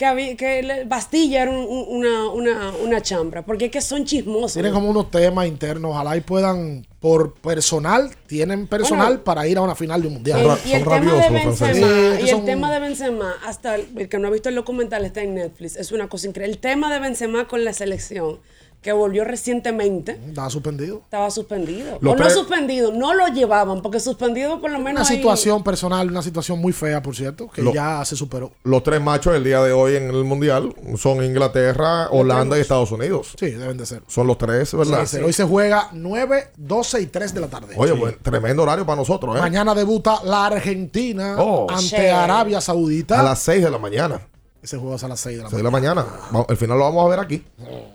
[0.00, 3.44] que había, que la- Bastilla era un- un- una, una, una chambra.
[3.44, 4.54] Porque es que son chismosos.
[4.54, 9.24] Tienen como unos temas internos, ojalá y puedan, por personal, tienen personal Bueno.
[9.24, 10.40] para ir a una final de un mundial.
[10.40, 11.86] El- y el tema de Benzema,
[12.18, 15.04] y el son- tema de Benzema, hasta el, el que no ha visto el documental
[15.04, 16.54] está en Netflix, es una cosa increíble.
[16.54, 18.38] El tema de Benzema con la selección,
[18.82, 21.00] que volvió recientemente, Estaba suspendido.
[21.04, 21.98] estaba suspendido.
[22.00, 25.62] Los o no suspendido, no lo llevaban, porque suspendido por lo Una menos hay- situación
[25.62, 28.52] personal, una situación muy fea, por cierto, que Lo- ya se superó.
[28.64, 32.90] Los tres machos el día de hoy en el Mundial son Inglaterra, Holanda y Estados
[32.92, 33.34] Unidos.
[33.38, 34.02] Sí, deben de ser.
[34.06, 35.04] Son los tres, ¿verdad?
[35.06, 37.74] Sí, Hoy se juega 9, 12 y 3 de la tarde.
[37.76, 39.40] Oye, buen- tremendo horario para nosotros, ¿eh?
[39.40, 41.66] Mañana debuta la Argentina Oh.
[41.70, 41.96] ante Sí.
[41.96, 43.20] Arabia Saudita.
[43.20, 44.20] A las 6 de la mañana.
[44.62, 46.04] Ese juego es a las 6 de la 6 de la mañana.
[46.48, 47.42] El final lo vamos a ver aquí.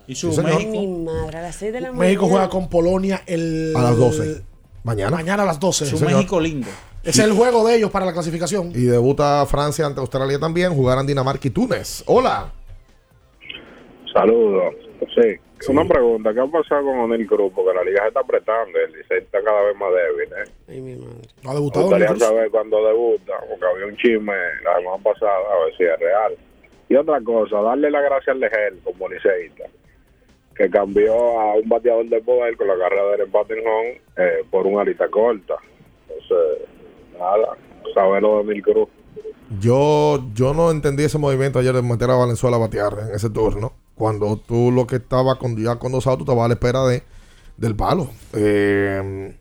[0.08, 0.56] ¿Y su Sí, señor.
[0.58, 2.04] Ay, mi madre, a las 6 de la mañana.
[2.04, 3.72] México juega con Polonia el...
[3.76, 4.42] A las 12.
[4.82, 5.10] Mañana.
[5.16, 5.86] Mañana a las 12.
[5.86, 6.14] Su señor.
[6.14, 6.68] México lindo.
[7.04, 8.70] Es el juego de ellos para la clasificación.
[8.74, 10.74] Y debuta Francia ante Australia también.
[10.74, 12.02] Jugarán Dinamarca y Túnez.
[12.06, 12.52] Hola.
[14.12, 14.74] Saludos.
[15.14, 15.38] Sí,
[15.68, 16.32] una pregunta.
[16.34, 17.52] ¿Qué ha pasado con Onel Cruz?
[17.54, 18.78] Porque la liga se está apretando.
[18.78, 20.32] El Licey está cada vez más débil.
[20.32, 20.52] ¿eh?
[20.68, 21.28] Ay, mi madre.
[21.42, 22.28] No ha Me debutado gustaría Onel Cruz.
[22.28, 24.34] saber cuándo debuta, porque había un chisme
[24.64, 26.36] la semana pasada, a ver si es real.
[26.88, 29.64] Y otra cosa, darle la gracia al Legel como liceísta,
[30.54, 34.44] que cambió a un bateador de poder con la carrera de empate en home eh,
[34.50, 35.56] por una alita corta.
[36.08, 36.68] Entonces,
[37.18, 37.56] nada,
[37.92, 38.88] saber lo de Onel Cruz.
[39.60, 43.30] Yo, yo no entendí ese movimiento ayer de meter a Valenzuela a batear en ese
[43.30, 43.72] turno.
[43.94, 47.02] Cuando tú lo que estaba con, ya con dos autos, estabas a la espera de,
[47.56, 48.10] del palo.
[48.32, 49.36] Eh,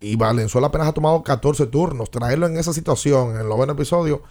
[0.00, 2.10] y Valenzuela apenas ha tomado 14 turnos.
[2.10, 4.22] Traerlo en esa situación, en el noveno episodio,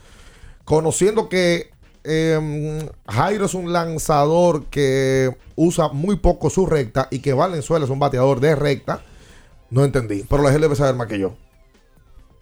[0.63, 1.71] conociendo que
[2.07, 7.91] eh, Jairo es un lanzador que usa muy poco su recta y que Valenzuela es
[7.91, 9.01] un bateador de recta,
[9.69, 10.23] no entendí.
[10.29, 11.35] Pero la gente debe saber más que yo.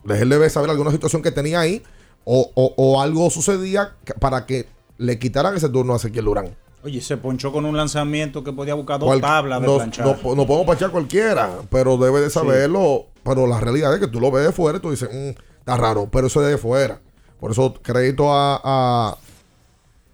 [0.03, 1.81] La gente debe saber alguna situación que tenía ahí
[2.23, 4.67] o, o- o algo sucedía para que
[4.97, 6.55] le quitaran ese turno a Ezequiel Durán.
[6.83, 10.05] Oye, se ponchó con un lanzamiento que podía buscar dos Cual- tablas de no, planchar.
[10.05, 14.19] no, no podemos pachar cualquiera, pero debe de saberlo pero la realidad es que tú
[14.19, 17.01] lo ves de fuera y tú dices, "Mm, está raro, pero eso es de fuera.
[17.39, 19.17] Por eso crédito a, a-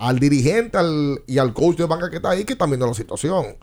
[0.02, 2.94] al dirigente al- y al coach de banca que está ahí que están viendo la
[2.94, 3.56] situación.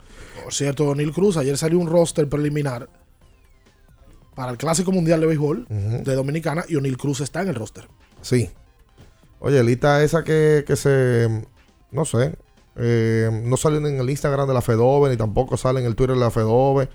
[0.43, 2.89] Por cierto, Donil Cruz, ayer salió un roster preliminar
[4.35, 7.87] para el Clásico Mundial de Béisbol de Dominicana y O'Neill Cruz está en el roster.
[8.21, 8.49] Sí.
[9.41, 11.45] Oye, lista esa que, que se.
[11.91, 12.35] No sé.
[12.77, 16.15] eh, no sale en el Instagram de la Fedove, ni tampoco sale en el Twitter
[16.15, 16.87] de la Fedove.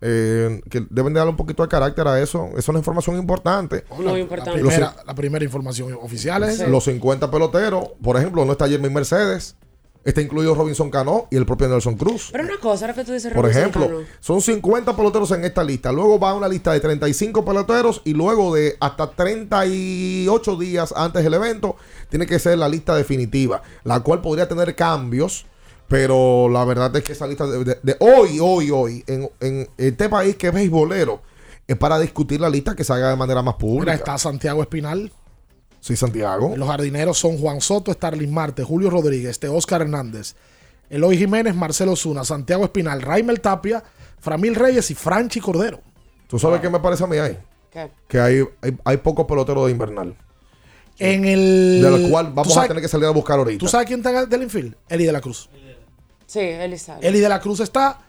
[0.00, 2.46] Eh, que deben de darle un poquito de carácter a eso.
[2.50, 3.84] Eso es una información importante.
[3.96, 4.60] Muy importante.
[4.62, 6.66] La primera, la primera información oficial es esa.
[6.68, 9.56] Los 50 peloteros, por ejemplo, no está Jeremy Mercedes,
[10.04, 12.28] está incluido Robinson Cano y el propio Nelson Cruz.
[12.30, 14.00] Pero una cosa, ahora que tú dices Por Robinson ejemplo, Cano.
[14.20, 15.90] son 50 peloteros en esta lista.
[15.90, 21.34] Luego va una lista de 35 peloteros y luego de hasta 38 días antes del
[21.34, 21.76] evento
[22.08, 25.46] tiene que ser la lista definitiva, la cual podría tener cambios.
[25.88, 29.68] Pero la verdad es que esa lista de, de- de hoy, hoy, hoy, en, en
[29.76, 31.22] este país que es beisbolero,
[31.66, 33.94] es para discutir la lista que se haga de manera más Mira, pública.
[33.94, 35.12] está Santiago Espinal.
[35.80, 36.54] Sí, Santiago.
[36.56, 40.34] Los jardineros son Juan Soto, Starling Marte, Julio Rodríguez, este Oscar Hernández,
[40.90, 43.84] Eloy Jiménez, Marcelo Zuna, Santiago Espinal, Raimel Tapia,
[44.18, 45.80] Framil Reyes y Franchi Cordero.
[46.26, 47.38] ¿Tú sabes qué me parece a mí ahí?
[47.70, 47.90] ¿Qué?
[48.08, 50.16] Que hay, hay, hay pocos peloteros de invernal.
[50.98, 51.80] En el.
[51.82, 53.58] De lo cual ¿Tú vamos a tener que salir a buscar ahorita.
[53.60, 54.74] ¿Tú sabes quién está del infield?
[54.88, 55.48] Eli de la Cruz.
[56.26, 56.98] Sí, Elisa.
[57.00, 58.00] Eli de la Cruz está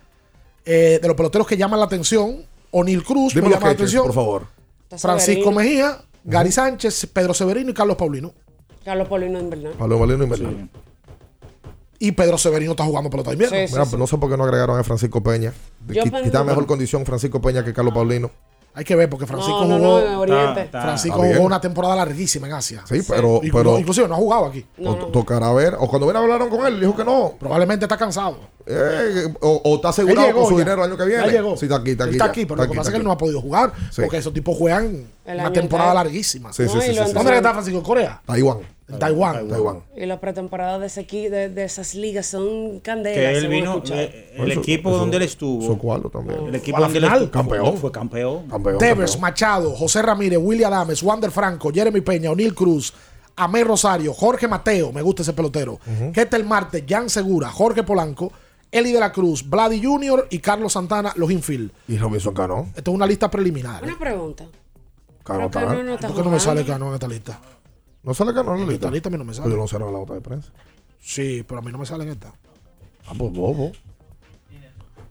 [0.66, 2.44] eh, de los peloteros que llaman la atención.
[2.72, 4.04] O'Neill Cruz Dime me los llama la catchers, atención.
[4.06, 4.48] por favor.
[4.98, 5.52] Francisco Severino.
[5.52, 8.34] Mejía, Gary Sánchez, Pedro Severino y Carlos Paulino.
[8.84, 9.74] Carlos Paulino Invernal.
[9.74, 10.70] Pablo Valino Invernal.
[12.00, 13.58] Y Pedro Severino está jugando pelota de invierno.
[13.58, 15.52] Sí, sí, Mira, pues no sé por qué no agregaron a Francisco Peña.
[15.88, 18.30] Yo Qui- pensé- Quizá mejor condición Francisco Peña que Carlos Paulino.
[18.78, 20.00] Hay que ver porque Francisco No, no, jugó.
[20.00, 20.62] no, en Oriente.
[20.62, 22.84] Está- Francisco jugó una temporada larguísima en Asia.
[22.88, 24.64] Sí, pero, pero inclusive no ha jugado aquí.
[24.78, 25.06] No, o- no.
[25.08, 25.74] tocará ver.
[25.80, 27.34] O cuando viene hablaron con él, dijo que no.
[27.40, 28.38] Probablemente está cansado.
[28.68, 30.60] Eh, o, o está asegurado llegó con su ya.
[30.66, 31.26] dinero el año que viene.
[31.26, 31.58] Ya llegó.
[31.58, 32.14] Sí, está aquí, está aquí.
[32.14, 32.32] está ya.
[32.32, 34.02] aquí, pero Está lo que pasa es que él no ha podido jugar Sí.
[34.02, 36.04] porque esos tipos juegan El una año temporada entero.
[36.06, 36.54] larguísima.
[36.54, 37.14] Sí, sí, No, sí, y sí, lo sí.
[37.14, 37.84] ¿Dónde está Francisco?
[37.84, 38.22] ¿Corea?
[38.26, 38.60] Taiwán.
[38.90, 39.50] En Taiwán.
[39.50, 39.84] Taiwán.
[39.98, 43.18] Y la pretemporada de, ese equi- de, de esas ligas son candelas.
[43.18, 44.00] Que él según vino, escuchado.
[44.00, 46.10] eh, el Eso- equipo eso- donde él estuvo.
[46.10, 46.48] También.
[46.48, 47.24] El equipo a la donde él final.
[47.24, 47.32] estuvo.
[47.44, 47.78] Campeón.
[47.78, 48.48] Fue campeón.
[48.48, 49.22] Campeón, Tevez, campeón.
[49.22, 52.94] Machado, José Ramírez, William Adames, Wander Franco, Jeremy Peña, O'Neill Cruz,
[53.36, 55.80] Amé Rosario, Jorge Mateo, me gusta ese pelotero,
[56.14, 58.32] Ketel Marte, Jan Segura, Jorge Polanco,
[58.72, 60.28] Eli de la Cruz, Vladi Jr.
[60.30, 61.72] y Carlos Santana, los infield.
[61.90, 62.68] Y Robinson Cano.
[62.76, 63.84] Esto es una lista preliminar.
[63.84, 64.46] Una pregunta.
[65.28, 67.40] Cano no, está ¿Por qué no me sale Cano en esta lista?
[68.04, 68.86] ¿No sale Cano en la En lista?
[68.88, 69.54] esta lista a mí no me Pero sale.
[69.56, 70.52] yo no sé en la nota de prensa.
[71.00, 72.34] Sí, pero a mí no me sale en esta.
[73.08, 73.72] Ah, pues bobo.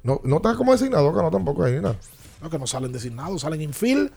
[0.02, 1.96] No, no está como designado Cano tampoco ahí, ni nada.
[2.40, 4.10] No, que no salen designados, salen infield,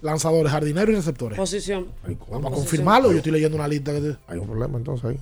[0.00, 1.38] lanzadores, jardineros y receptores.
[1.38, 1.88] Posición.
[2.30, 3.10] Vamos a confirmarlo.
[3.12, 5.18] Yo estoy leyendo una lista que te- Hay un problema entonces ahí.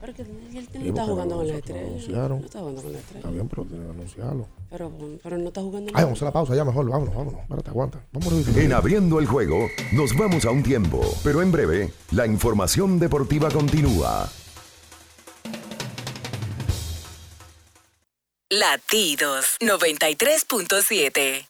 [0.00, 1.86] Pero que él no está jugando con la estrella.
[1.86, 2.38] anunciaron.
[2.40, 3.18] No está jugando con la estrella.
[3.20, 4.46] Está bien, pero tienen que anunciarlo.
[4.70, 4.92] Pero,
[5.22, 6.88] pero no está jugando Ay, vamos a la pausa ya mejor.
[6.88, 7.40] Vámonos, vámonos.
[7.40, 8.04] Espérate, aguanta.
[8.12, 8.58] Revisar.
[8.58, 13.50] En abriendo el juego, nos vamos a un tiempo, pero en breve, la información deportiva
[13.50, 14.30] continúa.
[18.48, 21.49] Latidos 93.7.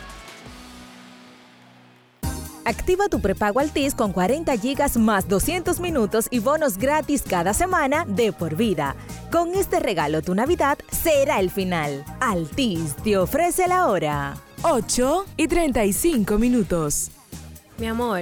[2.63, 8.05] Activa tu prepago Altis con 40 gigas más 200 minutos y bonos gratis cada semana
[8.05, 8.95] de por vida.
[9.31, 12.05] Con este regalo tu Navidad será el final.
[12.19, 14.35] Altis te ofrece la hora.
[14.61, 17.09] 8 y 35 minutos.
[17.79, 18.21] Mi amor,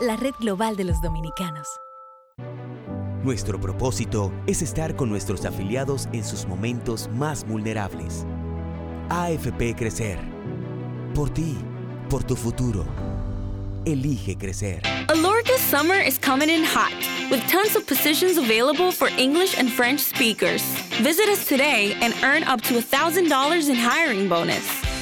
[0.00, 1.66] la red global de los dominicanos.
[3.24, 8.24] Nuestro propósito es estar con nuestros afiliados en sus momentos más vulnerables.
[9.08, 10.18] AFP Crecer.
[11.14, 11.56] Por ti,
[12.08, 12.84] por tu futuro.
[13.84, 14.82] Elige crecer.
[15.08, 16.92] Alorca's summer is coming in hot,
[17.30, 20.62] with tons of positions available for English and French speakers.
[21.02, 24.87] Visit us today and earn up to $1,000 in hiring bonus.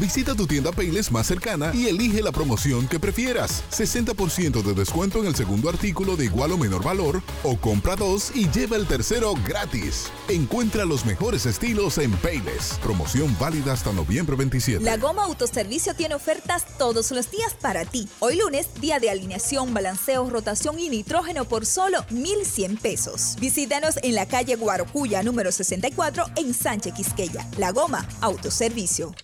[0.00, 3.62] Visita tu tienda Payless más cercana y elige la promoción que prefieras.
[3.70, 8.32] 60% de descuento en el segundo artículo de igual o menor valor o compra dos
[8.34, 10.06] y lleva el tercero gratis.
[10.28, 12.78] Encuentra los mejores estilos en Payless.
[12.82, 14.82] Promoción válida hasta noviembre 27.
[14.84, 18.08] La Goma Autoservicio tiene ofertas todos los días para ti.
[18.20, 23.36] Hoy lunes, día de alineación, balanceo, rotación y nitrógeno por solo 1,100 pesos.
[23.40, 27.48] Visítanos en la calle Guarocuya, número 64, en Sánchez Quisqueya.
[27.58, 29.14] La Goma Autoservicio.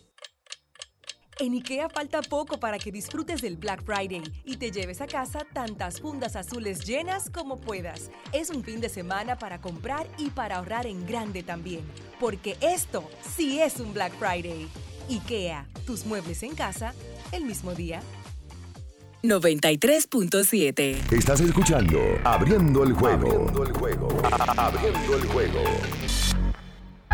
[1.39, 5.41] En IKEA falta poco para que disfrutes del Black Friday y te lleves a casa
[5.53, 8.11] tantas fundas azules llenas como puedas.
[8.33, 11.83] Es un fin de semana para comprar y para ahorrar en grande también,
[12.19, 13.07] porque esto
[13.37, 14.67] sí es un Black Friday.
[15.11, 16.95] IKEA, tus muebles en casa
[17.33, 18.01] el mismo día.
[19.23, 21.13] 93.7.
[21.13, 23.29] Estás escuchando Abriendo el juego.
[23.29, 24.09] Abriendo el juego.
[24.57, 25.61] Abriendo el juego.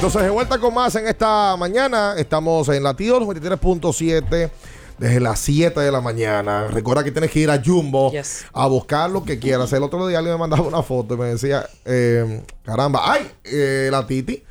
[0.00, 2.14] Entonces, de vuelta con más en esta mañana.
[2.16, 4.50] Estamos en Latidos 93.7
[4.96, 6.68] desde las 7 de la mañana.
[6.68, 8.10] Recuerda que tienes que ir a Jumbo
[8.54, 9.70] a buscar lo que quieras.
[9.74, 13.88] El otro día alguien me mandaba una foto y me decía, eh, caramba, ay, eh,
[13.92, 14.42] la Titi.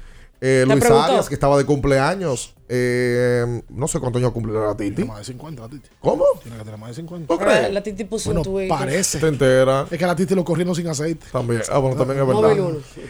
[0.42, 1.04] Eh, ¿Te Luis preguntó?
[1.04, 2.54] Arias, que estaba de cumpleaños.
[2.70, 5.04] Eh, no sé cuántos años cumplirá la Titi.
[5.04, 5.90] Más de 50 la Titi.
[6.00, 6.26] ¿Cómo?
[6.44, 7.28] Tiene que tener más de 50.
[7.28, 7.74] ¿Tú crees?
[7.74, 8.70] La Titi puso Bueno, un tuit.
[8.70, 9.18] parece.
[9.18, 9.88] Te entera.
[9.90, 11.26] Es que la Titi lo corriendo sin aceite.
[11.32, 11.64] También.
[11.72, 12.42] Ah, bueno, también es Móvil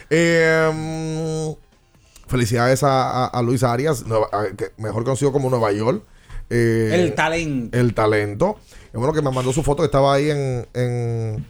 [0.10, 0.70] verdad.
[0.70, 1.58] uno.
[2.30, 6.04] Felicidades a, a- a Luis Arias, Nueva- a- que mejor conocido como Nueva York.
[6.50, 7.78] Eh, El talento.
[7.78, 8.58] El talento.
[8.88, 11.46] Es bueno que me mandó su foto que estaba ahí en, en,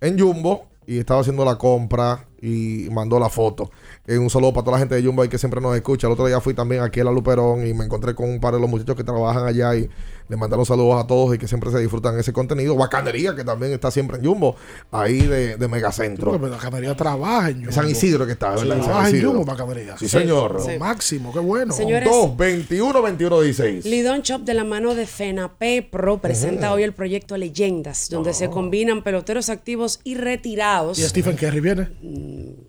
[0.00, 3.70] en Jumbo y estaba haciendo la compra y mandó la foto.
[4.06, 6.06] Eh, un saludo para toda la gente de Jumbo ahí que siempre nos escucha.
[6.06, 8.52] El otro día fui también aquí a la Luperón y me encontré con un par
[8.54, 9.88] de los muchachos que trabajan allá y
[10.28, 12.76] le mandaron saludos a todos y que siempre se disfrutan ese contenido.
[12.76, 14.56] Bacanería, que también está siempre en Jumbo,
[14.90, 16.32] ahí de, de Megacentro.
[16.32, 17.72] Porque la camería trabaja en Jumbo.
[17.72, 18.76] San Isidro que está, ¿verdad?
[18.78, 19.10] En Trabaja.
[19.22, 19.96] Jumbo, Macamería.
[19.96, 20.60] Sí, señor.
[20.66, 21.72] Lo máximo, qué bueno.
[21.72, 23.84] Señores- 2, 21, 21, 16.
[23.86, 28.50] Lidón Shop de la mano de FENAPE Pro presenta hoy el proyecto Leyendas, donde se
[28.50, 30.98] combinan peloteros activos y retirados.
[30.98, 31.88] Y Stephen Curry viene.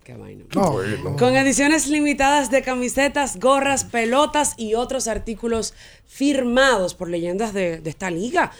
[0.04, 0.44] Qué vaina.
[0.54, 5.74] No, Con ediciones limitadas de camisetas, gorras, pelotas y otros artículos
[6.06, 8.52] firmados por leyendas de, de esta liga.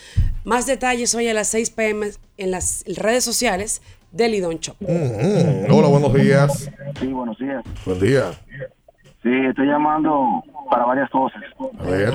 [0.45, 4.77] Más detalles hoy a las 6 pm en las redes sociales de Lidón Shop.
[4.81, 6.71] Mm, Hola, buenos días.
[7.01, 7.63] Sí, buenos días.
[7.85, 8.33] Buen día.
[9.23, 11.43] Sí, estoy llamando para varias cosas.
[11.79, 12.15] A ver.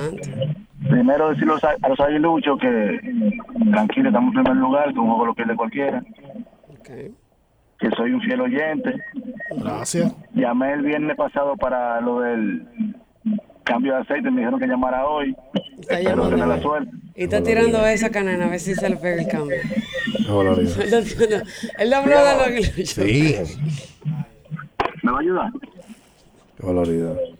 [0.89, 2.99] Primero decirle a los- a los aguiluchos que
[3.71, 6.03] tranquilo, estamos en primer lugar, que un juego lo pierde cualquiera.
[7.81, 8.93] Que soy un fiel oyente.
[9.57, 10.15] Gracias.
[10.33, 12.67] Llamé el viernes pasado para lo del
[13.63, 15.35] cambio de aceite, me dijeron que llamara hoy.
[15.79, 16.91] Espero llamando tener la suerte.
[17.15, 19.57] Y está tirando esa canana a ver si se le pega el cambio.
[20.29, 20.51] Hola,
[21.79, 23.35] él no habló de lo que Sí.
[25.03, 25.51] ¿Me va a ayudar?
[26.61, 27.15] Qué valoridad.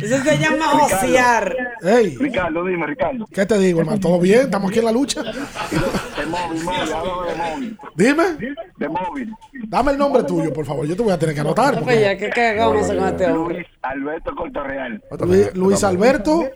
[0.00, 1.54] Eso se llama osear.
[1.82, 3.26] Ey, Ricardo, dime, Ricardo.
[3.32, 4.00] ¿qué te digo, hermano?
[4.00, 4.40] ¿Todo bien?
[4.42, 5.22] ¿Estamos aquí en la lucha?
[5.22, 7.78] De móvil, móvil, háblame de móvil.
[7.94, 8.56] Dime.
[8.78, 9.34] De móvil.
[9.68, 10.84] Dame el nombre tuyo, por favor.
[10.86, 11.78] Yo te voy a tener que anotar.
[11.78, 13.54] porque- Oye, ¿qué cagamos con este hombre?
[13.56, 15.02] Luis Alberto Cortorreal.
[15.20, 16.50] Luis, Luis Alberto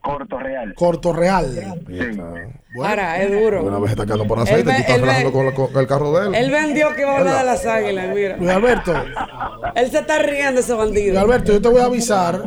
[0.00, 0.74] Cortorreal.
[0.74, 1.74] Cortorreal.
[2.76, 3.64] Para, es duro.
[3.64, 6.34] Una vez está quedando por aceite, ve- tú estás relajando con, el carro de él.
[6.34, 8.36] Él vendió que iba a hablar de las águilas, mira.
[8.36, 8.94] Luis Alberto.
[9.74, 11.12] Él se está riendo ese bandido.
[11.14, 12.42] Luis Alberto, yo te voy a avisar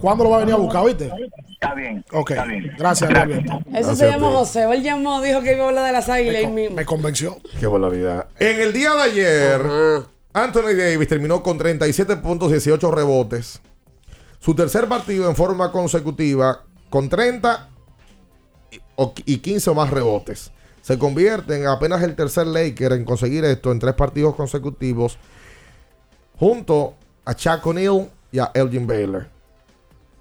[0.00, 1.10] cuándo lo va a venir a buscar, ¿viste?
[1.52, 2.04] Está bien.
[2.12, 2.32] Ok.
[2.78, 3.60] Gracias, Luis Alberto.
[3.74, 4.62] Eso se llama José.
[4.72, 6.76] Él llamó, dijo que iba a hablar de las águilas mismo.
[6.76, 7.36] Me convenció.
[7.58, 8.26] Qué valoridad.
[8.38, 9.60] En el día de ayer,
[10.32, 13.60] Anthony Davis terminó con 37 puntos, 18 rebotes.
[14.38, 16.62] Su tercer partido en forma consecutiva
[16.92, 17.70] con 30
[18.70, 20.52] y- o- y 15 o más rebotes.
[20.82, 25.16] Se convierte en apenas el tercer Laker en conseguir esto en tres partidos consecutivos
[26.38, 26.94] junto
[27.24, 29.26] a Chuck O'Neal y a Elgin Baylor.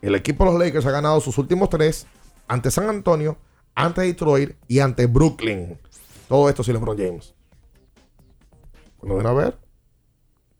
[0.02, 2.08] El equipo de los Lakers ha ganado sus últimos tres
[2.48, 3.38] ante San Antonio,
[3.76, 5.78] ante Detroit y ante Brooklyn.
[6.30, 7.34] Todo esto sin LeBron James.
[8.98, 9.58] Cuando ven a ver,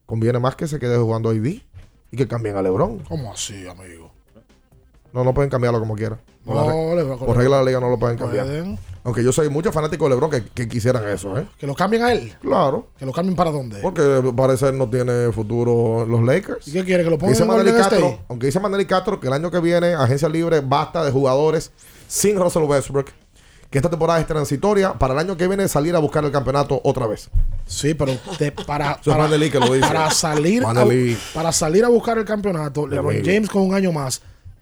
[0.06, 1.62] conviene más que se quede jugando ID
[2.12, 3.00] y que cambien a LeBron.
[3.00, 4.12] ¿Cómo así, amigo?
[5.14, 6.10] No, no pueden cambiarlo como la
[6.46, 8.46] No, re- le va a por regla de la liga no lo pueden cambiar.
[8.46, 8.80] Pueden.
[9.04, 11.48] Aunque yo soy mucho fanático de LeBron que, que quisieran eso, ¿eh?
[11.58, 12.34] Que lo cambien a él.
[12.42, 12.88] Claro.
[12.98, 13.80] Que lo cambien para dónde.
[13.82, 16.68] Porque parece no tiene futuro los Lakers.
[16.68, 17.04] ¿Y qué quiere?
[17.04, 20.30] Que lo pongan en Castro, aunque dice Manelli Castro que el año que viene, agencia
[20.30, 21.72] libre, basta de jugadores
[22.08, 23.08] sin Russell Westbrook.
[23.70, 26.82] Que esta temporada es transitoria para el año que viene salir a buscar el campeonato
[26.84, 27.30] otra vez.
[27.66, 29.88] Sí, pero te- para, para, Manelli que lo dice.
[29.88, 30.74] para salir a,
[31.34, 33.22] para salir a buscar el campeonato, LeBron.
[33.24, 34.22] James con un año más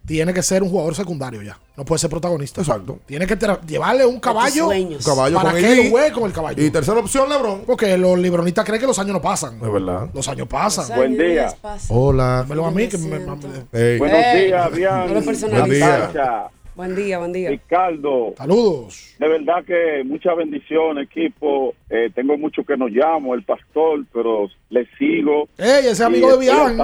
[0.09, 1.55] tiene que ser un jugador secundario ya.
[1.77, 2.61] No puede ser protagonista.
[2.61, 2.97] Exacto.
[3.05, 3.37] Tiene que
[3.67, 5.05] llevarle un caballo, sueños.
[5.05, 6.65] Un caballo para con que él juegue con el caballo.
[6.65, 7.61] Y tercera opción, LeBron.
[7.67, 9.57] Porque los libronistas creen que los años no pasan.
[9.63, 10.09] Es verdad.
[10.11, 10.97] Los años pasan.
[10.97, 11.53] Buen día.
[11.89, 12.37] Hola.
[12.39, 13.37] Dámelo a mí que me, me-
[13.71, 13.99] Hey.
[13.99, 15.13] Buenos días, Bian.
[15.13, 16.49] Buen día.
[16.75, 17.49] Buen día, buen día.
[17.51, 18.33] Ricardo.
[18.35, 19.13] Saludos.
[19.19, 21.75] De verdad que mucha bendición, equipo.
[21.87, 25.47] Eh, tengo mucho que nos llamo, el pastor, pero le sigo.
[25.57, 26.77] Ey, ese amigo de Bian.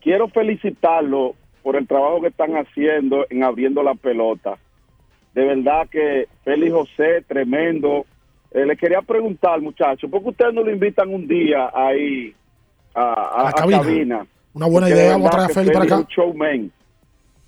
[0.00, 4.58] Quiero felicitarlo por el trabajo que están haciendo en abriendo la pelota.
[5.34, 8.04] De verdad que Félix José, tremendo.
[8.52, 12.34] Eh, le quería preguntar, muchachos, ¿por qué ustedes no lo invitan un día ahí
[12.94, 14.26] a, a- A la a cabina.
[14.52, 16.00] Una buena Porque idea, vamos a traer a Félix para es acá.
[16.00, 16.72] un showman.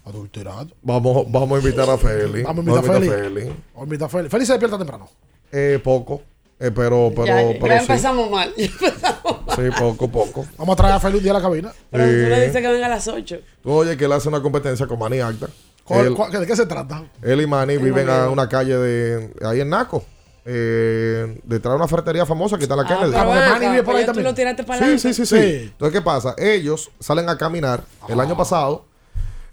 [0.05, 0.69] Adulterado.
[0.83, 2.43] Vamos, vamos a invitar a Feli.
[2.43, 3.47] Vamos a invitar a Félix.
[3.74, 4.31] Vamos a invitar a Félix.
[4.31, 5.09] Félix se despierta temprano.
[5.51, 6.23] Eh, poco.
[6.61, 7.81] Eh, pero, pero, ya, ya pero sí.
[7.81, 8.53] empezamos mal.
[8.57, 9.41] Ya empezamos mal.
[9.55, 10.47] Sí, poco, poco.
[10.59, 11.73] Vamos a traer a un día a la cabina.
[11.91, 13.39] Pero tú le dices que venga a las 8.
[13.62, 15.49] Tú oye que él hace una competencia con Manny Acta.
[15.85, 17.05] ¿Cuál- Él, ¿De qué se trata?
[17.23, 18.19] él y Manny viven Manny.
[18.27, 20.05] a una calle de ahí en Naco.
[20.45, 23.12] Eh, detrás de una ferretería famosa que está en la Ah, Kennedy.
[23.12, 24.24] pero ven Manny vive por ahí ya tú también.
[24.24, 25.57] lo tiraste para Sí, sí, sí, sí, Sí.
[25.73, 26.35] Entonces, ¿qué pasa?
[26.39, 27.85] Ellos salen a caminar.
[28.09, 28.85] El año pasado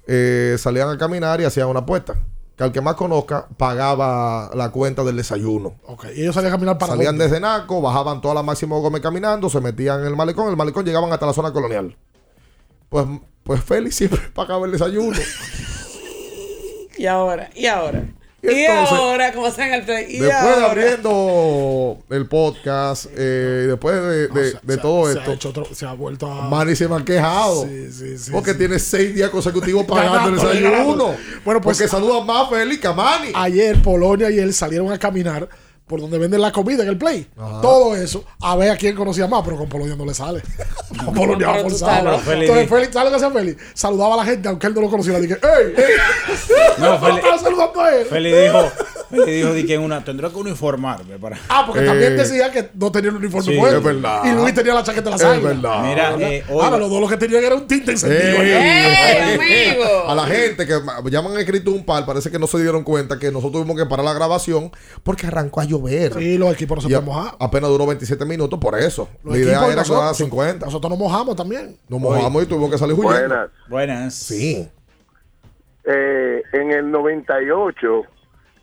[0.08, 2.16] eh, salían a caminar y hacían una apuesta.
[2.60, 5.76] Que al que más conozca pagaba la cuenta del desayuno.
[5.86, 7.24] Ok, y ellos salían a caminar para Salían dónde?
[7.24, 10.84] desde Naco, bajaban toda la Máximo Gómez caminando, se metían en el malecón, el malecón
[10.84, 11.96] llegaban hasta la zona colonial.
[12.90, 13.06] Pues,
[13.44, 15.18] pues Félix siempre pagaba el desayuno.
[16.98, 18.04] Y ahora, y ahora.
[18.42, 20.06] Y Y, entonces, ahora, ¿cómo se en el play?
[20.16, 20.66] Y Después de ahora.
[20.72, 25.32] abriendo el podcast, eh, después de, de- No, se- de se- todo se ha esto,
[25.34, 26.48] hecho otro- se ha vuelto a.
[26.50, 27.64] Manny se me ha quejado.
[27.66, 28.58] Sí, sí, sí, porque sí.
[28.60, 31.16] tiene seis días consecutivos pagando el desayuno.
[31.44, 33.32] Bueno, pues- porque saluda más Félix que a Manny.
[33.36, 35.48] Ayer Polonia y él salieron a caminar
[35.90, 37.28] por donde venden la comida en el play.
[37.62, 40.42] Todo eso, a ver a quién conocía más, pero con Polonia no le sale.
[41.06, 42.20] Con Polonia No, va forzado.
[42.20, 43.62] Félix- Entonces Félix, ¿sabes lo que hacía Félix?
[43.74, 45.20] Saludaba a la gente, aunque él no lo conociera.
[45.20, 45.74] Dije, ¡Ey!
[45.78, 45.84] ey!
[46.78, 48.06] No, Félix- Estaba saludando a él.
[48.06, 48.72] Feli dijo,
[49.10, 51.40] Feli dijo di que en una tendrá que uniformarme para.
[51.48, 54.24] Ah, porque Eh, también decía que no tenía un uniforme sí, es verdad.
[54.26, 55.42] Y Luis tenía la chaqueta de la Es sangre.
[55.54, 55.84] verdad.
[55.84, 58.42] Mira, eh, hoy- Ahora los dos lo que tenían era un tinte encendido.
[58.42, 60.10] Ey, ¡Ey, ey, amigo!
[60.10, 60.80] A la gente que
[61.12, 63.78] ya me han escrito un par, parece que no se dieron cuenta que nosotros tuvimos
[63.82, 64.72] que parar la grabación
[65.04, 65.79] porque arrancó a llover.
[65.88, 67.36] Sí, los equipos no se pueden mojar.
[67.40, 69.10] apenas duró 27 minutos por eso.
[69.24, 70.66] Los la idea era nosotros- 50.
[70.66, 71.76] Nosotros nos mojamos también.
[71.88, 73.16] Nos mojamos y tuvimos que salir huyendo.
[73.28, 73.50] Buenas.
[73.70, 74.14] Buenas.
[74.16, 74.68] Sí.
[75.86, 78.04] Eh, en el 98,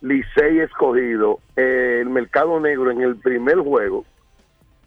[0.02, 4.04] Licey escogido, eh, el mercado negro en el primer juego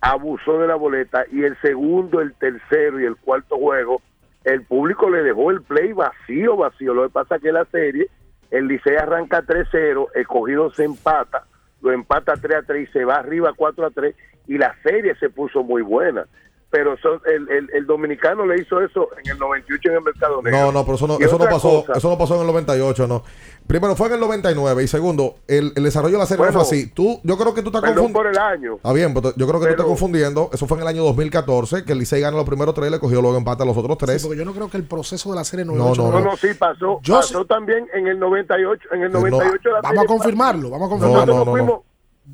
[0.01, 4.01] abusó de la boleta y el segundo, el tercero y el cuarto juego,
[4.45, 6.93] el público le dejó el play vacío, vacío.
[6.93, 8.07] Lo que pasa es que la serie,
[8.51, 11.43] el Licey arranca 3-0, escogido se empata,
[11.81, 14.13] lo empata 3-3 y se va arriba 4-3
[14.47, 16.25] y la serie se puso muy buena.
[16.71, 20.41] Pero eso- el, el, el dominicano le hizo eso en el 98 en el mercado
[20.41, 20.59] negro.
[20.59, 23.07] No, no, pero eso no, eso no pasó, cosa, eso no pasó en el 98,
[23.07, 23.23] no.
[23.67, 26.65] Primero fue en el 99 y segundo, el, el desarrollo de la serie no Bueno,
[26.65, 26.87] fue así.
[26.91, 28.17] Tú, yo creo que tú estás confundiendo.
[28.19, 28.75] por el año.
[28.77, 30.49] Está bien, pero yo creo que tú Pero- estás confundiendo.
[30.51, 32.99] Eso fue en el año 2014, que el Licey gana los primeros tres y le
[32.99, 34.21] cogió luego empate a los otros tres.
[34.21, 36.25] Sí, porque yo no creo que el proceso de la serie No, 98 no, No,
[36.31, 38.89] no, sí, pasó, Yo pasó también en el 98.
[38.93, 41.83] En el 98 la Vamos a serie confirmarlo, vamos a confirmarlo.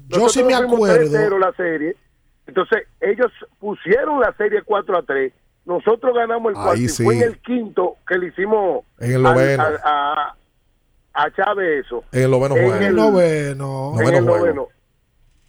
[0.09, 1.11] Yo sí me acuerdo.
[1.17, 1.95] 3-0 la serie.
[2.47, 5.33] Entonces, ellos pusieron la serie 4 a 3.
[5.65, 6.81] Nosotros ganamos el Ahí cuarto.
[6.81, 7.03] y sí.
[7.03, 9.63] Fue en el quinto que le hicimos En el al- noveno.
[9.63, 10.35] al- a,
[11.13, 12.03] a Chávez eso.
[12.11, 12.85] En el noveno En juego.
[12.85, 13.51] el noveno.
[13.53, 14.37] En Noveno el juego.
[14.37, 14.67] noveno.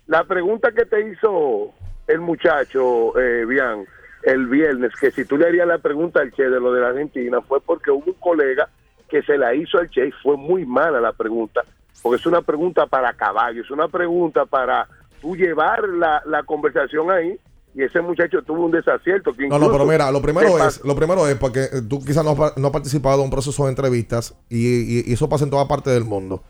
[0.06, 1.72] La pregunta que te hizo
[2.06, 3.84] el muchacho, eh, Bian,
[4.22, 6.88] el viernes, que si tú le harías la pregunta al Che de lo de la
[6.88, 8.68] Argentina, fue porque hubo un colega
[9.08, 11.62] que se la hizo al Che y fue muy mala la pregunta,
[12.02, 14.86] porque es una pregunta para caballo, es una pregunta para
[15.26, 17.36] tú llevar la, la conversación ahí
[17.74, 19.32] y ese muchacho tuvo un desacierto.
[19.34, 22.24] Que No, no, pero mira, lo primero es, lo primero es porque eh, tú quizás
[22.24, 24.58] no, has- no has participado en un proceso de entrevistas y,
[25.00, 26.42] y- y eso pasa en toda parte del mundo.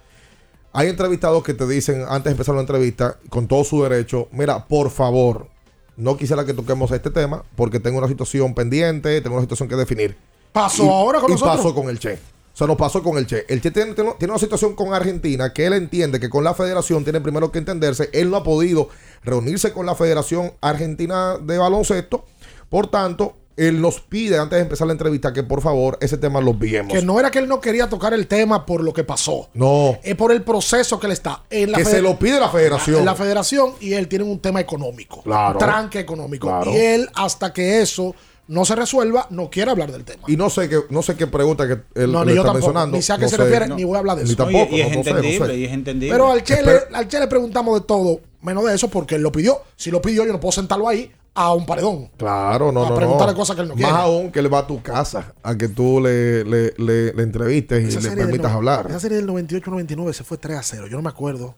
[0.72, 4.66] Hay entrevistados que te dicen antes de empezar la entrevista, con todo su derecho, mira,
[4.66, 5.48] por favor,
[5.96, 9.76] no quisiera que toquemos este tema porque tengo una situación pendiente, tengo una situación que
[9.76, 10.14] definir.
[10.52, 11.56] Pasó Y- ahora con y nosotros.
[11.56, 12.18] pasó con el Che.
[12.56, 13.44] O sea, nos pasó con el Che.
[13.50, 17.20] El Che tiene, una situación con Argentina que él entiende que con la federación tiene
[17.20, 18.08] primero que entenderse.
[18.14, 18.88] Él no ha podido
[19.22, 22.24] reunirse con la Federación Argentina de Baloncesto.
[22.70, 26.40] Por tanto, él nos pide antes de empezar la entrevista que por favor ese tema
[26.40, 26.94] lo viemos.
[26.94, 29.50] Que no era que él no quería tocar el tema por lo que pasó.
[29.52, 29.98] No.
[30.02, 31.44] Es por el proceso que él está.
[31.50, 33.00] En la Que se lo pide la federación.
[33.00, 35.20] En la federación y él tiene un tema económico.
[35.22, 35.58] Claro.
[35.58, 36.46] Tranque económico.
[36.46, 36.72] Claro.
[36.72, 38.14] Y él, hasta que eso
[38.48, 40.22] no se resuelva, no quiere hablar del tema.
[40.28, 42.54] Y no sé qué, no sé qué pregunta que él, No, ni está tampoco.
[42.54, 42.96] mencionando.
[42.96, 43.42] Ni sé a qué No se sé.
[43.42, 44.36] refiere, ni voy a hablar de Ni eso.
[44.36, 44.74] tampoco.
[44.76, 45.56] y es entendible, sé.
[45.58, 46.14] y es entendible.
[46.14, 49.22] Pero al Che, le, al Che le preguntamos de todo, menos de eso, porque él
[49.22, 49.60] lo pidió.
[49.76, 52.08] Si lo pidió, yo no puedo sentarlo ahí a un paredón.
[52.16, 53.38] Claro, no, A no, preguntarle no.
[53.38, 53.98] cosas que él no Más quiere.
[54.02, 57.82] aún que él va a tu casa a que tú le, le, le, le entrevistes
[57.82, 58.86] y le serie del permitas no- hablar.
[58.88, 60.86] Esa serie del 98-99 se fue 3 a 0.
[60.86, 61.54] Yo no me acuerdo.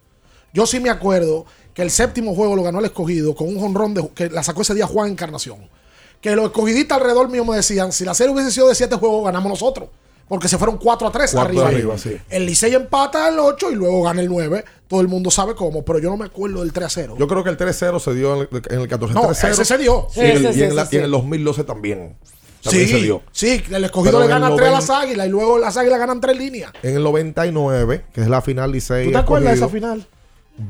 [0.55, 1.45] Yo sí me acuerdo
[1.75, 4.63] que el séptimo juego lo ganó el escogido con un jonrón de, que la sacó
[4.63, 5.59] ese día Juan Encarnación.
[6.21, 9.25] Que los escogidistas alrededor mío me decían: si la serie hubiese sido de 7 juegos,
[9.25, 9.89] ganamos nosotros.
[10.29, 11.69] Porque se fueron 4 a 3 Cuarto arriba.
[11.69, 12.15] arriba, sí.
[12.29, 14.63] El Licey empata el 8 y luego gana el 9.
[14.87, 17.17] Todo el mundo sabe cómo, pero yo no me acuerdo del 3 a 0.
[17.19, 19.15] Yo creo que el 3-0 se dio en el, en el 14.
[19.15, 19.49] No, 3-0.
[19.53, 20.07] ese se dio.
[20.17, 21.05] Y en el, Sí, y sí, en la- sí, y en sí.
[21.07, 22.17] el 2012 también.
[22.63, 23.23] También Sí, se dio.
[23.33, 25.99] sí, el escogido Pero le gana 3 a las 90 águilas y luego las águilas
[25.99, 26.73] ganan 3 líneas.
[26.83, 29.07] En el 99, que es la final Licey.
[29.07, 30.07] ¿Tú te acuerdas de esa final?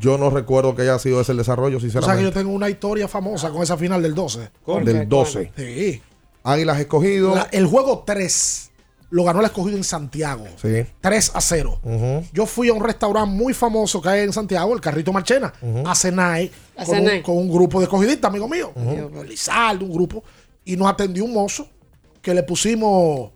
[0.01, 2.23] Yo no recuerdo que haya sido ese el desarrollo, O sea que sinceramente.
[2.25, 4.51] yo tengo una historia famosa con esa final del 12.
[4.85, 5.53] Del 12.
[5.57, 6.03] Sí.
[6.45, 7.35] Águilas escogido.
[7.35, 8.71] La- el juego 3
[9.11, 10.45] lo ganó el escogido en Santiago.
[10.61, 10.85] Sí.
[11.01, 11.81] 3 a 0.
[11.83, 12.25] Ujú.
[12.33, 15.53] Yo fui a un restaurante muy famoso que hay en Santiago, el Carrito Marchena,
[15.87, 17.15] a cenar ahí A con, cenar.
[17.17, 18.73] un, con un grupo de escogidistas, amigo mío.
[19.27, 20.23] Lizardo, un grupo.
[20.65, 21.67] Y nos atendió un mozo
[22.21, 23.31] que le pusimos.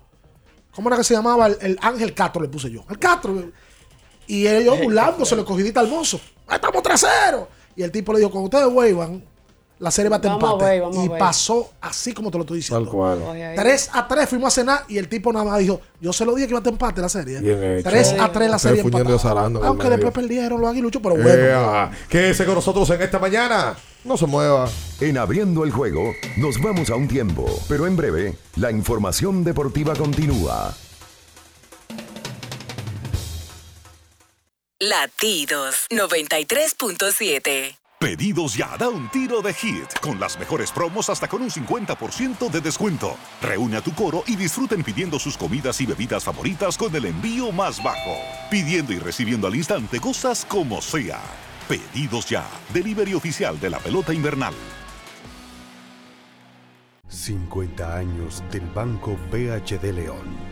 [0.74, 1.47] ¿Cómo era que se llamaba?
[1.47, 2.85] El, el Ángel Castro le puse yo.
[2.91, 3.43] El Castro.
[4.27, 6.20] Y ellos burlándose, le escogidita al mozo.
[6.53, 7.47] ¡Ahí estamos 3-0!
[7.77, 9.24] Y el tipo le dijo: Cuando ustedes vuelvan,
[9.79, 10.65] la serie va a empate.
[10.65, 12.85] ver, vamos a y pasó así como te lo estoy diciendo.
[12.85, 13.23] Tal cual.
[13.23, 13.57] Oye, ahí.
[13.57, 16.35] 3 a 3 fuimos a cenar y el tipo nada más dijo, yo se lo
[16.35, 17.41] dije que iba a empate la serie.
[17.41, 17.89] Bien hecho.
[17.89, 19.51] 3 a 3 la serie empatada.
[19.65, 21.31] Aunque después perdieron los aguiluchos, pero bueno.
[21.31, 23.74] Ea, Quédese con nosotros en esta mañana.
[24.05, 24.69] No se mueva.
[25.01, 29.95] En abriendo el juego, nos vamos a un tiempo, pero en breve, la información deportiva
[29.95, 30.74] continúa.
[34.83, 37.79] Latidos 93.7.
[38.01, 42.51] Pedidos ya, da un tiro de hit, con las mejores promos hasta con un 50%
[42.51, 43.17] de descuento.
[43.41, 47.53] Reúne a tu coro y disfruten pidiendo sus comidas y bebidas favoritas con el envío
[47.53, 48.17] más bajo.
[48.51, 51.21] Pidiendo y recibiendo al instante cosas como sea.
[51.69, 52.45] Pedidos ya,
[52.75, 54.55] delivery oficial de la pelota invernal.
[57.07, 60.52] 50 años del Banco BHD León.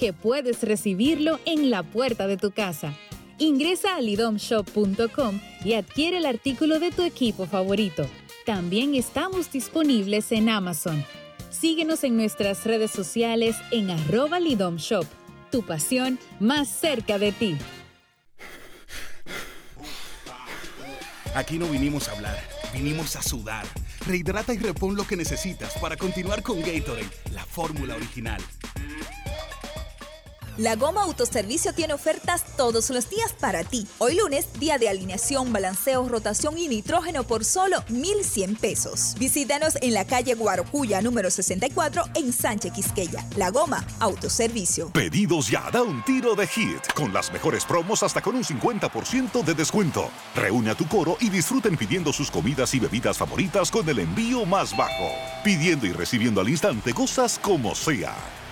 [0.00, 2.94] que puedes recibirlo en la puerta de tu casa.
[3.38, 8.06] Ingresa a lidomshop.com y adquiere el artículo de tu equipo favorito.
[8.46, 11.04] También estamos disponibles en Amazon.
[11.50, 15.04] Síguenos en nuestras redes sociales en arroba lidomshop.
[15.50, 17.58] Tu pasión más cerca de ti.
[21.34, 22.38] Aquí no vinimos a hablar,
[22.72, 23.66] vinimos a sudar.
[24.06, 28.40] Rehidrata y repon lo que necesitas para continuar con Gatorade, la fórmula original.
[30.60, 33.86] La Goma Autoservicio tiene ofertas todos los días para ti.
[33.96, 39.14] Hoy lunes, día de alineación, balanceo, rotación y nitrógeno por solo 1,100 pesos.
[39.18, 43.26] Visítanos en la calle Guarocuya, número 64, en Sánchez Quisqueya.
[43.38, 44.90] La Goma Autoservicio.
[44.90, 49.42] Pedidos ya, da un tiro de hit, con las mejores promos hasta con un 50%
[49.42, 50.10] de descuento.
[50.34, 54.44] Reúne a tu coro y disfruten pidiendo sus comidas y bebidas favoritas con el envío
[54.44, 55.10] más bajo.
[55.42, 58.14] Pidiendo y recibiendo al instante cosas como sea.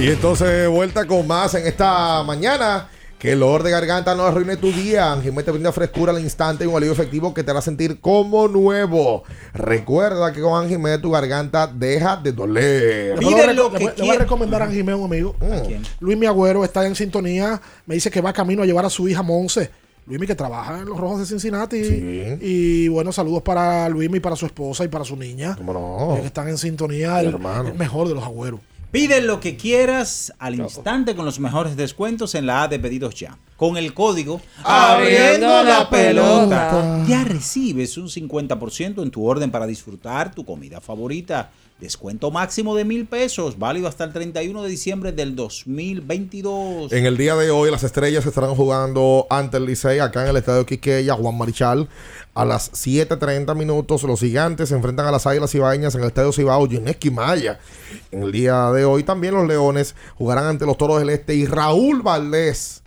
[0.00, 2.88] Y entonces vuelta con más en esta mañana.
[3.18, 5.12] Que el olor de garganta no arruine tu día.
[5.12, 8.48] Anjimet te brinda frescura al instante y un alivio efectivo que te hará sentir como
[8.48, 9.24] nuevo.
[9.52, 13.18] Recuerda que con Anjimet tu garganta deja de doler.
[13.18, 15.36] Le, puedo reco- le voy- le voy a recomendar a Anjimé, un amigo.
[16.00, 17.60] Luis Mi Agüero está en sintonía.
[17.84, 19.70] Me dice que va camino a llevar a su hija Monse.
[20.06, 21.76] Luismi que trabaja en los Rojos de Cincinnati.
[22.40, 25.58] Y bueno, saludos para Luismi, para su esposa y para su niña.
[25.60, 26.14] no?
[26.18, 27.20] Que están en sintonía.
[27.20, 27.68] El, Hermano.
[27.68, 28.60] el mejor de los agüeros.
[28.90, 33.14] Pide lo que quieras al instante con los mejores descuentos en la A de pedidos
[33.14, 33.38] ya.
[33.56, 37.04] Con el código Abriendo la pelota.
[37.06, 41.50] ya recibes un 50% en tu orden para disfrutar tu comida favorita.
[41.80, 46.92] Descuento máximo de mil pesos, válido hasta el 31 de diciembre del 2022.
[46.92, 50.36] En el día de hoy, las estrellas estarán jugando ante el Licey acá en el
[50.36, 51.88] estadio Quiqueya, Juan Marichal.
[52.34, 56.32] A las 7:30 minutos, los gigantes se enfrentan a las águilas ibaeñas en el estadio
[56.32, 57.58] Cibao, Gineski Maya.
[58.10, 61.46] En el día de hoy, también los leones jugarán ante los toros del este y
[61.46, 62.82] Raúl Valdés,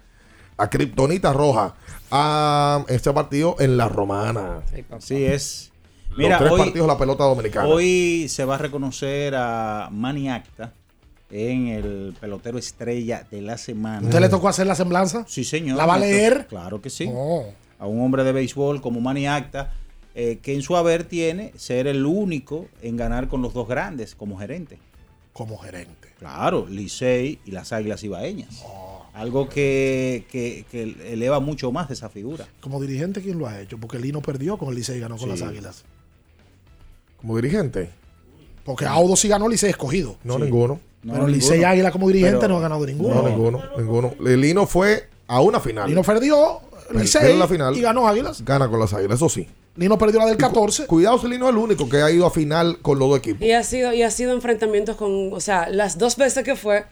[0.56, 1.74] a Kryptonita Roja,
[2.11, 4.61] a este partido en la Romana.
[4.91, 5.72] Así es.
[6.14, 7.68] Los Mira, tres hoy, partidos de la pelota dominicana.
[7.68, 10.73] hoy se va a reconocer a Manny Acta
[11.31, 14.06] en el pelotero estrella de la semana.
[14.07, 15.26] ¿Usted le tocó hacer la semblanza?
[15.27, 15.77] Sí, señor.
[15.77, 16.45] ¿La va a leer?
[16.48, 17.10] Claro que sí.
[17.11, 17.45] Oh.
[17.80, 19.73] A un hombre de béisbol como Manny Acta,
[20.14, 24.14] eh, que en su haber tiene ser el único en ganar con los dos grandes
[24.14, 24.77] como gerente.
[25.34, 26.10] Como gerente.
[26.19, 28.61] Claro, Licey y las Águilas Ibaeñas.
[28.64, 29.03] Oh.
[29.15, 30.84] Algo que, que- que
[31.14, 32.45] eleva mucho más esa figura.
[32.61, 33.80] Como dirigente, ¿quién lo ha hecho?
[33.80, 35.40] Porque Lino perdió con el Licey y ganó con Sí.
[35.40, 35.84] las Águilas.
[37.23, 37.89] Como dirigente.
[38.65, 40.17] Porque Audo sí ganó Licey escogido.
[40.25, 40.79] No, ninguno.
[41.09, 43.15] Pero Licey Águila como dirigente no ha ganado ninguno.
[43.15, 44.13] No, ninguno, ninguno.
[44.19, 45.87] Lino fue a una final.
[45.89, 46.59] Lino perdió
[46.91, 47.77] Licey Perdió la final.
[47.77, 48.43] y ganó Águilas.
[48.43, 49.47] Gana con las águilas, eso sí.
[49.77, 50.85] Lino perdió la del 14.
[50.85, 53.41] Cuidado si Lino es el único que ha ido a final con los dos equipos.
[53.41, 56.83] Y ha sido, y ha sido enfrentamientos con, o sea, las dos veces que fue,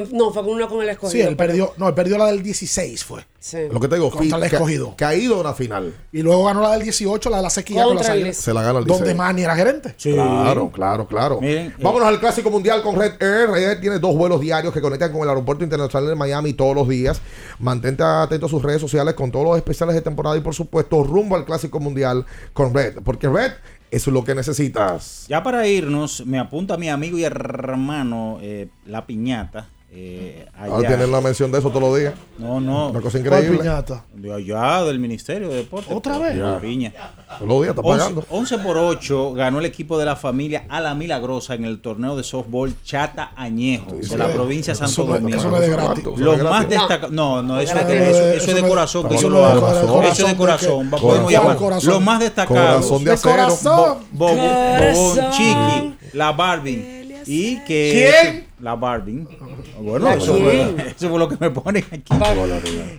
[0.00, 1.22] fue no, fue con una con el escogido.
[1.22, 3.24] Sí, él perdió, no, él perdió la del 16 fue.
[3.70, 4.94] Lo que te digo, Contra el escogido.
[4.96, 5.92] Que, ha ido a una final.
[6.12, 8.36] Y luego ganó la del 18, la de la sequía con el Águilas.
[8.36, 9.16] Se la gana el Donde Licey.
[9.16, 9.94] Manny era gerente.
[10.00, 11.40] Claro, claro, claro.
[11.40, 13.50] Miren, Vámonos al Clásico Mundial con Red Air.
[13.50, 16.74] Red Air tiene dos vuelos diarios que conectan con el Aeropuerto Internacional de Miami todos
[16.74, 17.20] los días.
[17.58, 21.02] Mantente atento a sus redes sociales con todos los especiales de temporada y, por supuesto,
[21.02, 22.98] rumbo al Clásico Mundial con Red.
[23.04, 23.52] Porque Red
[23.92, 25.26] es lo que necesitas.
[25.28, 29.68] Ya para irnos, me apunta mi amigo y hermano eh, La Piñata.
[29.94, 30.88] Eh, Ahora allá.
[30.88, 32.14] tienen la mención de eso todos los días.
[32.38, 32.88] No, no.
[32.88, 33.62] Una cosa increíble.
[34.14, 35.94] De allá, del Ministerio de Deportes.
[35.94, 36.34] ¿Otra vez?
[36.34, 36.94] De Viña.
[37.38, 38.24] Todos los días está 11, pagando.
[38.30, 42.16] 11 por 8 ganó el equipo de la familia a la Milagrosa en el torneo
[42.16, 45.38] de softball Chata Añejo de la provincia de Santo Domingo.
[45.38, 46.04] eso no es de gratis.
[46.16, 47.12] Los más destacados.
[47.12, 50.02] No, no, eso, de, eso, eso eso es de corazón que eso lo hago.
[50.04, 50.88] Eso es de corazón.
[50.88, 51.58] Podemos llamar.
[51.82, 52.86] Los más destacados.
[52.86, 54.00] Corazón de acero.
[54.10, 55.30] Bobón.
[55.32, 57.01] Chiqui, la Barbie.
[57.26, 58.12] Y que.
[58.22, 58.46] ¿Quién?
[58.60, 59.26] La Barbie.
[59.80, 62.12] Bueno, ¿La eso fue, eso fue lo que me ponen aquí.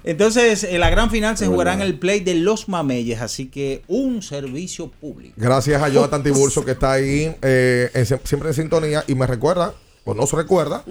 [0.04, 4.22] Entonces, la gran final se jugará en el play de Los Mameyes, así que un
[4.22, 5.34] servicio público.
[5.38, 9.74] Gracias a Jonathan Tiburcio que está ahí eh, en- siempre en sintonía y me recuerda,
[10.06, 10.84] o no se recuerda,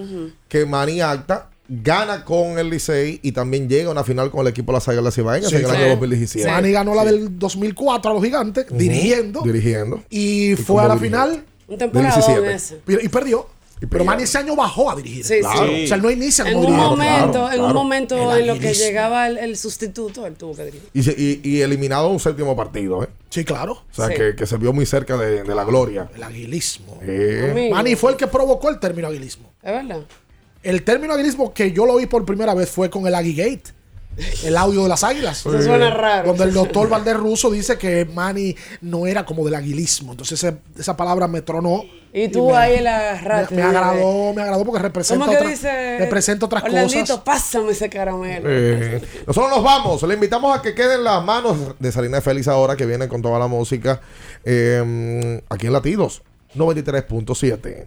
[0.48, 4.48] que Manny Acta gana con el Licey y también llega a una final con el
[4.48, 5.76] equipo de las Águilas Cibaeñas Sí, en el sí.
[5.76, 6.50] año 2017.
[6.50, 9.42] Manny ganó la del 2004 a los gigantes, dirigiendo.
[9.42, 10.02] Dirigiendo.
[10.10, 11.18] Y, fue a la dirigió?
[11.18, 11.44] final.
[11.68, 12.52] Un temporada 17.
[12.55, 12.80] ese.
[13.05, 13.47] Y perdió.
[13.90, 15.24] Pero Manny ese año bajó a dirigir.
[15.24, 15.66] Sí, Claro.
[15.66, 15.84] sí.
[15.84, 16.97] O sea, él no inicia En como un dirigente.
[16.97, 20.55] momento, claro, en un momento El en lo que llegaba el, el sustituto, él tuvo
[20.55, 20.89] que dirigir.
[20.94, 23.09] Y, se- y- y eliminado un séptimo partido, ¿eh?
[23.28, 23.72] Sí, claro.
[23.72, 24.14] O sea, Sí.
[24.14, 26.09] que, que se vio muy cerca de, de la gloria.
[26.14, 26.97] El aguilismo.
[27.02, 27.70] Eh.
[27.72, 29.51] Manny fue el que provocó el término aguilismo.
[29.60, 30.02] ¿Es verdad?
[30.62, 33.64] El término aguilismo que yo lo vi por primera vez fue con el Aguigate.
[34.44, 35.39] El audio de las águilas.
[35.40, 36.28] Eso suena raro.
[36.28, 40.12] Donde el doctor Valdés Russo dice que Manny no era como del aguilismo.
[40.12, 41.82] Entonces ese- esa palabra me tronó.
[42.14, 43.55] Y tú me- ahí en la me, rata.
[43.55, 45.98] me agradó, me agradó porque representa, ¿Cómo que otra- dice?
[45.98, 47.18] representa otras Orlandito, cosas.
[47.20, 48.48] pásame ese caramelo.
[48.51, 50.02] Eh, nosotros nos vamos.
[50.02, 53.39] Le invitamos a que queden las manos de Salina Félix ahora, que viene con toda
[53.39, 54.01] la música.
[54.44, 56.20] eh, aquí en Latidos
[56.55, 57.86] 93.7.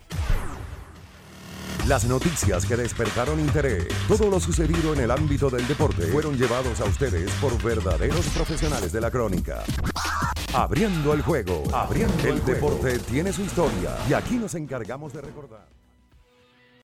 [1.87, 6.81] Las noticias que despertaron interés, todo lo sucedido en el ámbito del deporte, fueron llevados
[6.81, 9.63] a ustedes por verdaderos profesionales de la crónica.
[10.55, 15.74] Abriendo el juego, abriendo el deporte tiene su historia y aquí nos encargamos de recordar.